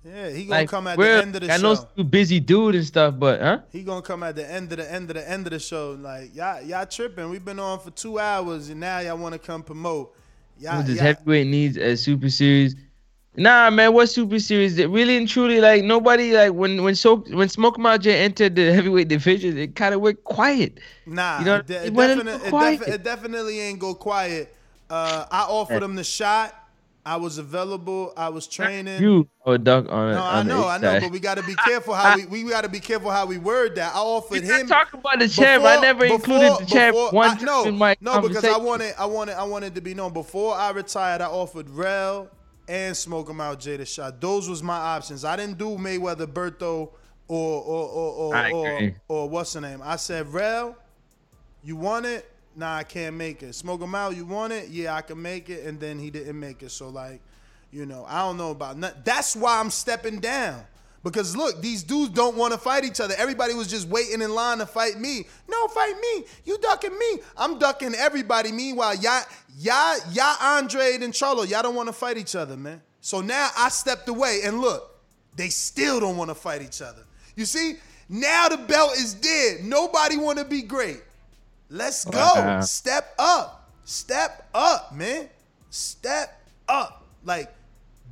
[0.04, 1.54] Yeah, he gonna Like come at the end of the show.
[1.54, 3.60] I know you busy dude and stuff, but huh?
[3.72, 5.94] He gonna come at the end of the end of the end of the show.
[6.00, 7.30] Like y'all, y'all tripping.
[7.32, 10.14] We've been on for two hours, and now y'all want to come promote.
[10.60, 12.76] Y'all, This y'all- heavyweight needs a super series.
[13.38, 14.76] Nah, man, what super series?
[14.78, 18.74] That really and truly, like nobody, like when when so when Smoke Mountain entered the
[18.76, 20.80] heavyweight division, it kind of went quiet.
[21.06, 22.80] Nah, You know, it, de- it it, went a definite- little it, quiet.
[22.80, 24.56] defi- it definitely ain't go quiet.
[24.90, 26.54] Uh, I offered him the shot.
[27.08, 28.14] I was available.
[28.18, 29.00] I was training.
[29.00, 30.14] You or duck on it.
[30.16, 32.50] no, I on know, I know, but we got to be careful how we we
[32.50, 33.94] got to be careful how we word that.
[33.94, 34.66] I offered him.
[34.66, 35.64] Talk about the champ.
[35.64, 38.96] I never included the champ before- one I- no, in my no, because I wanted,
[38.98, 40.14] I wanted, I wanted to be known.
[40.14, 42.28] Before I retired, I offered Rel
[42.68, 44.20] and Smoke 'em out Jada shot.
[44.20, 45.24] Those was my options.
[45.26, 46.90] I didn't do Mayweather, Berto,
[47.28, 49.82] or or or or, or, or what's the name?
[49.84, 50.76] I said Rel,
[51.64, 52.30] you want it?
[52.56, 53.54] Nah, I can't make it.
[53.54, 54.16] Smoke 'em out.
[54.16, 54.70] You want it?
[54.70, 55.66] Yeah, I can make it.
[55.66, 56.72] And then he didn't make it.
[56.72, 57.22] So like,
[57.72, 59.02] you know, I don't know about nothing.
[59.04, 60.64] That's why I'm stepping down.
[61.06, 63.14] Because look, these dudes don't want to fight each other.
[63.16, 65.28] Everybody was just waiting in line to fight me.
[65.48, 66.26] No, fight me.
[66.46, 67.20] You ducking me.
[67.38, 68.52] I'm ducking everybody.
[68.52, 69.22] Meanwhile, y'all,
[69.60, 72.82] y'all, y'all, Andre and Cholo, y'all don't want to fight each other, man.
[73.02, 75.00] So now I stepped away, and look,
[75.36, 77.04] they still don't want to fight each other.
[77.36, 77.76] You see,
[78.10, 79.64] now the belt is dead.
[79.64, 81.04] Nobody want to be great.
[81.70, 82.18] Let's oh, go.
[82.18, 82.62] Wow.
[82.62, 83.70] Step up.
[83.84, 85.30] Step up, man.
[85.70, 87.06] Step up.
[87.24, 87.54] Like,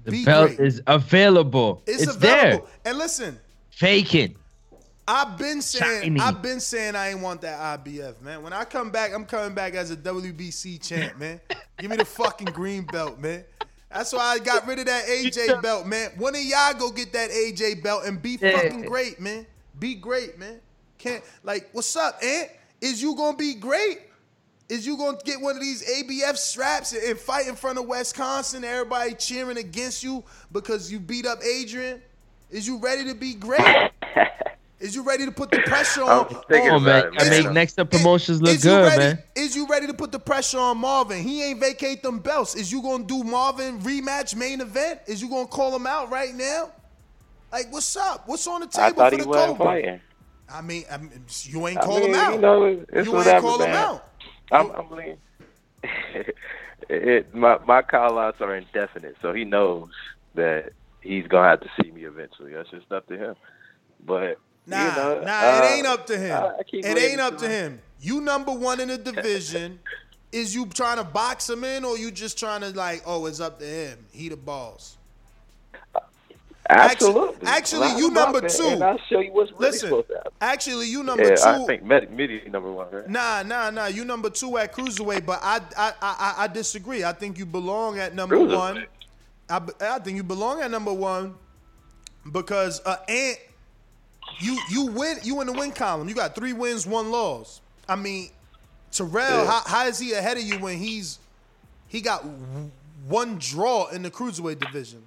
[0.04, 0.68] The be belt great.
[0.68, 1.82] is available.
[1.86, 2.66] It's, It's, available.
[2.66, 2.92] there.
[2.92, 3.40] And listen,
[3.72, 4.36] Faking.
[5.08, 6.20] I've been saying Shiny.
[6.22, 8.42] I've been saying I ain't want that IBF, man.
[8.42, 11.42] When I come back, I'm coming back as a WBC champ, man.
[11.78, 13.44] Give me the fucking green belt, man.
[13.92, 16.12] That's why I got rid of that AJ belt, man.
[16.18, 18.58] One of y'all go get that AJ belt and be Yeah.
[18.58, 19.46] fucking great, man.
[19.78, 20.60] Be great, man.
[20.98, 22.50] Can't like, what's up, Ant?
[22.80, 24.00] Is you gonna be great?
[24.74, 27.86] Is you gonna get one of these ABF straps and, and fight in front of
[27.86, 28.64] Wisconsin?
[28.64, 32.02] Everybody cheering against you because you beat up Adrian.
[32.50, 33.62] Is you ready to be great?
[34.80, 36.26] Is you ready to put the pressure I'm on?
[36.50, 37.30] thinking Oh man, it, I man.
[37.44, 39.20] make next up promotions look is you good, ready, man.
[39.36, 41.22] Is you ready to put the pressure on Marvin?
[41.22, 42.56] He ain't vacate them belts.
[42.56, 45.02] Is you gonna do Marvin rematch main event?
[45.06, 46.72] Is you gonna call him out right now?
[47.52, 48.28] Like, what's up?
[48.28, 49.66] What's on the I table thought for he the wasn't Cobra?
[49.66, 50.02] fighting.
[50.52, 52.34] I mean, I mean, you ain't I call mean, him out.
[52.34, 53.70] You know, it's, it's you ain't whatever, call man.
[53.70, 54.13] him out.
[54.52, 55.18] I'm, I'm leaning.
[56.90, 59.90] it, my my call outs are indefinite, so he knows
[60.36, 60.72] that
[61.02, 62.54] he's gonna have to see me eventually.
[62.54, 63.36] That's just up to him.
[64.06, 66.44] But Nah, you know, nah, uh, it ain't up to him.
[66.72, 67.82] It ain't up to him.
[68.00, 69.80] You number one in the division.
[70.32, 73.40] Is you trying to box him in, or you just trying to like, oh, it's
[73.40, 74.08] up to him?
[74.12, 74.98] He the boss.
[76.70, 77.48] Absolutely.
[77.48, 78.64] Actually, Line you him up number two.
[78.68, 80.32] and I'll show you what's really Listen, supposed to happen.
[80.40, 81.44] actually, you number yeah, two.
[81.44, 83.10] I think Med- Mitty number one, right?
[83.10, 83.88] Nah, nah, nah.
[83.88, 87.04] You number two at cruiserweight, but I, I, I, I- I disagree.
[87.04, 88.86] I think you belong at number one.
[89.50, 91.36] I, I think you belong at number one
[92.32, 93.38] because uh, Ant,
[94.40, 95.18] you you win.
[95.22, 96.08] You in the win column.
[96.08, 97.60] You got three wins, one loss.
[97.90, 98.30] I mean,
[98.94, 99.46] Terrell, Yeah.
[99.46, 101.20] how, how is he ahead of you when he's
[101.90, 102.24] he got
[103.10, 105.04] one draw in the cruiserweight division?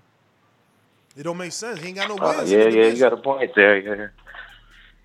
[1.16, 1.80] It don't make sense.
[1.80, 2.52] He ain't got no Uh, wins.
[2.52, 2.97] yeah, in the yeah, division.
[2.97, 3.78] you got a point there.
[3.78, 4.06] Yeah,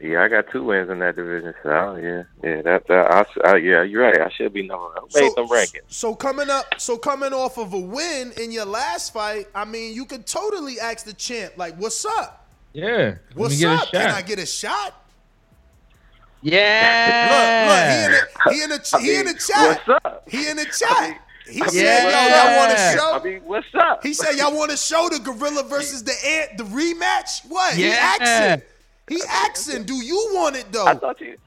[0.02, 1.54] yeah, I got two wins in that division.
[1.64, 3.12] So yeah, yeah, that, that
[3.46, 4.20] I, I, yeah, you're right.
[4.20, 4.88] I should be number.
[4.98, 5.82] I made them rankings.
[5.88, 9.94] So coming up, so coming off of a win in your last fight, I mean,
[9.94, 12.48] you could totally ask the champ, like, "What's up?
[12.74, 13.16] Yeah.
[13.36, 13.90] What's up?
[13.92, 14.10] Can.
[14.10, 14.96] I get a shot?"
[16.42, 17.68] Yeah.
[17.70, 19.82] Look, look, he in the he in the he in the chat.
[19.88, 20.24] What's up?
[20.28, 21.22] He in the chat.
[21.48, 24.02] He I mean, said, what's "Yo, y'all want to show?" I mean, what's up?
[24.04, 27.76] He said, "Y'all want to show the gorilla versus the ant, the rematch?" What?
[27.76, 27.98] He Yeah.
[27.98, 28.62] asking.
[29.10, 29.86] He asking.
[29.86, 30.88] Do you want it though?
[30.88, 31.38] I thought you.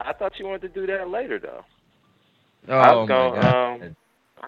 [0.00, 1.62] I thought you wanted to do that later, though.
[2.68, 3.56] Oh I was my going god.
[3.84, 3.96] um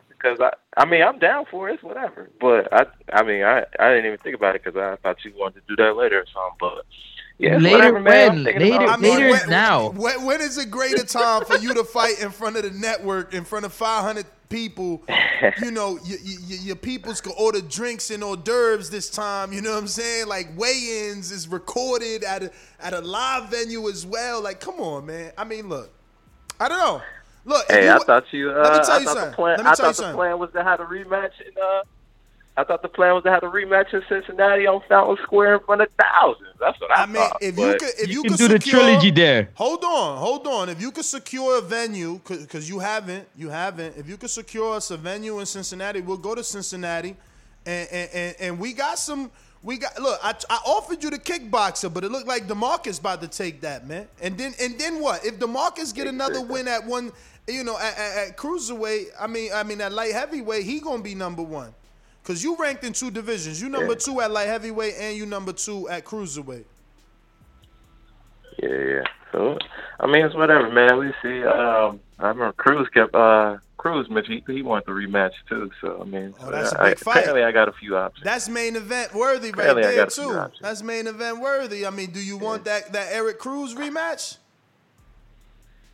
[0.08, 2.30] because I I mean I'm down for it, it's whatever.
[2.40, 5.32] But I I mean I I didn't even think about it because I thought you
[5.36, 6.58] wanted to do that later or something.
[6.60, 6.84] But
[7.38, 8.44] yeah, Later whatever, man.
[8.44, 8.44] When?
[8.44, 9.90] Later- I mean, later when, is now.
[9.90, 13.34] When, when is a greater time for you to fight in front of the network,
[13.34, 15.02] in front of 500 people?
[15.62, 19.52] You know, y- y- y- your peoples can order drinks and hors d'oeuvres this time.
[19.52, 20.28] You know what I'm saying?
[20.28, 22.50] Like weigh-ins is recorded at a
[22.80, 24.42] at a live venue as well.
[24.42, 25.32] Like, come on, man.
[25.36, 25.90] I mean, look,
[26.58, 27.02] I don't know.
[27.44, 28.50] Look, Hey, you I thought you.
[28.50, 29.30] Uh, Let me tell I you thought something.
[29.30, 29.56] the plan.
[29.58, 30.16] Let me I tell you thought the something.
[30.16, 31.52] plan was to have a rematch in.
[31.62, 31.82] Uh,
[32.58, 35.60] I thought the plan was to have a rematch in Cincinnati on Fountain Square in
[35.60, 36.48] front of thousands.
[36.58, 37.36] That's what I, I mean, thought.
[37.42, 39.50] if you could, if you, You could can do the trilogy there.
[39.54, 40.70] Hold on, hold on.
[40.70, 43.98] If you could secure a venue, because you haven't, you haven't.
[43.98, 47.14] If you could secure us a venue in Cincinnati, we'll go to Cincinnati,
[47.66, 49.30] and and, and, and we got some.
[49.62, 50.18] We got look.
[50.22, 53.86] I, I offered you the kickboxer, but it looked like Demarcus about to take that
[53.86, 54.06] man.
[54.22, 55.26] And then and then what?
[55.26, 57.12] If Demarcus get another win at one,
[57.48, 61.02] you know, at, at, at cruiserweight, I mean, I mean at light heavyweight, he gonna
[61.02, 61.74] be number one.
[62.26, 63.62] Cause you ranked in two divisions.
[63.62, 63.98] You number Yeah.
[64.00, 66.66] two at light heavyweight, and you number two at cruiserweight.
[68.62, 69.02] Yeah, yeah.
[69.32, 69.58] So
[70.00, 70.98] I mean, it's whatever, man.
[70.98, 71.44] We see.
[71.44, 75.70] Um, I remember Cruz kept uh Cruz mentioned he, he wanted the rematch too.
[75.80, 77.18] So I mean, Oh, that's a I, big fight.
[77.18, 78.24] apparently I got a few options.
[78.24, 80.50] That's main event worthy right Apparently I there got a few too.
[80.62, 81.86] That's main event worthy.
[81.86, 84.38] I mean, do you want that that Eric Cruz rematch?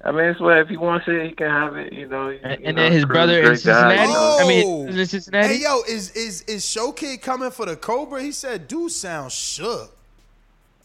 [0.04, 1.92] I mean, it's what if he wants it, he can have it.
[1.92, 2.28] You know.
[2.30, 4.08] And, you and know, then his brother in great guy, Cincinnati.
[4.08, 4.38] you know.
[4.40, 5.48] I mean, in Cincinnati.
[5.48, 8.20] Hey yo, is is is Showkid coming for the Cobra?
[8.22, 9.96] He said, "Dude, sound shook."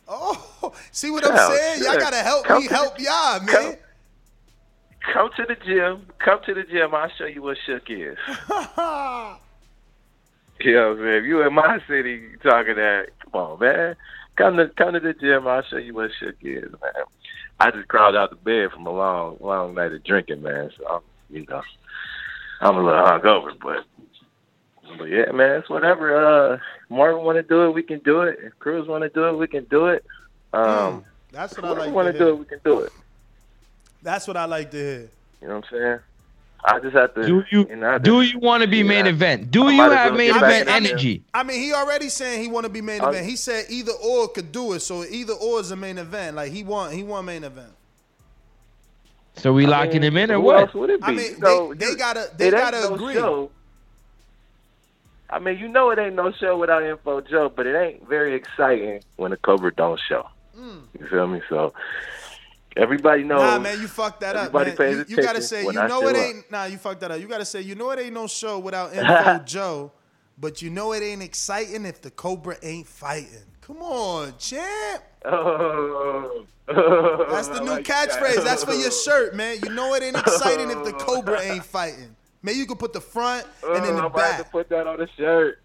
[0.07, 1.83] Oh, see what I'm Sound saying?
[1.83, 3.47] Y'all gotta help Come me, to help the- y'all, man.
[3.47, 3.75] come-
[5.13, 6.05] Come to the gym.
[6.19, 6.93] Come to the gym.
[6.93, 8.17] I'll show you what shook is.
[10.59, 11.17] You know what I'm saying?
[11.19, 13.95] If you in my city talking that, come on, man.
[14.37, 15.47] Come to come to the gym.
[15.47, 17.03] I'll show you what shook is, man.
[17.59, 20.71] I just crawled out the bed from a long, long night of drinking, man.
[20.77, 21.61] So I'm, you know,
[22.61, 23.83] I'm a little hungover, but,
[24.97, 26.53] but yeah, man, it's whatever.
[26.53, 26.59] Uh,
[26.89, 28.39] Marvin want to do it, we can do it.
[28.41, 30.05] If Cruz want to do it, we can do it.
[30.53, 32.93] Um, That's if what I like want to to do it, we can do it.
[34.01, 35.09] That's what I like to hear.
[35.41, 35.99] You know what I'm saying?
[36.69, 37.25] I just have to.
[37.25, 39.11] Do you know, do you want to be main Yeah.
[39.11, 39.51] event?
[39.51, 40.75] Do I you have well main event in there.
[40.75, 41.23] energy?
[41.33, 43.09] I mean, he already saying he want to be main Oh.
[43.09, 43.25] event.
[43.25, 44.81] He said either or could do it.
[44.81, 46.35] So either or is a main event.
[46.35, 47.71] Like he want he want main event.
[49.35, 50.59] So we I locking mean, him in or who what?
[50.59, 51.05] else would it be?
[51.05, 53.13] I mean, You know, they, they gotta they gotta no agree.
[53.13, 53.51] Show.
[55.29, 58.33] I mean, you know it ain't no show without Info Joe, but it ain't very
[58.33, 60.27] exciting when the cover don't show.
[60.57, 60.81] Mm.
[60.99, 61.41] You feel me?
[61.49, 61.73] So
[62.77, 63.41] everybody knows.
[63.41, 64.77] Nah, man, you fucked that up, everybody man.
[64.77, 66.21] pays You, you gotta say, you know it up.
[66.21, 66.51] ain't.
[66.51, 67.19] Nah, you fucked that up.
[67.19, 69.91] You gotta say, you know it ain't no show without Info Joe,
[70.37, 73.43] but you know it ain't exciting if the Cobra ain't fighting.
[73.61, 75.03] Come on, champ.
[75.25, 78.35] Oh, That's the I new like catchphrase.
[78.35, 78.43] that.
[78.45, 79.57] That's for your shirt, man.
[79.63, 82.15] You know it ain't exciting if the Cobra ain't fighting.
[82.43, 84.69] Maybe you could put the front and then Oh, the I might have to put
[84.69, 85.59] that on the shirt.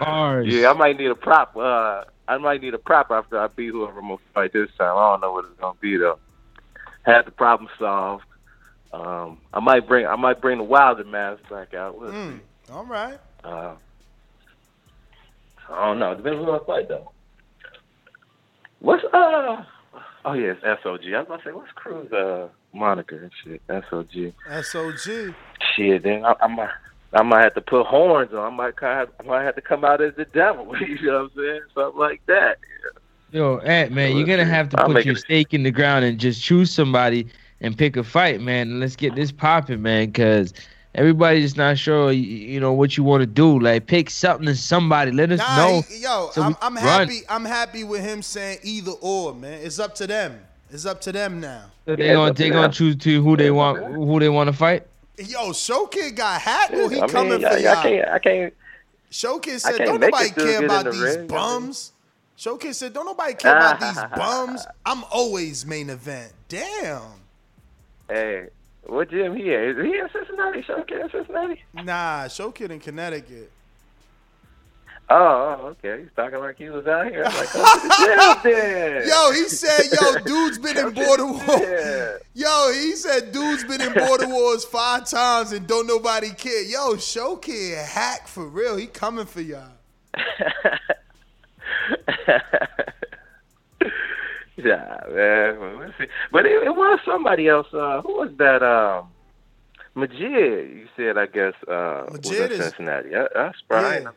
[0.00, 0.46] Bars.
[0.48, 1.56] yeah, I might need a prop.
[1.56, 4.96] Uh, I might need a prop after I beat whoever I'm gonna fight this time.
[4.96, 6.18] I don't know what it's gonna be though.
[7.04, 8.24] Had the problem solved.
[8.92, 11.98] Um, I might bring I might bring the Wilder mask back out.
[11.98, 13.18] We'll Mm, all right.
[13.44, 13.74] uh,
[15.70, 16.14] I don't know.
[16.14, 17.10] Depends on who I fight though.
[18.80, 19.64] What's uh?
[20.24, 21.14] Oh yeah, it's SOG.
[21.14, 23.62] I was about to say, what's Cruz uh moniker and shit?
[23.68, 24.32] SOG.
[24.48, 25.34] SOG.
[25.76, 26.70] Shit, then I, I might
[27.12, 28.52] I might have to put horns on.
[28.52, 30.74] I might kind of, I might have to come out as the devil.
[30.80, 31.60] You know what I'm saying?
[31.74, 32.58] Something like that.
[33.30, 36.04] Yo, Ant, man, you're gonna have to I'll put your it- stake in the ground
[36.04, 37.26] and just choose somebody
[37.60, 38.70] and pick a fight, man.
[38.70, 40.54] And let's get this popping, man, because
[40.94, 43.58] everybody's just not sure, you, you know, what you want to do.
[43.58, 45.10] Like, pick something to somebody.
[45.10, 45.80] Let us Nah, know.
[45.82, 47.20] he- yo, so I'm, I'm happy.
[47.28, 49.60] I'm happy with him saying either or, man.
[49.62, 50.40] It's up to them.
[50.70, 51.64] It's up to them now.
[51.86, 54.86] So they gonna they're gonna choose to who they want who they want to fight.
[55.18, 56.70] Yo, Show Kid got hat.
[56.72, 57.82] Well, he I coming I- for I y'all.
[57.82, 58.54] can't- I can't.
[59.10, 61.26] Show Kid said, "Don't nobody care about the these ring.
[61.26, 61.92] bums."
[62.36, 66.32] Show Kid said, "Don't nobody care about these bums." I'm always main event.
[66.48, 67.02] Damn.
[68.08, 68.48] Hey,
[68.84, 69.62] what gym he at?
[69.62, 70.62] Is he in Cincinnati?
[70.62, 71.64] Showcase in Cincinnati?
[71.74, 73.50] Nah, Show Kid in Connecticut.
[75.10, 76.02] Oh, oh, okay.
[76.02, 77.24] He's talking like he was out here.
[77.24, 79.04] I'm like, the.
[79.08, 83.94] Yo, he said, "Yo, dude's been in border wars." Yo, he said, "Dude's been in
[83.94, 88.76] border wars five times and don't nobody care." Yo, Show Kid hack for real.
[88.76, 89.64] He coming for y'all.
[94.56, 95.60] yeah, man.
[95.60, 96.06] Well, let's see.
[96.32, 97.68] But it, it was somebody else.
[97.72, 98.62] Uh, who was that?
[98.62, 99.08] Um,
[99.94, 100.20] Majid.
[100.70, 103.10] You said, I guess, uh, was Majid in is- Cincinnati.
[103.34, 104.02] That's right.
[104.02, 104.10] Yeah.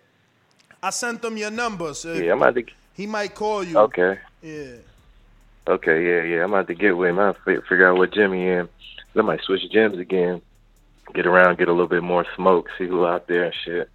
[0.83, 2.63] I sent him your number, so Yeah, I'm about to.
[2.95, 3.77] he might call you.
[3.77, 4.17] Okay.
[4.41, 4.75] Yeah.
[5.67, 6.43] Okay, yeah, yeah.
[6.43, 7.19] I'm about to get with him.
[7.19, 8.67] I'll figure out what Jimmy in.
[9.15, 10.41] I might switch gyms again.
[11.13, 13.89] Get around, get a little bit more smoke, see who out there and shit.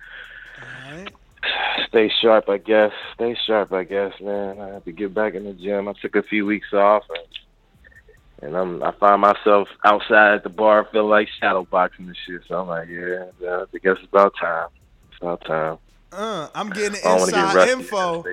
[1.89, 2.93] Stay sharp, I guess.
[3.15, 4.61] Stay sharp, I guess, man.
[4.61, 5.89] I have to get back in the gym.
[5.89, 10.51] I took a few weeks off, and, and I'm I find myself outside at the
[10.51, 12.43] bar, feel like shadow boxing and shit.
[12.47, 14.69] So I'm like, yeah, yeah, I guess it's about time.
[15.11, 15.79] It's about time.
[16.13, 18.25] Uh, I'm getting I don't want to get inside info.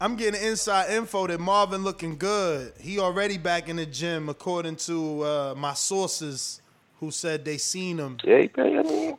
[0.00, 2.72] I'm getting inside info that Marvin looking good.
[2.80, 6.60] He already back in the gym, according to uh, my sources,
[7.00, 8.18] who said they seen him.
[8.24, 9.16] Yeah, he, I mean,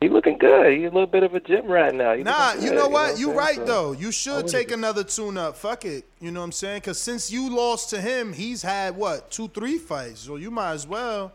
[0.00, 0.72] he looking good.
[0.76, 2.14] He's a little bit of a gym rat now.
[2.14, 3.12] He Nah, looking you know what?
[3.14, 3.36] I'm You saying?
[3.38, 3.92] right So- though.
[3.92, 5.56] You should take be- another tune up.
[5.56, 6.04] Fuck it.
[6.20, 6.82] You know what I'm saying?
[6.82, 10.20] Cause since you lost to him, he's had what two, three fights.
[10.20, 11.32] So you might as well,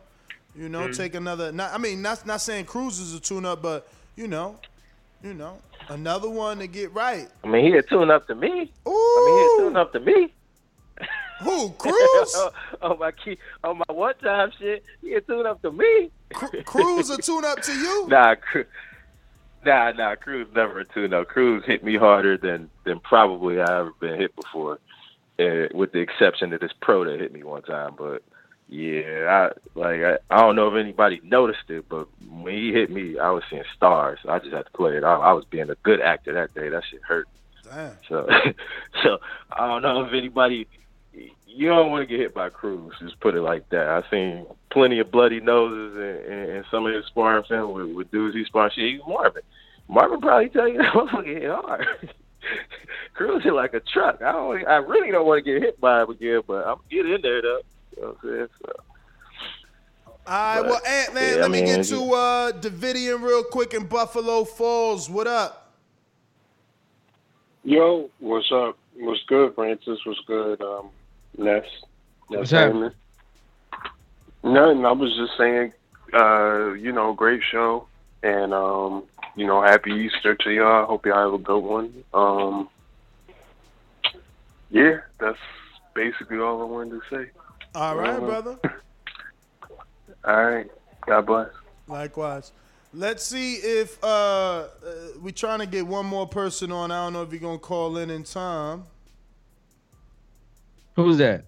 [0.55, 0.91] you know, Mm-hmm.
[0.91, 0.97] Mhm.
[0.97, 1.51] take another.
[1.51, 4.57] Not, I mean, not not saying Cruz is a tune up, but you know,
[5.23, 5.57] you know,
[5.91, 7.27] another one to get right.
[7.43, 8.47] I mean, he had tuned up to me.
[8.49, 10.33] I mean, he had tuned up to me.
[11.41, 12.35] Who, Cruz?
[12.81, 16.11] on my key, on my one time shit, he had tuned up to me.
[16.65, 18.07] Cruz a tune up to you?
[18.09, 18.35] Nah,
[19.65, 20.15] nah, nah.
[20.15, 21.27] Cruz never a tune up.
[21.27, 24.79] Cruz hit me harder than than probably I ever been hit before,
[25.39, 27.93] uh, with the exception of this pro that hit me one time.
[27.97, 28.23] But
[28.71, 32.89] yeah, I like I, I don't know if anybody noticed it, but when he hit
[32.89, 34.19] me, I was seeing stars.
[34.27, 35.03] I just had to play it.
[35.03, 36.69] I, I was being a good actor that day.
[36.69, 37.27] That shit hurt.
[37.65, 37.97] Damn.
[38.07, 38.29] So,
[39.03, 39.17] so
[39.51, 40.67] I don't know if anybody.
[41.45, 42.93] You don't want to get hit by Cruz.
[43.01, 43.87] Just put it like that.
[43.89, 47.93] I've seen plenty of bloody noses and, and, and some of his sparring film with,
[47.93, 48.71] with dudes he sparring.
[48.73, 49.41] Shit, even Marvin.
[49.89, 51.87] Marvin probably tell you that motherfucker hit hard.
[53.15, 54.21] Cruz hit like a truck.
[54.21, 54.65] I don't.
[54.65, 57.41] I really don't want to get hit by him again, but I'm get in there
[57.41, 57.61] though.
[58.01, 58.47] You know what I'm saying?
[58.65, 58.73] So,
[60.25, 63.85] All right, well, Ant man, yeah, let me get to uh Davidian real quick in
[63.85, 65.07] Buffalo Falls.
[65.07, 65.71] What up?
[67.63, 68.75] Yo, what's up?
[68.95, 69.99] What's good, Francis?
[70.03, 70.89] What's good, um,
[71.37, 71.63] Ness?
[72.31, 72.71] Ness What's up?
[72.71, 72.93] Heyman?
[74.43, 74.85] Nothing.
[74.85, 75.71] I was just saying,
[76.11, 77.85] uh, you know, great show,
[78.23, 79.03] and um,
[79.35, 80.87] you know, happy Easter to y'all.
[80.87, 82.03] Hope y'all have a good one.
[82.15, 82.67] Um,
[84.71, 85.37] yeah, that's
[85.93, 87.29] basically all I wanted to say.
[87.73, 88.57] All right, brother.
[90.25, 90.69] All right.
[91.05, 91.49] God bless.
[91.87, 92.51] Likewise.
[92.93, 94.67] Let's see if uh, uh
[95.21, 96.91] we trying to get one more person on.
[96.91, 98.83] I don't know if you're gonna call in in time.
[100.95, 101.45] Who's that?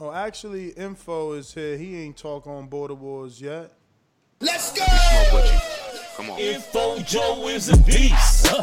[0.00, 1.76] Oh, actually, info is here.
[1.76, 3.72] He ain't talk on border wars yet.
[4.40, 4.84] Let's go!
[6.16, 6.38] Come on.
[6.38, 8.46] Info Joe is a beast.
[8.48, 8.62] Huh.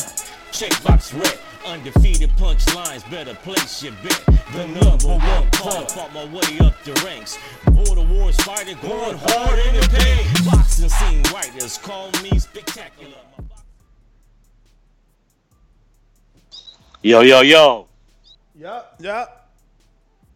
[0.51, 4.23] Checkbox red, undefeated punchlines, better place your bet.
[4.53, 7.37] The number one call, fought my way up the ranks.
[7.65, 10.45] Border wars fighter going hard in the paint.
[10.49, 13.13] Boxing scene writers call me spectacular.
[17.03, 17.87] Yo, yo, yo,
[18.59, 19.51] Yup, yup.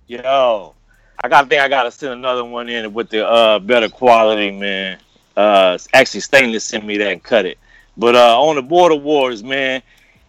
[0.07, 0.75] yo.
[1.23, 4.99] I gotta think I gotta send another one in with the uh better quality, man.
[5.35, 7.57] Uh actually Stainless sent me that and cut it.
[7.97, 9.81] But uh on the border wars, man,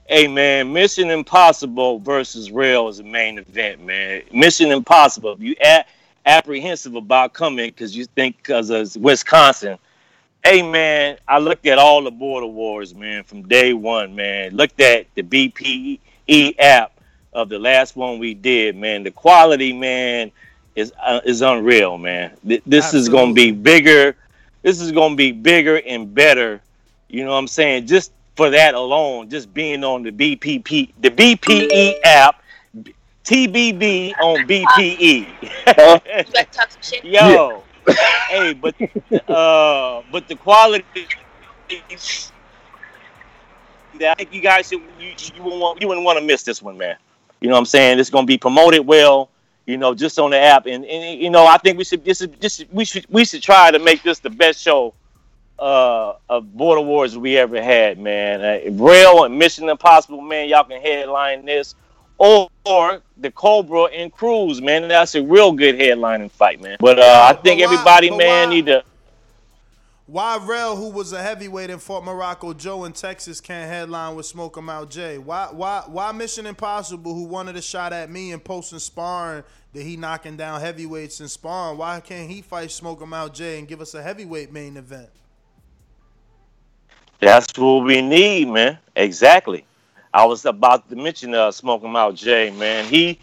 [0.09, 4.23] Hey man, Mission Impossible versus Rel is the main event, man.
[4.33, 5.33] Mission Impossible.
[5.33, 5.85] If you a-
[6.27, 9.79] apprehensive about coming because you think because of Wisconsin.
[10.45, 14.55] Hey man, I looked at all the border wars, man, from day one, man.
[14.57, 16.93] Looked at the BPE app
[17.33, 19.05] of the last one we did, man.
[19.05, 20.33] The quality, man,
[20.77, 22.37] is uh, is unreal, man.
[22.47, 24.17] Th- This is gonna be bigger.
[24.63, 26.61] This is gonna be bigger and better.
[27.09, 27.87] You know what I'm saying?
[27.87, 32.43] Just for that alone, just being on the BPP, the BPE app,
[33.25, 35.29] TBB on BPE.
[37.05, 37.63] Yo,
[38.29, 38.75] hey, but
[39.29, 40.85] uh, but the quality.
[44.01, 46.63] I think you guys should you you wouldn't want you wouldn't want to miss this
[46.63, 46.97] one, man.
[47.41, 47.99] You know what I'm saying?
[47.99, 49.29] It's gonna be promoted well.
[49.67, 52.21] You know, just on the app, and, and you know, I think we should this
[52.21, 54.93] is this we should we should try to make this the best show
[55.63, 58.41] uh, of border wars we ever had, man.
[58.43, 61.77] Uh, Rel and Mission Impossible, man, y'all can headline this,
[62.19, 64.89] or, or the Cobra and Cruz, man.
[64.89, 66.79] That's a real good headlining fight, man.
[66.81, 68.83] But uh, I think why- everybody, man, why- need to.
[70.07, 74.27] Why Rel, who was a heavyweight in Fort Morocco Joe in Texas, can't headline with
[74.27, 75.17] Smoke 'em Out Jay?
[75.17, 79.83] Why why why Mission Impossible, who wanted a shot at me and posting sparring that
[79.83, 83.67] he knocking down heavyweights and sparring, why can't he fight Smoke 'em Out Jay and
[83.69, 85.09] give us a heavyweight main event?
[87.23, 88.79] That's what we need, man.
[88.97, 89.65] Exactly.
[90.13, 92.85] I was about to mention uh smoking out Jay, man.
[92.87, 93.17] He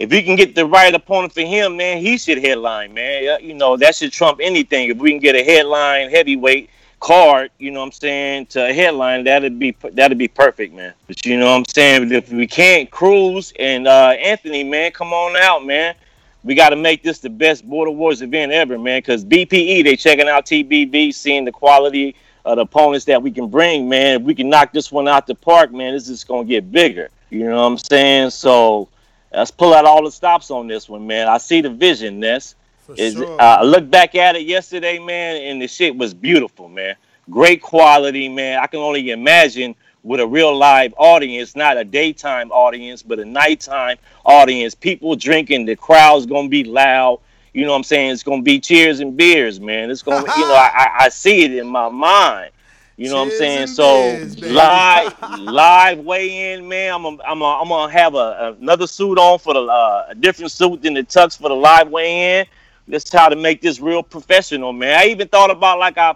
[0.00, 3.38] if we can get the right opponent for him, man, he should headline, man.
[3.40, 4.90] You know, that should trump anything.
[4.90, 8.72] If we can get a headline heavyweight card, you know what I'm saying, to a
[8.72, 10.92] headline, that'd be that'd be perfect, man.
[11.06, 12.10] But you know what I'm saying?
[12.10, 15.94] If we can't Cruz and uh Anthony, man, come on out, man.
[16.42, 18.98] We got to make this the best Border Wars event ever, man.
[18.98, 22.16] Because BPE, they checking out TBV, seeing the quality
[22.48, 24.20] of the opponents that we can bring, man.
[24.20, 27.10] If we can knock this one out the park, man, this is gonna get bigger.
[27.28, 28.30] You know what I'm saying?
[28.30, 28.88] So
[29.32, 31.28] let's pull out all the stops on this one, man.
[31.28, 32.54] I see the vision, Ness.
[32.96, 33.38] Is sure.
[33.38, 36.96] uh, I looked back at it yesterday, man, and the shit was beautiful, man.
[37.28, 38.60] Great quality, man.
[38.60, 43.26] I can only imagine with a real live audience, not a daytime audience, but a
[43.26, 44.74] nighttime audience.
[44.74, 47.20] People drinking, the crowd's gonna be loud.
[47.52, 48.12] You know what I'm saying?
[48.12, 49.90] It's gonna be cheers and beers, man.
[49.90, 52.50] It's gonna, you know, I, I, I see it in my mind.
[52.96, 53.68] You know what I'm saying?
[53.68, 56.94] So live, live weigh in, man.
[56.94, 60.14] I'm gonna, I'm gonna, I'm gonna have a, another suit on for the uh, a
[60.16, 62.46] different suit than the tux for the live weigh in.
[62.88, 64.98] Let's try to make this real professional, man.
[64.98, 66.14] I even thought about like I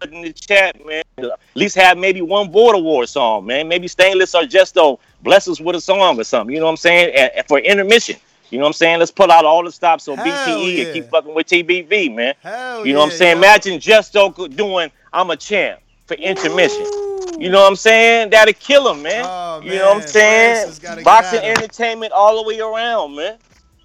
[0.00, 1.02] put in the chat, man.
[1.18, 3.68] At least have maybe one border war song, man.
[3.68, 6.52] Maybe Stainless or Jesto bless us with a song or something.
[6.52, 7.14] You know what I'm saying?
[7.14, 8.16] And for intermission.
[8.52, 8.98] You know what I'm saying?
[8.98, 10.84] Let's pull out all the stops so Hell BTE yeah.
[10.84, 12.34] can keep fucking with TBV, man.
[12.42, 13.36] Hell you know what I'm saying?
[13.36, 13.38] yo.
[13.38, 13.80] Imagine
[14.34, 16.84] co- doing I'm a champ for intermission.
[17.40, 18.28] You know what I'm saying?
[18.28, 19.24] That'll kill him, man.
[19.26, 20.54] Oh, you know what I'm saying?
[20.56, 23.38] Francis gotta get Boxing entertainment all the way around, man.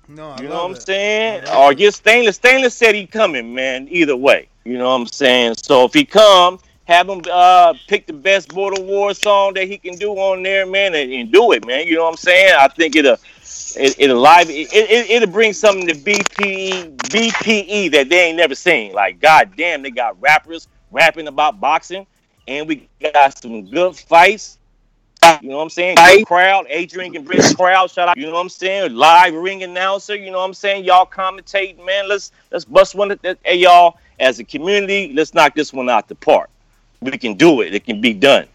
[0.10, 0.82] No, I You know what I'm it.
[0.82, 1.48] saying?
[1.48, 2.36] Or get Stainless.
[2.36, 3.88] Stainless said he coming, man.
[3.90, 4.50] Either way.
[4.66, 5.56] You know what I'm saying?
[5.64, 9.78] So if he come, have him uh, pick the best Border War song that he
[9.78, 11.88] can do on there, man, and, and do it, man.
[11.88, 12.54] You know what I'm saying?
[12.60, 13.18] I think it'll
[13.80, 18.56] it, it'll live it, it, it'll bring something to BPE BPE that they ain't never
[18.56, 18.94] seen.
[18.94, 22.06] Like God damn, they got rappers rapping about boxing,
[22.48, 24.58] and we got some good fights.
[25.42, 25.96] You know what I'm saying?
[25.96, 27.92] Good crowd, Adrian can bring the crowd.
[27.92, 28.18] Shout out.
[28.18, 28.96] You know what I'm saying?
[28.96, 30.16] Live ring announcer.
[30.16, 30.86] You know what I'm saying?
[30.86, 32.08] Y'all commentate, man.
[32.08, 33.12] Let's let's bust one.
[33.12, 36.50] Of the, hey, y'all, as a community, let's knock this one out the park.
[37.02, 37.74] We can do it.
[37.74, 38.48] It can be done.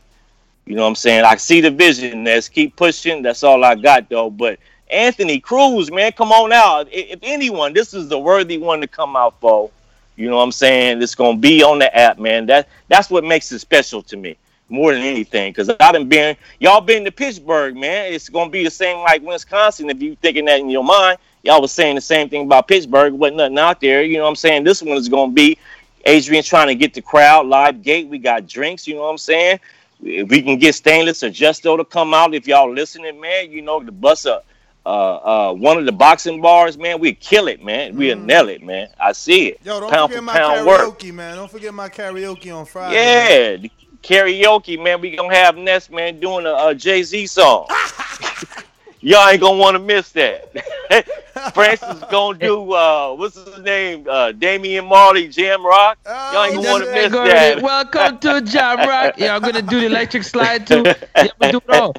[0.64, 1.24] You know what I'm saying?
[1.24, 2.24] I see the vision.
[2.24, 3.22] Let's keep pushing.
[3.22, 4.30] That's all I got though.
[4.30, 4.58] But
[4.92, 6.86] Anthony Cruz, man, come on out.
[6.92, 9.70] If anyone, this is the worthy one to come out for.
[10.16, 11.02] You know what I'm saying?
[11.02, 12.46] It's gonna be on the app, man.
[12.46, 14.36] That that's what makes it special to me
[14.68, 15.52] more than anything.
[15.54, 18.12] Cause I done been y'all been to Pittsburgh, man.
[18.12, 19.88] It's gonna be the same like Wisconsin.
[19.88, 23.14] If you thinking that in your mind, y'all was saying the same thing about Pittsburgh.
[23.14, 24.02] Wasn't nothing out there.
[24.02, 24.64] You know what I'm saying?
[24.64, 25.56] This one is gonna be
[26.04, 28.08] Adrian trying to get the crowd live gate.
[28.08, 28.86] We got drinks.
[28.86, 29.60] You know what I'm saying?
[30.02, 33.62] If we can get Stainless or Justo to come out, if y'all listening, man, you
[33.62, 34.44] know the bus up.
[34.84, 37.94] Uh, uh, one of the boxing bars, man, we kill it, man.
[37.96, 38.88] We'll nail it, man.
[38.98, 39.60] I see it.
[39.62, 40.80] Yo, don't pound forget for my pound work.
[40.80, 41.36] karaoke, man.
[41.36, 42.96] Don't forget my karaoke on Friday.
[42.96, 43.30] man.
[43.30, 43.70] Yeah, the
[44.02, 45.00] karaoke, man.
[45.00, 47.66] We gonna have Ness, man, doing a, a Jay Z song.
[49.00, 50.52] Y'all ain't gonna want to miss that.
[51.54, 54.06] Francis gonna do uh, what's his name?
[54.08, 55.98] Uh, Damian Marley, Jam Rock.
[56.30, 57.58] Y'all ain't gonna want to Hey, miss go that.
[57.58, 57.62] ahead.
[57.62, 59.14] Welcome to Jam Rock.
[59.18, 60.88] Yeah, I'm gonna do the electric slide too.
[61.20, 61.96] Yeah, I'm gonna do it all.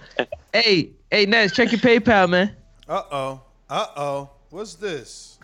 [0.53, 2.55] Hey, hey, Ness, check your PayPal, man.
[2.87, 3.41] Uh oh.
[3.69, 4.29] Uh oh.
[4.49, 5.39] What's this?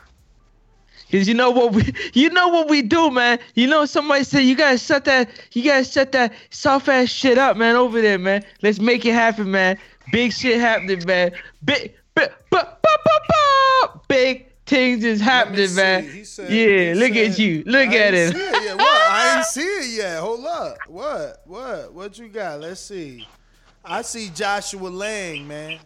[1.11, 3.39] Cause you know what we, you know what we do, man.
[3.55, 7.39] You know somebody said you gotta shut that, you gotta shut that soft ass shit
[7.39, 8.43] up, man, over there, man.
[8.61, 9.79] Let's make it happen, man.
[10.11, 11.31] Big shit happening, man.
[11.65, 12.89] Big, big, bu- bu-
[13.27, 16.03] bu- big things is happening, man.
[16.47, 18.33] yeah, look at you, look I at him.
[18.35, 18.77] it.
[18.77, 19.01] What?
[19.11, 20.19] I ain't see it yet.
[20.19, 20.77] Hold up.
[20.87, 21.41] What?
[21.45, 21.91] What?
[21.91, 22.59] What you got?
[22.61, 23.27] Let's see.
[23.83, 25.79] I see Joshua Lang, man.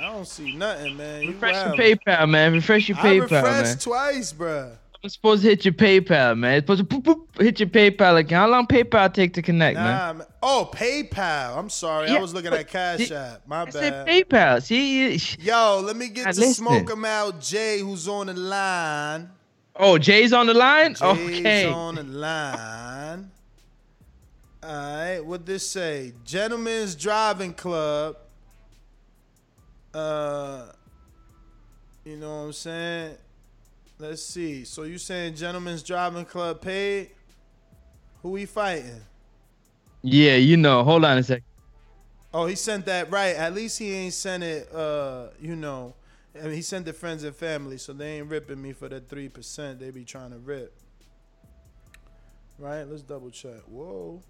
[0.00, 1.22] I don't see nothing, man.
[1.22, 1.76] You Refresh your.
[1.76, 2.52] PayPal, man.
[2.54, 3.78] Refresh your PayPal, I refreshed man.
[3.78, 4.72] twice, bruh.
[5.02, 6.54] I'm supposed to hit your PayPal, man.
[6.56, 8.32] It's supposed to boop, boop, hit your PayPal account.
[8.32, 9.84] How long PayPal take to connect, man?
[9.84, 10.26] Nah, man.
[10.42, 11.56] Oh, PayPal.
[11.56, 12.08] I'm sorry.
[12.08, 13.46] I was looking at Cash App.
[13.46, 14.08] My I said bad.
[14.08, 14.62] PayPal.
[14.62, 16.66] See, Yo, let me get I to listened.
[16.66, 19.30] Smoke 'em Out Jay, who's on the line.
[19.76, 20.94] oh, Jay's on the line.
[20.94, 21.66] Jay's okay.
[21.66, 23.30] on the line.
[24.62, 26.12] All right, what this say?
[26.24, 28.16] Gentlemen's Driving Club.
[29.92, 30.66] Uh,
[32.04, 33.16] you know what I'm saying?
[33.98, 34.64] Let's see.
[34.64, 37.10] So you saying Gentlemen's Driving Club paid?
[38.22, 39.00] Who he fighting?
[40.02, 40.82] Yeah, you know.
[40.84, 41.44] Hold on a second.
[42.32, 43.34] Oh, he sent that right.
[43.34, 44.72] At least he ain't sent it.
[44.72, 45.94] Uh, you know,
[46.38, 49.08] I mean, he sent the friends and family, so they ain't ripping me for that
[49.08, 49.80] three percent.
[49.80, 50.72] They be trying to rip.
[52.58, 52.84] Right?
[52.84, 53.60] Let's double check.
[53.66, 54.22] Whoa.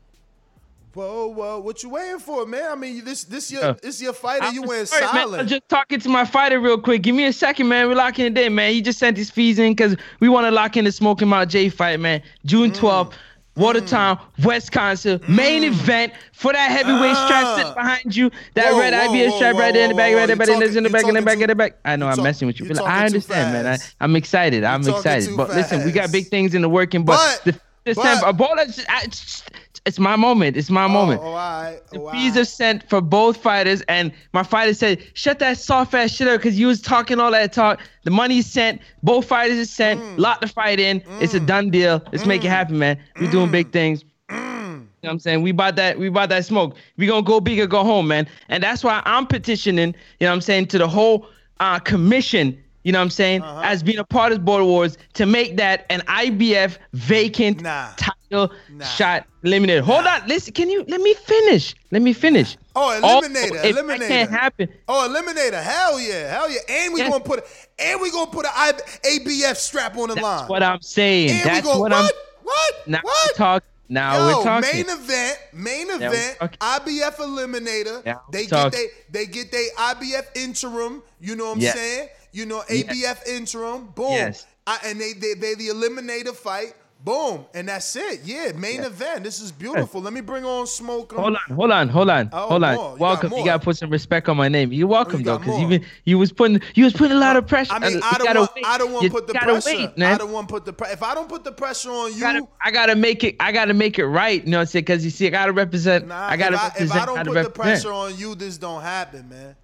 [0.92, 1.60] Whoa, whoa!
[1.60, 2.72] What you waiting for, man?
[2.72, 4.50] I mean, this this your this your fighter.
[4.50, 5.10] You I'm went sorry, man.
[5.12, 5.42] silent.
[5.42, 7.02] I'm just talking to my fighter real quick.
[7.02, 7.86] Give me a second, man.
[7.86, 8.72] We're locking it in, man.
[8.72, 11.32] He just sent his fees in because we want to lock in the Smoke 'em
[11.32, 12.22] Out Jay fight, man.
[12.44, 12.76] June mm.
[12.76, 13.12] 12th,
[13.54, 14.46] Watertown, mm.
[14.46, 15.20] Wisconsin.
[15.28, 15.66] Main mm.
[15.66, 17.56] event for that heavyweight strap ah.
[17.56, 18.30] sitting behind you.
[18.54, 20.18] That Whoa, red whoa, IBF whoa, strap right there in the whoa, back, whoa.
[20.18, 21.76] right there, You right there, in the back, in the back, in the back.
[21.84, 23.78] I know I'm talk- messing with you, you but I understand, man.
[23.78, 24.64] I, I'm excited.
[24.64, 25.28] I'm excited.
[25.28, 28.02] too But listen, we got big things in the working, but, But- the, this but-
[28.02, 29.44] time, a ball, it's, it's,
[29.86, 30.57] it's my moment.
[30.57, 31.20] It's my moment.
[31.23, 31.81] Oh, all right.
[31.90, 35.94] The Oh, fees are sent for both fighters, and my fighter said, "Shut that soft
[35.94, 37.81] ass shit up," because you was talking all that talk.
[38.05, 38.81] The money's sent.
[39.02, 40.01] Both fighters is sent.
[40.01, 40.19] Mm.
[40.19, 41.02] Lock the fight in.
[41.20, 42.02] It's a done deal.
[42.12, 42.98] Let's make it happen, man.
[43.20, 43.32] We Mm.
[43.32, 44.05] doing big things.
[44.31, 45.43] You know what I'm saying?
[45.43, 46.77] We bought that, we bought that smoke.
[46.98, 48.28] We gonna go big or go home, man.
[48.51, 51.27] And that's why I'm petitioning, you know what I'm saying, to the whole
[51.59, 53.61] uh, commission, you know what I'm saying, Uh-huh.
[53.65, 57.61] as being a part of Border Wars to make that an IBF vacant
[57.97, 58.52] title
[58.97, 59.85] shot eliminated.
[59.85, 61.74] Hold on, listen, can you let me finish?
[61.90, 62.57] Let me finish.
[62.77, 64.69] Oh, Also, eliminator, that can't happen.
[64.89, 65.61] Oh, eliminator.
[65.62, 66.32] Hell yeah.
[66.32, 66.59] Hell yeah.
[66.69, 67.11] And we Yes.
[67.11, 67.44] gonna put
[67.78, 68.73] and we gonna put an I-
[69.05, 70.23] ABF strap on the line.
[70.39, 71.31] That's what I'm saying.
[71.31, 72.15] And we That's go- what, I'm what?
[72.44, 72.89] What?
[72.89, 74.70] now we talk now Yo, we're talking.
[74.86, 76.39] main event, main event.
[76.61, 78.05] IBF eliminator.
[78.07, 81.02] Now they get they they get they IBF interim.
[81.20, 81.74] You know what I'm Yes.
[81.74, 82.09] saying?
[82.32, 82.85] You know Yes.
[83.24, 83.86] ABF interim.
[83.94, 84.12] Boom.
[84.12, 84.47] Yes.
[84.66, 86.74] I, and they they they the eliminator fight.
[87.02, 87.47] Boom.
[87.55, 88.20] And that's it.
[88.24, 89.24] Yeah, main event.
[89.24, 90.02] This is beautiful.
[90.02, 91.15] Let me bring on smoke.
[91.15, 92.74] Hold on, hold on, hold on, Oh, hold on.
[92.74, 92.85] more.
[92.85, 93.31] You got welcome.
[93.31, 93.39] more.
[93.39, 94.70] You gotta put some respect on my name.
[94.70, 95.62] You're welcome you though, because more.
[95.73, 97.73] even you was putting you was putting a lot of pressure.
[97.73, 98.55] I mean, You I don't gotta want.
[98.55, 98.65] wait.
[98.66, 99.70] I don't want to put the pressure.
[99.78, 100.12] Wait, man.
[100.15, 100.93] I don't want to put the pressure.
[100.93, 103.36] If I don't put the pressure on you, gotta, I gotta make it.
[103.40, 104.44] I gotta make it right.
[104.44, 104.82] You know what I'm saying?
[104.85, 106.07] Because you see, I gotta represent.
[106.07, 106.90] Nah, I gotta if I, represent.
[106.90, 107.82] if I don't gotta put the represent.
[107.82, 109.57] pressure on you, this don't happen, man.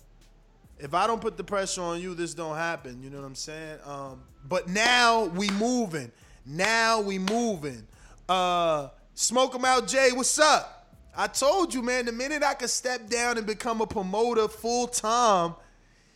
[0.78, 3.02] If I don't put the pressure on you, this don't happen.
[3.02, 3.78] You know what I'm saying?
[3.84, 6.12] Um, but now we moving.
[6.44, 7.86] Now we moving.
[8.28, 10.10] Uh, smoke 'em out, Jay.
[10.12, 10.94] What's up?
[11.16, 12.04] I told you, man.
[12.04, 15.54] The minute I could step down and become a promoter full time,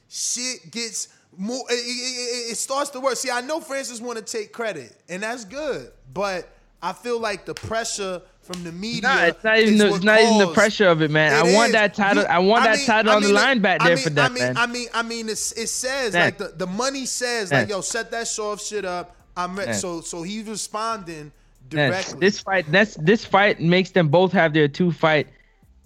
[0.08, 1.64] shit gets more.
[1.70, 3.16] It- it- it starts to work.
[3.16, 5.90] See, I know Francis want to take credit, and that's good.
[6.12, 6.48] But
[6.82, 8.20] I feel like the pressure
[8.50, 9.02] from the media.
[9.02, 9.78] Nah, it's not even.
[9.78, 11.32] The, it's not even the pressure of it, man.
[11.32, 11.72] It I want is.
[11.74, 12.24] that title.
[12.28, 14.10] I want that mean- title I on the mean, line back I there mean- for
[14.10, 14.56] that, I mean, man.
[14.56, 16.24] I mean, I mean, it's, it says Man.
[16.26, 17.62] like the, the money says Man.
[17.62, 19.16] like, yo, set that soft shit up.
[19.36, 19.54] I'm.
[19.54, 19.74] Man.
[19.74, 21.30] So so he's responding
[21.68, 22.18] directly.
[22.20, 25.28] this fight, that's this fight makes them both have their two fight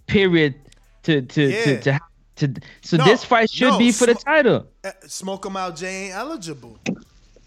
[0.07, 0.55] period
[1.03, 1.81] to to Yeah.
[1.81, 2.01] to,
[2.37, 4.67] to, to so No, this fight should no, be for the title.
[4.83, 5.77] Uh, Smoke him out.
[5.77, 6.79] Jay ain't eligible.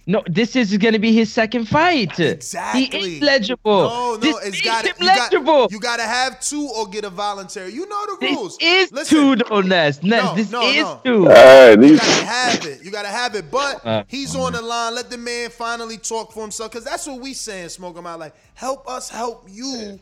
[0.10, 2.18] No, this is gonna be his second fight.
[2.18, 2.86] Exactly.
[2.86, 3.84] He is legible.
[3.90, 5.68] No, no, this it's makes got him you got legible.
[5.70, 7.74] you got to have two or get a voluntary.
[7.74, 8.58] You know the this rules.
[8.62, 10.02] is Listen, two though, Ness.
[10.04, 11.02] Ness, No, this no, is no.
[11.04, 11.20] two.
[11.24, 12.84] You gotta have it.
[12.84, 13.52] You gotta have it.
[13.52, 14.96] But Uh, he's on the line.
[14.96, 16.72] Let the man finally talk for himself.
[16.72, 18.20] Cause that's what we saying, smoke him out.
[18.20, 20.00] Like, help us help you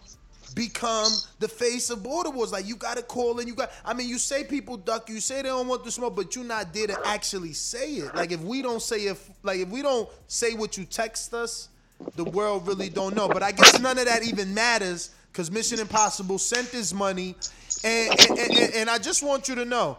[0.56, 2.52] become the face of border wars.
[2.52, 3.48] Like you gotta call in.
[3.48, 6.16] You got I mean, you say people duck you, say they don't want the smoke,
[6.16, 8.16] but you're not there to actually say it.
[8.16, 11.70] Like if we don't say if like if we don't say what you text us,
[12.16, 13.28] the world really don't know.
[13.28, 17.36] But I guess none of that even matters because Mission Impossible sent his money.
[17.84, 19.98] And and, and, and and I just want you to know,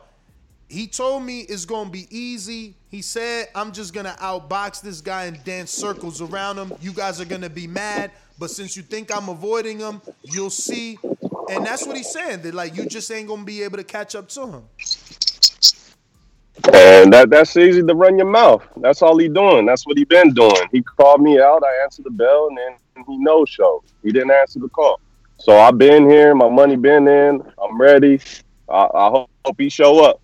[0.68, 2.74] he told me it's gonna be easy.
[2.88, 6.72] He said, I'm just gonna outbox this guy and dance circles around him.
[6.80, 10.98] You guys are gonna be mad, but since you think I'm avoiding him, you'll see.
[11.50, 12.42] And that's what he's saying.
[12.42, 14.62] That like you just ain't gonna be able to catch up to him.
[16.72, 18.62] And that that's easy to run your mouth.
[18.78, 19.66] That's all he doing.
[19.66, 20.68] That's what he been doing.
[20.72, 21.62] He called me out.
[21.64, 23.82] I answered the bell, and then he no show.
[24.02, 25.00] He didn't answer the call.
[25.38, 26.34] So I've been here.
[26.34, 27.42] My money been in.
[27.62, 28.20] I'm ready.
[28.68, 30.20] I, I hope, hope he show up.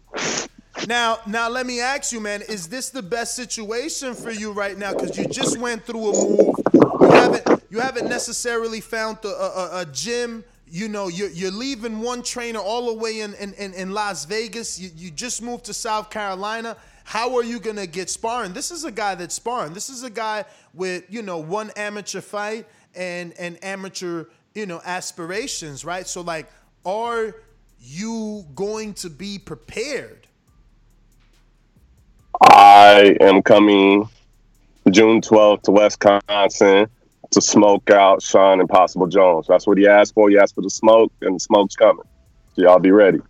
[0.89, 4.77] Now, now let me ask you, man, is this the best situation for you right
[4.77, 4.93] now?
[4.93, 6.82] Because you just went through a move.
[7.03, 10.45] You haven't, you haven't necessarily found a, a, a gym.
[10.69, 14.25] You know, you're, you're leaving one trainer all the way in, in, in, in Las
[14.25, 14.79] Vegas.
[14.79, 16.77] You, you just moved to South Carolina.
[17.05, 18.53] How are you gonna get sparring?
[18.53, 19.75] This is a guy that's sparring.
[19.75, 24.81] This is a guy with you know one amateur fight and and amateur you know
[24.85, 26.07] aspirations, right?
[26.07, 26.51] So like,
[26.87, 27.35] are
[27.81, 30.29] you going to be prepared?
[32.41, 34.09] I am coming
[34.91, 36.89] June 12th to Wisconsin
[37.31, 39.47] to smoke out Sean Impossible Jones.
[39.49, 40.29] That's what he asked for.
[40.29, 42.05] He asked for the smoke, and the smoke's coming.
[42.55, 43.21] So y'all be ready.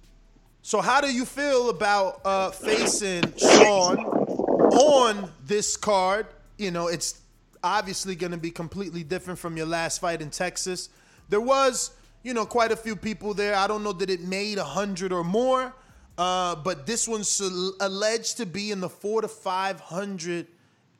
[0.62, 6.26] So how do you feel about uh, facing Sean on this card?
[6.56, 7.20] You know, it's
[7.62, 10.88] obviously going to be completely different from your last fight in Texas.
[11.28, 11.90] There was,
[12.22, 13.54] you know, quite a few people there.
[13.54, 15.74] I don't know that it made a hundred or more,
[16.18, 17.40] uh, but this one's
[17.80, 20.46] alleged to be in the four to five hundred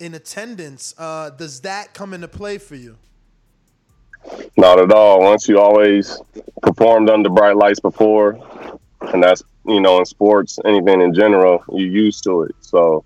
[0.03, 0.95] in attendance.
[0.99, 2.99] Uh, does that come into play for you?
[4.57, 5.21] Not at all.
[5.21, 6.21] Once you always
[6.61, 8.39] performed under bright lights before,
[9.13, 12.55] and that's you know in sports, anything in general, you're used to it.
[12.61, 13.05] So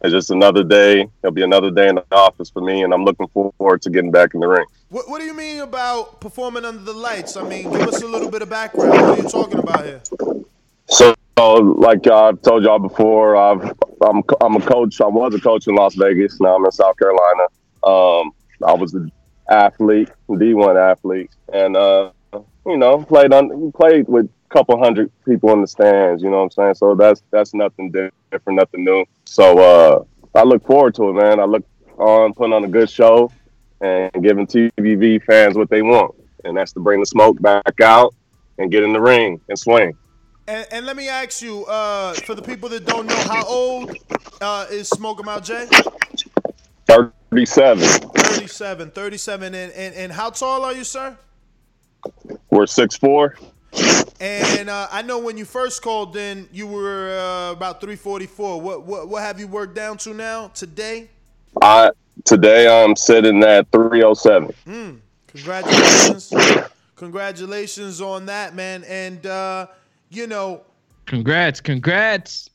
[0.00, 1.08] it's just another day.
[1.22, 4.12] It'll be another day in the office for me, and I'm looking forward to getting
[4.12, 4.66] back in the ring.
[4.88, 7.36] What, what do you mean about performing under the lights?
[7.36, 8.90] I mean, give us a little bit of background.
[8.90, 10.00] What are you talking about here?
[10.86, 15.00] So, like I've told y'all before, I've I'm I'm a coach.
[15.00, 16.40] I was a coach in Las Vegas.
[16.40, 17.42] Now I'm in South Carolina.
[17.84, 18.32] Um,
[18.66, 19.10] I was an
[19.48, 22.10] athlete, D1 athlete, and uh,
[22.66, 26.22] you know played on played with a couple hundred people in the stands.
[26.22, 26.74] You know what I'm saying?
[26.74, 29.04] So that's that's nothing different, nothing new.
[29.24, 30.04] So uh,
[30.34, 31.40] I look forward to it, man.
[31.40, 31.64] I look
[31.98, 33.30] on putting on a good show
[33.80, 36.14] and giving TBV fans what they want,
[36.44, 38.14] and that's to bring the smoke back out
[38.58, 39.96] and get in the ring and swing.
[40.48, 43.96] And, and let me ask you, uh, for the people that don't know, how old
[44.40, 45.66] uh, is Smoke 'em Out Jay?
[46.86, 47.78] 37.
[47.80, 49.54] 37, 37.
[49.54, 51.16] And, and, and how tall are you, sir?
[52.50, 53.36] We're six four.
[54.20, 58.60] And uh, I know when you first called in, you were uh, about 344.
[58.60, 61.10] What, what what have you worked down to now today?
[61.60, 61.90] I
[62.24, 64.54] today I'm sitting at 307.
[64.66, 66.32] Mm, congratulations.
[66.94, 68.84] congratulations on that, man.
[68.84, 69.66] And uh,
[70.10, 70.62] you know,
[71.06, 72.50] Congrats, congrats.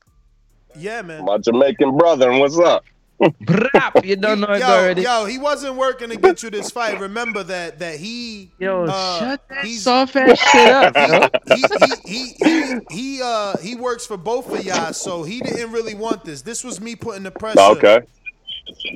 [0.78, 1.24] yeah, man.
[1.26, 2.84] My Jamaican brother, and what's up?
[3.22, 5.02] Brap, you don't know it Yo, already.
[5.04, 7.00] yo, he wasn't working to get you this fight.
[7.00, 11.56] Remember that that he Yo, uh, shut that soft ass shit up, yo.
[11.56, 15.72] he, he, he, he, he, uh, he works for both of y'all, so he didn't
[15.72, 16.42] really want this.
[16.42, 17.60] This was me putting the pressure.
[17.62, 18.00] Okay.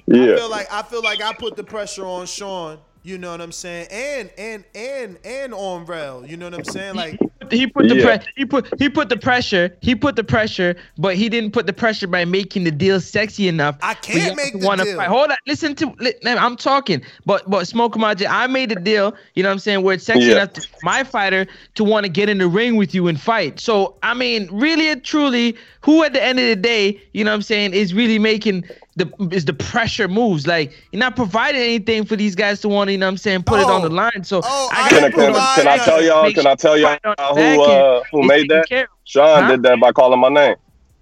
[0.07, 0.33] Yeah.
[0.33, 2.79] I feel like I feel like I put the pressure on Sean.
[3.03, 3.87] You know what I'm saying?
[3.91, 6.25] And and and and on Rel.
[6.25, 6.95] You know what I'm saying?
[6.95, 7.19] Like
[7.51, 8.17] He put the Yeah.
[8.17, 9.75] pre- he put he put the pressure.
[9.81, 13.47] He put the pressure, but he didn't put the pressure by making the deal sexy
[13.47, 13.77] enough.
[13.81, 14.95] I can't make the deal.
[14.97, 15.07] Fight.
[15.07, 17.01] Hold on, listen to li- I'm talking.
[17.25, 18.27] But but smoke magic.
[18.29, 19.13] I made a deal.
[19.35, 19.83] You know what I'm saying?
[19.83, 20.31] Where it's sexy Yeah.
[20.33, 23.59] enough to my fighter to want to get in the ring with you and fight.
[23.59, 27.31] So I mean, really and truly, who at the end of the day, you know
[27.31, 28.63] what I'm saying, is really making
[28.95, 30.47] the is the pressure moves.
[30.47, 33.43] Like you're not providing anything for these guys to want you know what I'm saying,
[33.43, 34.23] put it on the line.
[34.23, 36.31] So I Can I, can, I- can I tell y'all?
[36.31, 36.97] Can I tell y'all
[37.33, 38.67] who uh, who made that?
[39.05, 39.51] Sean Huh?
[39.51, 40.55] did that by calling my name.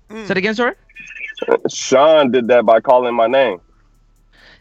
[0.10, 0.76] Say it again, sorry.
[1.70, 3.60] Sean did that by calling my name.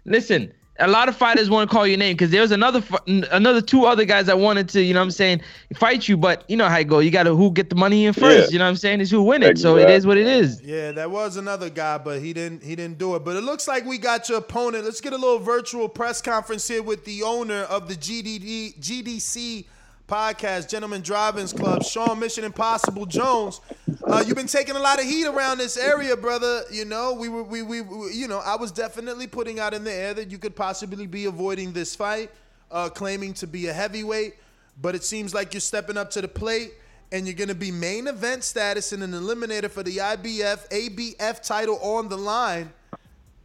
[0.04, 3.60] Listen, a lot of fighters want to call your name because there was another another
[3.60, 5.42] two other guys that wanted to, you know what I'm saying,
[5.76, 6.98] fight you, but you know how it go.
[7.00, 8.52] You got to who get the money in first, Yeah.
[8.54, 9.58] you know what I'm saying, is who win it.
[9.58, 10.62] So it is what it is.
[10.62, 13.24] Yeah, that was another guy, but he didn't he didn't do it.
[13.24, 14.84] But it looks like we got your opponent.
[14.84, 19.66] Let's get a little virtual press conference here with the owner of the GDD GDC
[20.06, 23.60] podcast, Gentlemen Driving's Club, Sean Mission Impossible Jones.
[24.06, 26.62] Uh, you've been taking a lot of heat around this area, brother.
[26.70, 29.84] You know, we were we, we we you know, I was definitely putting out in
[29.84, 32.30] the air that you could possibly be avoiding this fight,
[32.70, 34.34] uh, claiming to be a heavyweight.
[34.80, 36.72] But it seems like you're stepping up to the plate
[37.12, 41.42] and you're going to be main event status in an eliminator for the IBF ABF
[41.42, 42.72] title on the line.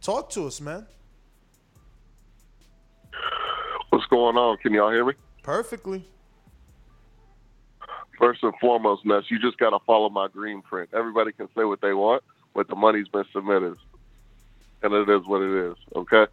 [0.00, 0.86] Talk to us, man.
[3.90, 4.56] What's going on?
[4.58, 5.14] Can y'all hear me?
[5.42, 6.04] Perfectly.
[8.18, 10.90] First and foremost, Ness, you just got to follow my green print.
[10.92, 13.76] Everybody can say what they want, but the money's been submitted.
[14.82, 16.26] And it is what it is, okay?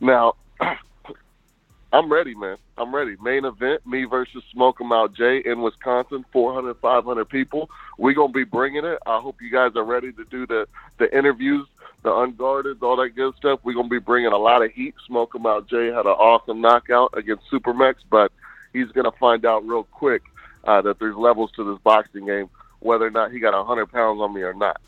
[0.00, 0.34] Now,
[1.92, 2.56] I'm ready, man.
[2.76, 3.16] I'm ready.
[3.22, 7.70] Main event, me versus Smoke 'em Out Jay in Wisconsin, 400, 500 people.
[7.96, 8.98] We're going to be bringing it.
[9.06, 10.66] I hope you guys are ready to do the,
[10.98, 11.66] the interviews,
[12.02, 13.60] the unguarded, all that good stuff.
[13.62, 14.94] We're going to be bringing a lot of heat.
[15.06, 18.32] Smoke 'em Out Jay had an awesome knockout against Supermax, but
[18.72, 20.22] he's going to find out real quick
[20.68, 22.50] uh, that there's levels to this boxing game,
[22.80, 24.78] whether or not he got 100 pounds on me or not.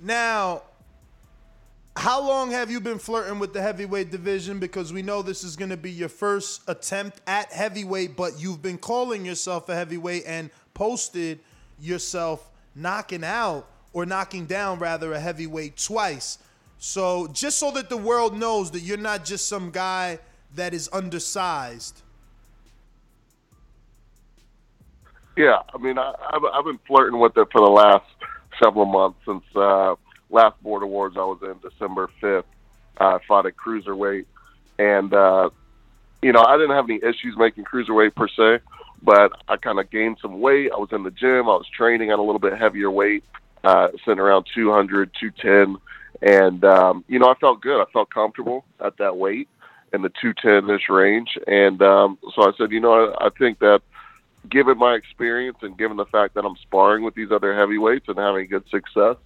[0.00, 0.62] Now,
[1.94, 4.58] how long have you been flirting with the heavyweight division?
[4.58, 8.60] Because we know this is going to be your first attempt at heavyweight, but you've
[8.60, 11.38] been calling yourself a heavyweight and posted
[11.78, 16.38] yourself knocking out or knocking down rather a heavyweight twice.
[16.78, 20.18] So just so that the world knows that you're not just some guy
[20.56, 22.02] that is undersized.
[25.36, 28.04] Yeah, I mean, I, I've, I've been flirting with it for the last
[28.62, 29.94] several months since uh,
[30.28, 32.44] last Border Wars I was in December 5th.
[32.98, 34.26] I fought at cruiserweight,
[34.78, 35.48] and uh,
[36.22, 38.62] you know I didn't have any issues making cruiserweight per se,
[39.02, 40.70] but I kind of gained some weight.
[40.74, 41.48] I was in the gym.
[41.48, 43.24] I was training at a little bit heavier weight,
[43.64, 45.80] uh, sitting around 200, 210,
[46.20, 47.80] and um, you know I felt good.
[47.80, 49.48] I felt comfortable at that weight
[49.94, 53.80] in the 210ish range, and um, so I said, you know, I, I think that
[54.48, 58.18] given my experience and given the fact that I'm sparring with these other heavyweights and
[58.18, 59.16] having good success,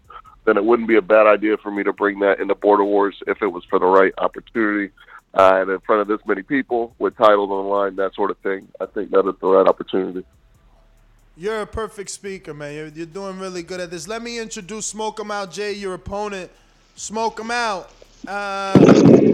[0.45, 3.17] then it wouldn't be a bad idea for me to bring that into Border Wars
[3.27, 4.93] if it was for the right opportunity.
[5.33, 8.31] Uh, and in front of this many people with titles on the line, that sort
[8.31, 10.25] of thing, I think that is the right opportunity.
[11.37, 12.75] You're a perfect speaker, man.
[12.75, 14.07] You're, you're doing really good at this.
[14.07, 16.51] Let me introduce Smoke 'em Out Jay, your opponent.
[16.95, 17.91] Smoke 'em Out.
[18.27, 18.79] Uh,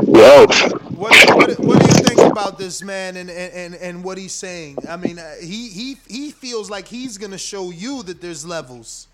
[0.05, 4.79] what, what, what do you think about this man and, and, and what he's saying?
[4.89, 8.45] I mean, uh, he, he, he feels like he's going to show you that there's
[8.45, 9.07] levels.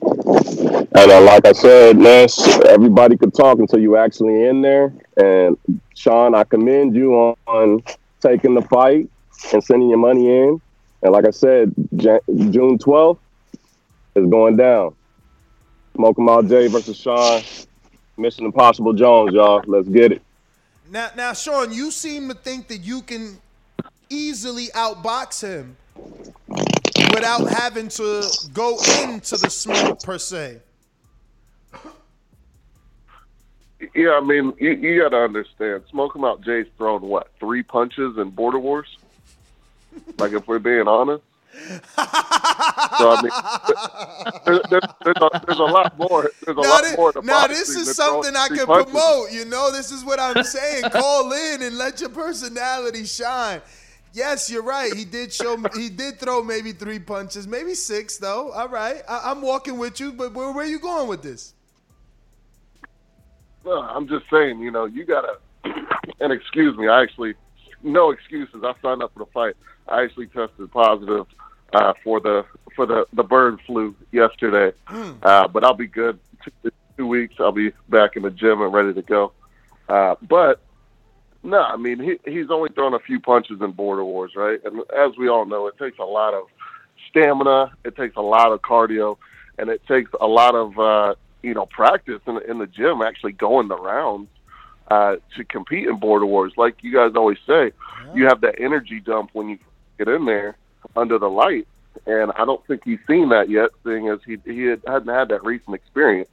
[0.00, 4.92] And uh, like I said, Ness, everybody could talk until you actually in there.
[5.16, 5.56] And
[5.94, 7.82] Sean, I commend you on, on
[8.20, 9.08] taking the fight
[9.52, 10.60] and sending your money in.
[11.02, 13.18] And like I said, Jan- June 12th
[14.14, 14.94] is going down.
[15.94, 17.42] Smoke 'em Out Jay versus Sean.
[18.22, 19.62] Mission Impossible Jones, y'all.
[19.66, 20.22] Let's get it.
[20.90, 23.38] Now, now, Sean, you seem to think that you can
[24.08, 25.76] easily outbox him
[27.12, 30.60] without having to go into the smoke per se.
[33.94, 35.82] Yeah, I mean, you, you got to understand.
[35.90, 38.96] Smoke 'em Out Jay's thrown what three punches in Border Wars?
[40.18, 41.24] like, if we're being honest.
[41.52, 46.30] So I mean, there, there, there's, a, there's a lot more.
[46.44, 47.12] There's a Now, lot thi- more.
[47.12, 48.92] To now this is something I can punches.
[48.92, 49.32] promote.
[49.32, 50.84] You know, this is what I'm saying.
[50.90, 53.60] Call in and let your personality shine.
[54.14, 54.92] Yes, you're right.
[54.94, 55.56] He did show.
[55.74, 58.50] He did throw maybe three punches, maybe six though.
[58.52, 60.12] All right, I, I'm walking with you.
[60.12, 61.54] But where, where are you going with this?
[63.64, 65.38] No, I'm just saying, you know, you gotta.
[66.20, 67.34] And excuse me, I actually,
[67.82, 68.62] no excuses.
[68.64, 69.56] I signed up for the fight.
[69.88, 71.26] I actually tested positive
[71.72, 72.44] uh, for the
[72.76, 74.76] for the the bird flu yesterday,
[75.22, 76.18] uh, but I'll be good.
[76.44, 79.32] Two, two weeks, I'll be back in the gym and ready to go.
[79.88, 80.60] Uh, but
[81.42, 84.60] no, I mean he he's only thrown a few punches in Border Wars, right?
[84.64, 86.44] And as we all know, it takes a lot of
[87.10, 89.18] stamina, it takes a lot of cardio,
[89.58, 93.32] and it takes a lot of uh, you know practice in, in the gym, actually
[93.32, 94.28] going the rounds
[94.92, 96.52] uh, to compete in Border Wars.
[96.56, 97.72] Like you guys always say,
[98.14, 99.58] you have that energy dump when you
[99.98, 100.56] get in there
[100.96, 101.66] under the light,
[102.06, 105.28] and I don't think he's seen that yet, seeing as he he had, hadn't had
[105.28, 106.28] that recent experience.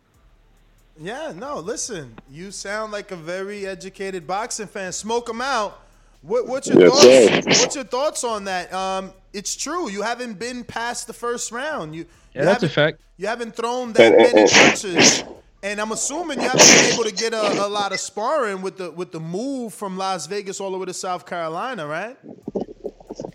[0.99, 1.60] Yeah, no.
[1.60, 4.91] Listen, you sound like a very educated boxing fan.
[4.91, 5.80] Smoke him out.
[6.22, 7.03] What, what's your Yes, thoughts?
[7.03, 7.41] sir.
[7.64, 8.73] What's your thoughts on that?
[8.73, 9.90] Um, it's true.
[9.90, 11.95] You haven't been past the first round.
[11.95, 13.02] You, Yeah, you that's a haven't- fact.
[13.15, 15.23] You haven't thrown that And- and- many punches,
[15.61, 18.77] and I'm assuming you haven't been able to get a, a lot of sparring with
[18.77, 22.18] the with the move from Las Vegas all the way to South Carolina, right?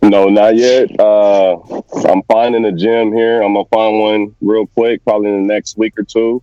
[0.03, 0.89] No, not yet.
[0.99, 1.57] Uh,
[2.09, 3.43] I'm finding a gym here.
[3.43, 6.43] I'm gonna find one real quick, probably in the next week or two.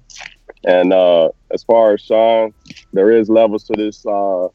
[0.63, 2.53] And uh, as far as Sean,
[2.93, 4.05] there is levels to this.
[4.05, 4.47] Uh,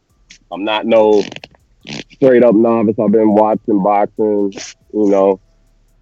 [0.53, 1.23] I'm not no
[2.13, 2.97] straight up novice.
[2.99, 4.53] I've been watching boxing,
[4.93, 5.41] you know,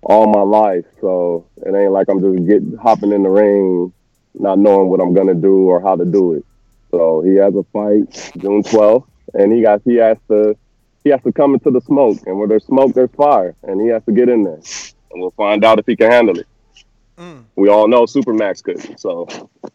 [0.02, 0.84] all my life.
[1.00, 3.92] So it ain't like I'm just get hopping in the ring,
[4.34, 6.44] not knowing what I'm gonna do or how to do it.
[6.90, 10.56] So he has a fight June 12th, and he got he has to
[11.02, 13.88] he has to come into the smoke, and where there's smoke, there's fire, and he
[13.88, 14.54] has to get in there,
[15.10, 16.46] and we'll find out if he can handle it.
[17.54, 19.28] We all know Supermax could, so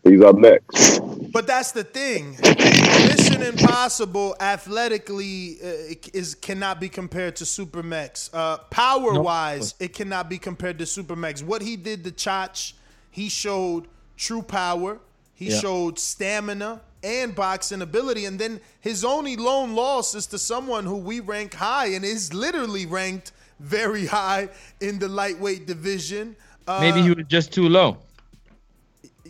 [0.03, 0.99] he's up next.
[1.31, 2.36] But that's the thing.
[2.41, 8.30] Mission Impossible athletically uh, is cannot be compared to Supermax.
[8.34, 11.41] Uh, power wise, it cannot be compared to Supermax.
[11.41, 12.73] What he did to Chach,
[13.10, 13.88] he showed
[14.20, 15.00] true power.
[15.34, 15.60] He Yeah.
[15.62, 16.82] showed stamina.
[17.02, 18.26] and boxing ability.
[18.26, 22.34] And then his only lone loss is to someone who we rank high and is
[22.34, 23.32] literally ranked
[23.62, 24.50] very high
[24.82, 26.36] in the lightweight division.
[26.68, 28.00] Uh, Maybe he was just too low.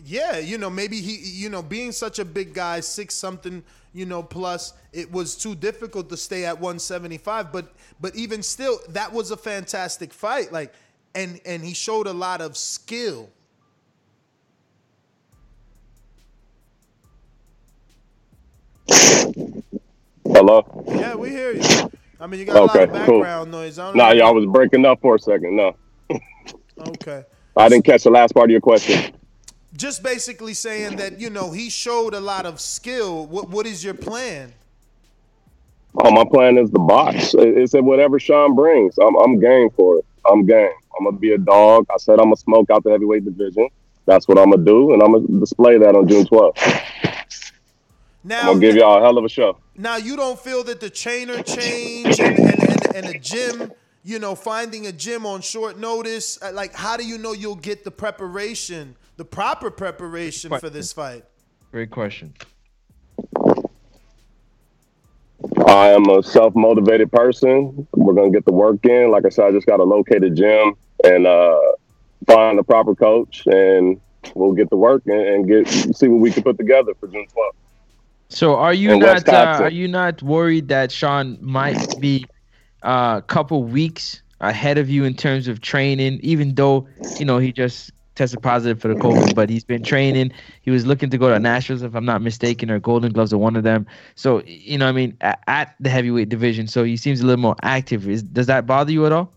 [0.04, 3.62] yeah, you know, maybe he, you know, being such a big guy, six something,
[3.92, 7.52] you know, plus, it was too difficult to stay at 175.
[7.52, 10.52] But, but even still, that was a fantastic fight.
[10.52, 10.72] Like,
[11.14, 13.28] and and he showed a lot of skill.
[20.32, 20.84] Hello.
[20.88, 21.62] Yeah, we hear you.
[22.20, 23.20] I mean, you got a lot Okay, of cool.
[23.20, 23.78] background noise.
[23.78, 25.56] I Nah, y'all was breaking up for a second.
[25.56, 25.74] No,
[26.78, 27.24] Okay.
[27.56, 29.12] I didn't catch the last part of your question.
[29.76, 33.26] Just basically saying that you know he showed a lot of skill.
[33.26, 34.52] What what is your plan?
[35.96, 37.34] Oh, my plan is the box.
[37.36, 38.96] It's at whatever Sean brings.
[38.98, 40.04] I'm, I'm game for it.
[40.30, 40.70] I'm game.
[40.98, 41.86] I'm gonna be a dog.
[41.92, 43.68] I said I'm gonna smoke out the heavyweight division.
[44.06, 47.09] That's what I'm gonna do, and I'm gonna display that on June 12th.
[48.28, 49.58] I'm gonna give y'all a hell of a show.
[49.76, 53.72] now you don't feel that the trainer change and and, and, and a gym,
[54.04, 56.40] you know, finding a gym on short notice.
[56.42, 60.92] uh, Like, how do you know you'll get the preparation, the proper preparation for this
[60.92, 61.24] fight?
[61.72, 62.34] Great question.
[65.66, 67.86] I am a self motivated person.
[67.94, 69.10] We're gonna get the work in.
[69.10, 70.74] Like I said, I just gotta locate a gym
[71.04, 71.58] and uh,
[72.26, 74.00] find the proper coach, and
[74.34, 77.26] we'll get the work and, and get see what we can put together for June
[77.34, 77.56] 12th.
[78.30, 82.30] So are you In not uh, are you not worried that Sean might be
[82.82, 86.88] uh, a couple weeks ahead of you in terms of training, even though
[87.18, 90.30] you know he just tested positive for the COVID, but he's been training.
[90.62, 93.38] He was looking to go to nationals, if I'm not mistaken, or Golden Gloves, or
[93.38, 93.86] one of them.
[94.14, 97.42] So you know, I mean, at, at the heavyweight division, so he seems a little
[97.42, 98.08] more active.
[98.08, 99.32] Is does that bother you at all?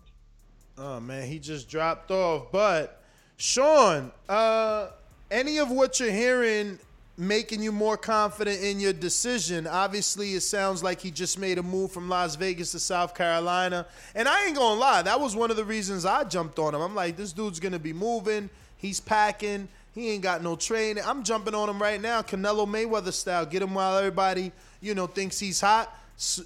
[0.78, 2.52] Oh man, he just dropped off.
[2.52, 3.02] But
[3.36, 4.90] Sean, uh,
[5.32, 6.78] any of what you're hearing
[7.16, 9.66] making you more confident in your decision?
[9.66, 13.86] Obviously, it sounds like he just made a move from Las Vegas to South Carolina.
[14.14, 16.80] And I ain't gonna lie, that was one of the reasons I jumped on him.
[16.80, 18.50] I'm like, this dude's gonna be moving.
[18.76, 19.68] He's packing.
[19.94, 21.04] He ain't got no training.
[21.06, 23.46] I'm jumping on him right now, Canelo Mayweather style.
[23.46, 24.50] Get him while everybody,
[24.80, 25.96] you know, thinks he's hot.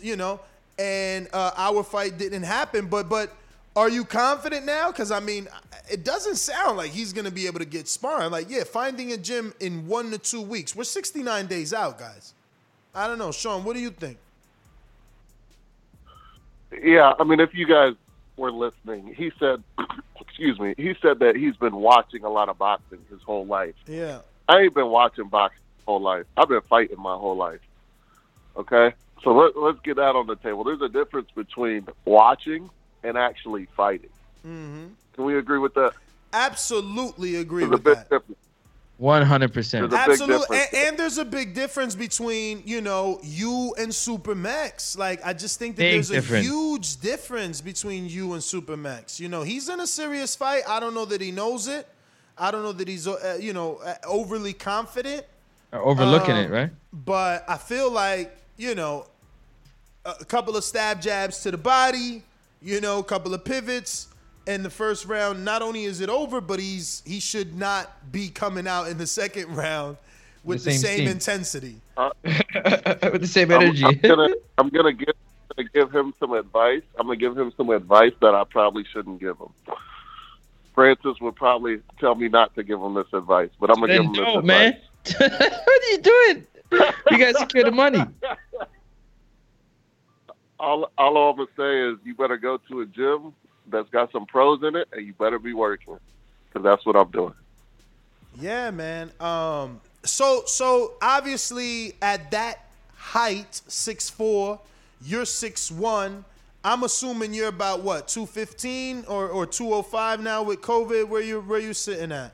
[0.00, 0.40] You know,
[0.78, 2.86] and uh, our fight didn't happen.
[2.86, 3.34] But but
[3.78, 4.90] are you confident now?
[4.90, 5.48] Because I mean,
[5.90, 8.30] it doesn't sound like he's gonna be able to get sparring.
[8.30, 10.74] Like, yeah, finding a gym in one to two weeks.
[10.76, 12.34] We're 69 days out, guys.
[12.94, 13.64] I don't know, Sean.
[13.64, 14.18] What do you think?
[16.82, 17.94] Yeah, I mean, if you guys
[18.36, 19.62] were listening, he said,
[20.20, 23.74] excuse me, he said that he's been watching a lot of boxing his whole life.
[23.86, 24.20] Yeah.
[24.48, 26.26] I ain't been watching boxing my whole life.
[26.36, 27.60] I've been fighting my whole life.
[28.56, 28.94] Okay?
[29.22, 30.64] So let, let's get that on the table.
[30.64, 32.70] There's a difference between watching
[33.02, 34.10] and actually fighting.
[34.46, 34.86] Mm-hmm.
[35.14, 35.92] Can we agree with that?
[36.32, 38.10] Absolutely agree There's with that.
[38.10, 38.38] difference.
[38.98, 39.88] One hundred percent.
[39.90, 40.74] There's a big Absolutely, difference.
[40.74, 44.98] and, and there's a big difference between you know you and Supermax.
[44.98, 49.20] Like I just think that Big there's a huge difference between you and Supermax.
[49.20, 50.62] You know he's in a serious fight.
[50.68, 51.86] I don't know that he knows it.
[52.36, 55.24] I don't know that he's uh, you know uh, overly confident.
[55.72, 56.70] Overlooking Um, it, right?
[56.92, 59.06] But I feel like you know
[60.04, 62.24] a a couple of stab jabs to the body.
[62.62, 64.08] You know, a couple of pivots.
[64.46, 68.30] In the first round, not only is it over, but he's he should not be
[68.30, 69.98] coming out in the second round
[70.42, 71.08] with The the, same same, team.
[71.08, 71.76] intensity.
[71.98, 73.84] Uh, with the same I'm- energy.
[73.84, 74.28] I'm, gonna,
[74.58, 75.14] I'm gonna give,
[75.54, 76.80] gonna give him some advice.
[76.98, 79.48] I'm gonna give him some advice that I probably shouldn't give him.
[80.74, 83.96] Francis would probably tell me not to give him this advice, but I'm gonna give
[83.98, 84.74] Then him this don't, advice.
[85.20, 85.60] man.
[85.66, 86.46] what are you doing?
[87.10, 88.00] You guys secure the money.
[90.60, 93.32] All, all I'm gonna say is you better go to a gym
[93.68, 95.98] that's got some pros in it, and you better be working,
[96.48, 97.34] because that's what I'm doing.
[98.40, 99.10] Yeah, man.
[99.20, 102.66] Um, so so obviously at that
[102.96, 104.60] height, six four,
[105.02, 106.24] you're six one.
[106.64, 111.08] I'm assuming you're about what, two fifteen or, or two oh five now with COVID.
[111.08, 112.32] Where you where you sitting at?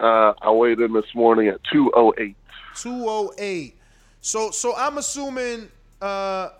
[0.00, 2.36] Uh, I weighed in this morning at 208.
[2.76, 3.76] 208.
[4.20, 5.68] So so I'm assuming
[6.00, 6.50] uh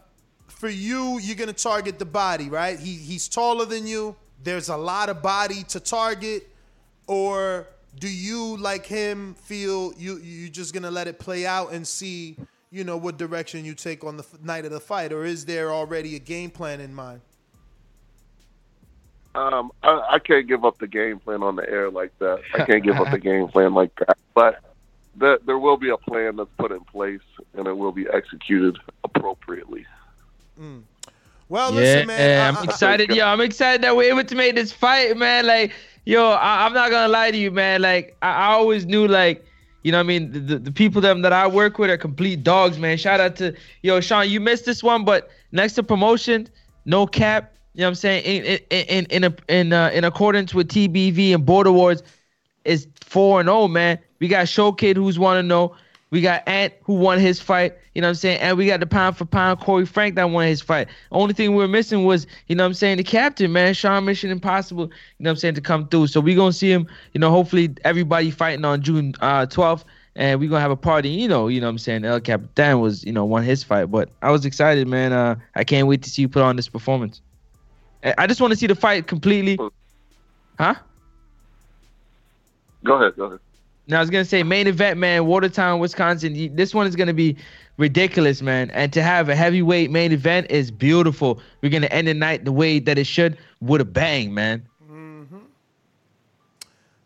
[0.49, 2.79] for you you're going to target the body, right?
[2.79, 4.17] He he's taller than you.
[4.43, 6.49] There's a lot of body to target
[7.07, 7.67] or
[7.99, 11.87] do you like him feel you you're just going to let it play out and
[11.87, 12.37] see,
[12.71, 15.45] you know, what direction you take on the f- night of the fight or is
[15.45, 17.21] there already a game plan in mind?
[19.35, 22.41] Um, I, I can't give up the game plan on the air like that.
[22.55, 24.17] I can't give up the game plan like that.
[24.33, 24.61] But
[25.17, 27.21] the, there will be a plan that's put in place,
[27.55, 29.87] and it will be executed appropriately.
[31.49, 32.41] Well, yeah, listen, man.
[32.41, 33.27] I- I'm excited, yo.
[33.27, 35.47] I'm excited that we're able to make this fight, man.
[35.47, 35.73] Like,
[36.05, 37.83] yo, I, I'm not gonna lie to you, man.
[37.83, 39.45] Like, I, I always knew, like,
[39.83, 40.33] You know what I mean?
[40.33, 42.97] The, the, the people them that I work with are complete dogs, man.
[42.97, 44.29] Shout out to yo, Sean.
[44.31, 46.49] You missed this one, but next to promotion,
[46.87, 47.53] no cap.
[47.75, 48.25] You know what I'm saying?
[48.25, 52.03] In in in in a, in, uh, in accordance with TBV and Border Wars,
[52.65, 53.99] is four and zero, man.
[54.25, 55.77] We got Show Kid who's one to know.
[56.09, 57.75] We got Ant who won his fight.
[57.95, 58.41] You know what I'm saying?
[58.41, 60.89] And we got the pound for pound Corey Frank that won his fight.
[61.13, 63.75] Only thing we were missing was, you know what I'm saying, the captain, man.
[63.75, 64.89] Sean Mission Impossible, you
[65.19, 66.07] know what I'm saying, to come through.
[66.07, 69.85] So we gonna see him, you know, hopefully everybody fighting on June uh 12th.
[70.17, 72.07] And we're gonna have a party, you know, you know what I'm saying?
[72.07, 73.91] El Capitan was, you know, won his fight.
[73.91, 75.13] But I was excited, man.
[75.13, 77.21] Uh I can't wait to see you put on this performance.
[78.03, 79.59] I I just want to see the fight completely.
[80.59, 80.77] Huh?
[82.85, 83.17] Go ahead.
[83.17, 83.41] Go ahead.
[83.87, 86.55] Now I was gonna say main event, man, Watertown, Wisconsin.
[86.57, 87.37] This one is gonna be
[87.77, 88.71] ridiculous, man.
[88.71, 91.41] And to have a heavyweight main event is beautiful.
[91.63, 94.67] We're gonna end the night the way that it should, with a bang, man.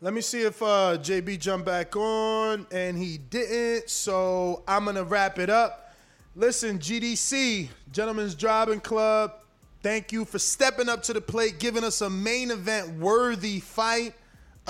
[0.00, 3.90] Let me see if uh, JB jumped back on, and he didn't.
[3.90, 5.92] So I'm gonna wrap it up.
[6.36, 9.32] Listen, GDC, Gentlemen's Driving Club.
[9.82, 14.14] Thank you for stepping up to the plate, giving us a main event worthy fight.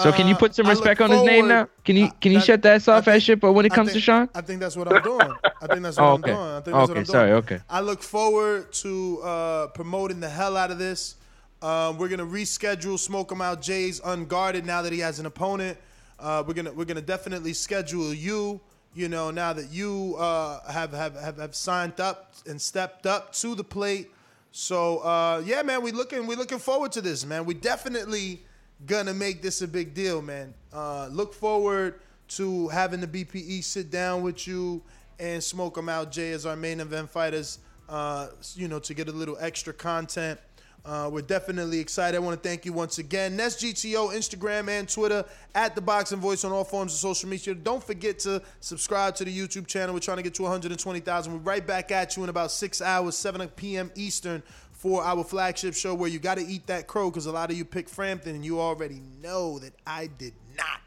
[0.03, 1.69] So can you Uh, put some look respect on his name now?
[1.85, 3.41] Can you can you that- shut that soft ass shit?
[3.41, 5.33] But when it comes to think- Sean, I think that's what I'm doing.
[5.63, 6.37] I think that's what Oh, I'm doing.
[6.37, 7.05] I think that's what Okay, I'm doing.
[7.07, 7.61] sorry, okay.
[7.69, 11.17] I look forward to uh, promoting the hell out of this.
[11.61, 15.77] Um, we're gonna reschedule Smoke 'em Out Jay's Unguarded now that he has an opponent.
[16.21, 18.61] Uh, we're gonna we're gonna definitely schedule you.
[18.95, 23.33] You know now that you uh, have, have have have signed up and stepped up
[23.35, 24.11] to the plate.
[24.51, 27.45] So uh, yeah, man, we looking we looking forward to this, man.
[27.45, 28.43] We definitely
[28.87, 30.55] gonna make this a big deal, man.
[30.73, 34.83] Uh, look forward to having the BPE sit down with you
[35.19, 36.13] and smoke them out.
[36.13, 40.39] Jay as our main event fighters, uh, you know, to get a little extra content.
[40.85, 42.17] Uh, we're definitely excited.
[42.17, 43.37] I want to thank you once again.
[43.37, 45.23] Ness GTO, Instagram and Twitter,
[45.55, 47.55] at the Boxing Voice on all forms of social media.
[47.55, 49.93] Don't forget to subscribe to the YouTube channel.
[49.93, 51.33] We're trying to get to 120,000.
[51.33, 53.91] We're right back at you in about six hours, 7 p.m.
[53.97, 54.43] Eastern,
[54.79, 57.57] for our flagship show where you got to eat that crow because a lot of
[57.59, 60.81] you picked Frampton and you already know that I did not.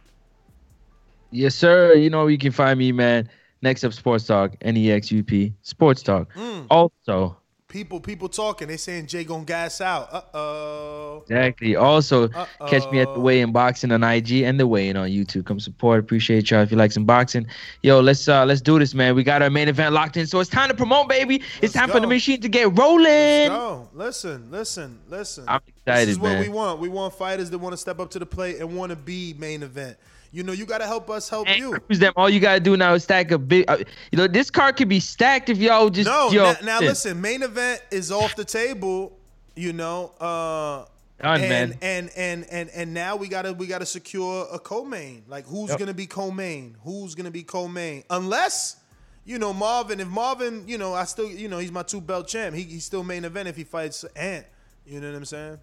[1.29, 1.93] yes sir.
[1.93, 3.29] You know you can find me, man.
[3.61, 6.33] Next up, Sports Talk, N E X U P, Sports Talk.
[6.33, 6.67] Mm.
[6.69, 7.37] Also,
[7.71, 8.67] People, people talking.
[8.67, 10.09] They saying Jay gonna gas out.
[10.11, 11.21] Uh oh.
[11.21, 11.77] Exactly.
[11.77, 12.27] Also,
[12.67, 15.45] catch me at the Way in Boxing on IG and the Way in on YouTube.
[15.45, 16.01] Come support.
[16.01, 17.47] Appreciate y'all if you like some boxing.
[17.81, 19.15] Yo, let's uh let's do this, man.
[19.15, 21.41] We got our main event locked in, so it's time to promote, baby.
[21.61, 23.47] it's time for the machine to get rolling.
[23.47, 23.87] Go.
[23.93, 25.45] Listen, listen, listen.
[25.47, 26.41] I'm excited, This is what man.
[26.41, 26.81] we want.
[26.81, 29.33] We want fighters that want to step up to the plate and want to be
[29.39, 29.95] main event.
[30.33, 31.77] You know, you got to help us help you.
[31.79, 32.13] Cruise them.
[32.15, 33.65] All you gotta do now is stack a big.
[33.67, 33.77] Uh,
[34.11, 36.07] you know, this card could be stacked if y'all just.
[36.09, 39.17] No, yo, now, now listen, main event is off the table.
[39.55, 40.85] You know, uh,
[41.21, 41.77] Done, and, man.
[41.81, 45.23] and and and and now we gotta we gotta secure a co-main.
[45.27, 45.79] Like, who's Yep.
[45.79, 46.77] gonna be co-main?
[46.83, 48.03] Who's gonna be co-main?
[48.09, 48.77] Unless.
[49.23, 49.99] You know Marvin.
[49.99, 52.55] If Marvin, you know, I still, you know, he's my two belt champ.
[52.55, 54.47] He, he's still main event if he fights Ant.
[54.83, 55.59] You know what I'm saying?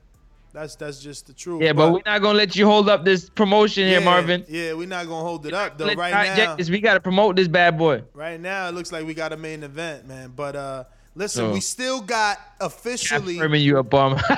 [0.58, 1.62] That's that's just the truth.
[1.62, 4.44] Yeah, but we're not gonna let you hold up this promotion here, Marvin.
[4.48, 5.84] Yeah, we're not gonna hold it up though.
[5.84, 8.02] Let- Right now, Jack, we gotta promote this bad boy.
[8.12, 10.32] right now it looks like we got a main event, man.
[10.34, 14.16] But uh, listen, So- we still got officially, Affirming you a bum.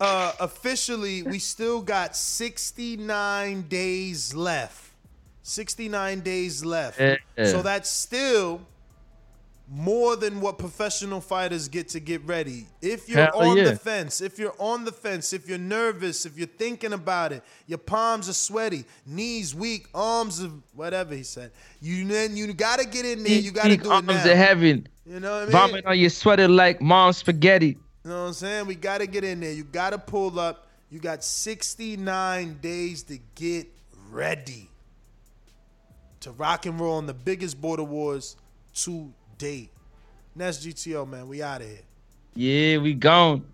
[0.00, 4.92] uh, officially, we still got 69 days left.
[5.42, 7.00] 69 days left.
[7.00, 7.16] Yeah.
[7.46, 8.60] So that's still
[9.68, 12.66] more than what professional fighters get to get ready.
[12.82, 13.64] If you're Hell on yeah.
[13.64, 17.42] the fence, if you're on the fence, if you're nervous, if you're thinking about it,
[17.66, 21.50] your palms are sweaty, knees weak, arms of whatever he said.
[21.80, 23.38] You then you gotta get in there.
[23.40, 24.30] You gotta Speak do it arms now.
[24.30, 24.86] of heaven.
[25.06, 25.52] You know what I mean?
[25.52, 27.78] Vomit on your sweater like mom's spaghetti.
[28.04, 28.66] You know what I'm saying?
[28.66, 29.52] We got to get in there.
[29.52, 30.68] You got to pull up.
[30.90, 33.66] You got 69 days to get
[34.10, 34.68] ready
[36.20, 38.36] to rock and roll on the biggest border wars
[38.74, 39.70] to date.
[40.36, 41.28] That's GTO, man.
[41.28, 41.78] We out of here.
[42.34, 43.44] Yeah, we gone.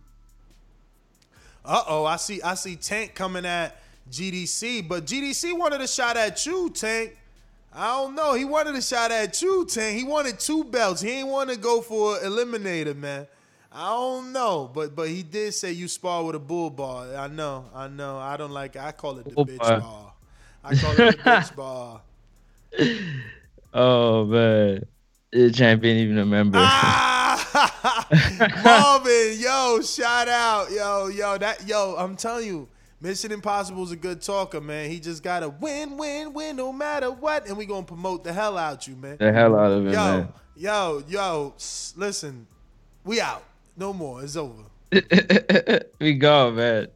[1.64, 2.40] Uh oh, I see.
[2.42, 3.76] I see Tank coming at
[4.10, 7.16] GDC, but GDC wanted a shot at you, Tank.
[7.72, 8.34] I don't know.
[8.34, 9.96] He wanted a shot at you, Tank.
[9.96, 11.00] He wanted two belts.
[11.00, 13.26] He ain't want to go for eliminator, man.
[13.72, 17.14] I don't know, but but he did say you spar with a bull bar.
[17.14, 18.18] I know, I know.
[18.18, 18.74] I don't like.
[18.74, 18.82] it.
[18.82, 19.80] I call it the Bull bitch bar.
[19.80, 20.12] bar.
[20.64, 22.00] I call it the bitch bar.
[23.72, 24.84] Oh man,
[25.32, 26.58] the champion even remember.
[26.60, 28.06] Ah!
[28.64, 31.94] Marvin, yo, shout out, yo, yo, that, yo.
[31.96, 32.68] I'm telling you,
[33.00, 34.90] Mission Impossible is a good talker, man.
[34.90, 38.58] He just gotta win, win, win, no matter what, and we gonna promote the hell
[38.58, 39.16] out you, man.
[39.18, 40.32] The hell out of it, yo, man.
[40.56, 41.54] yo, yo.
[41.96, 42.46] Listen,
[43.04, 43.44] we out.
[43.76, 44.22] No more.
[44.22, 44.64] It's over.
[46.00, 46.88] we go, man.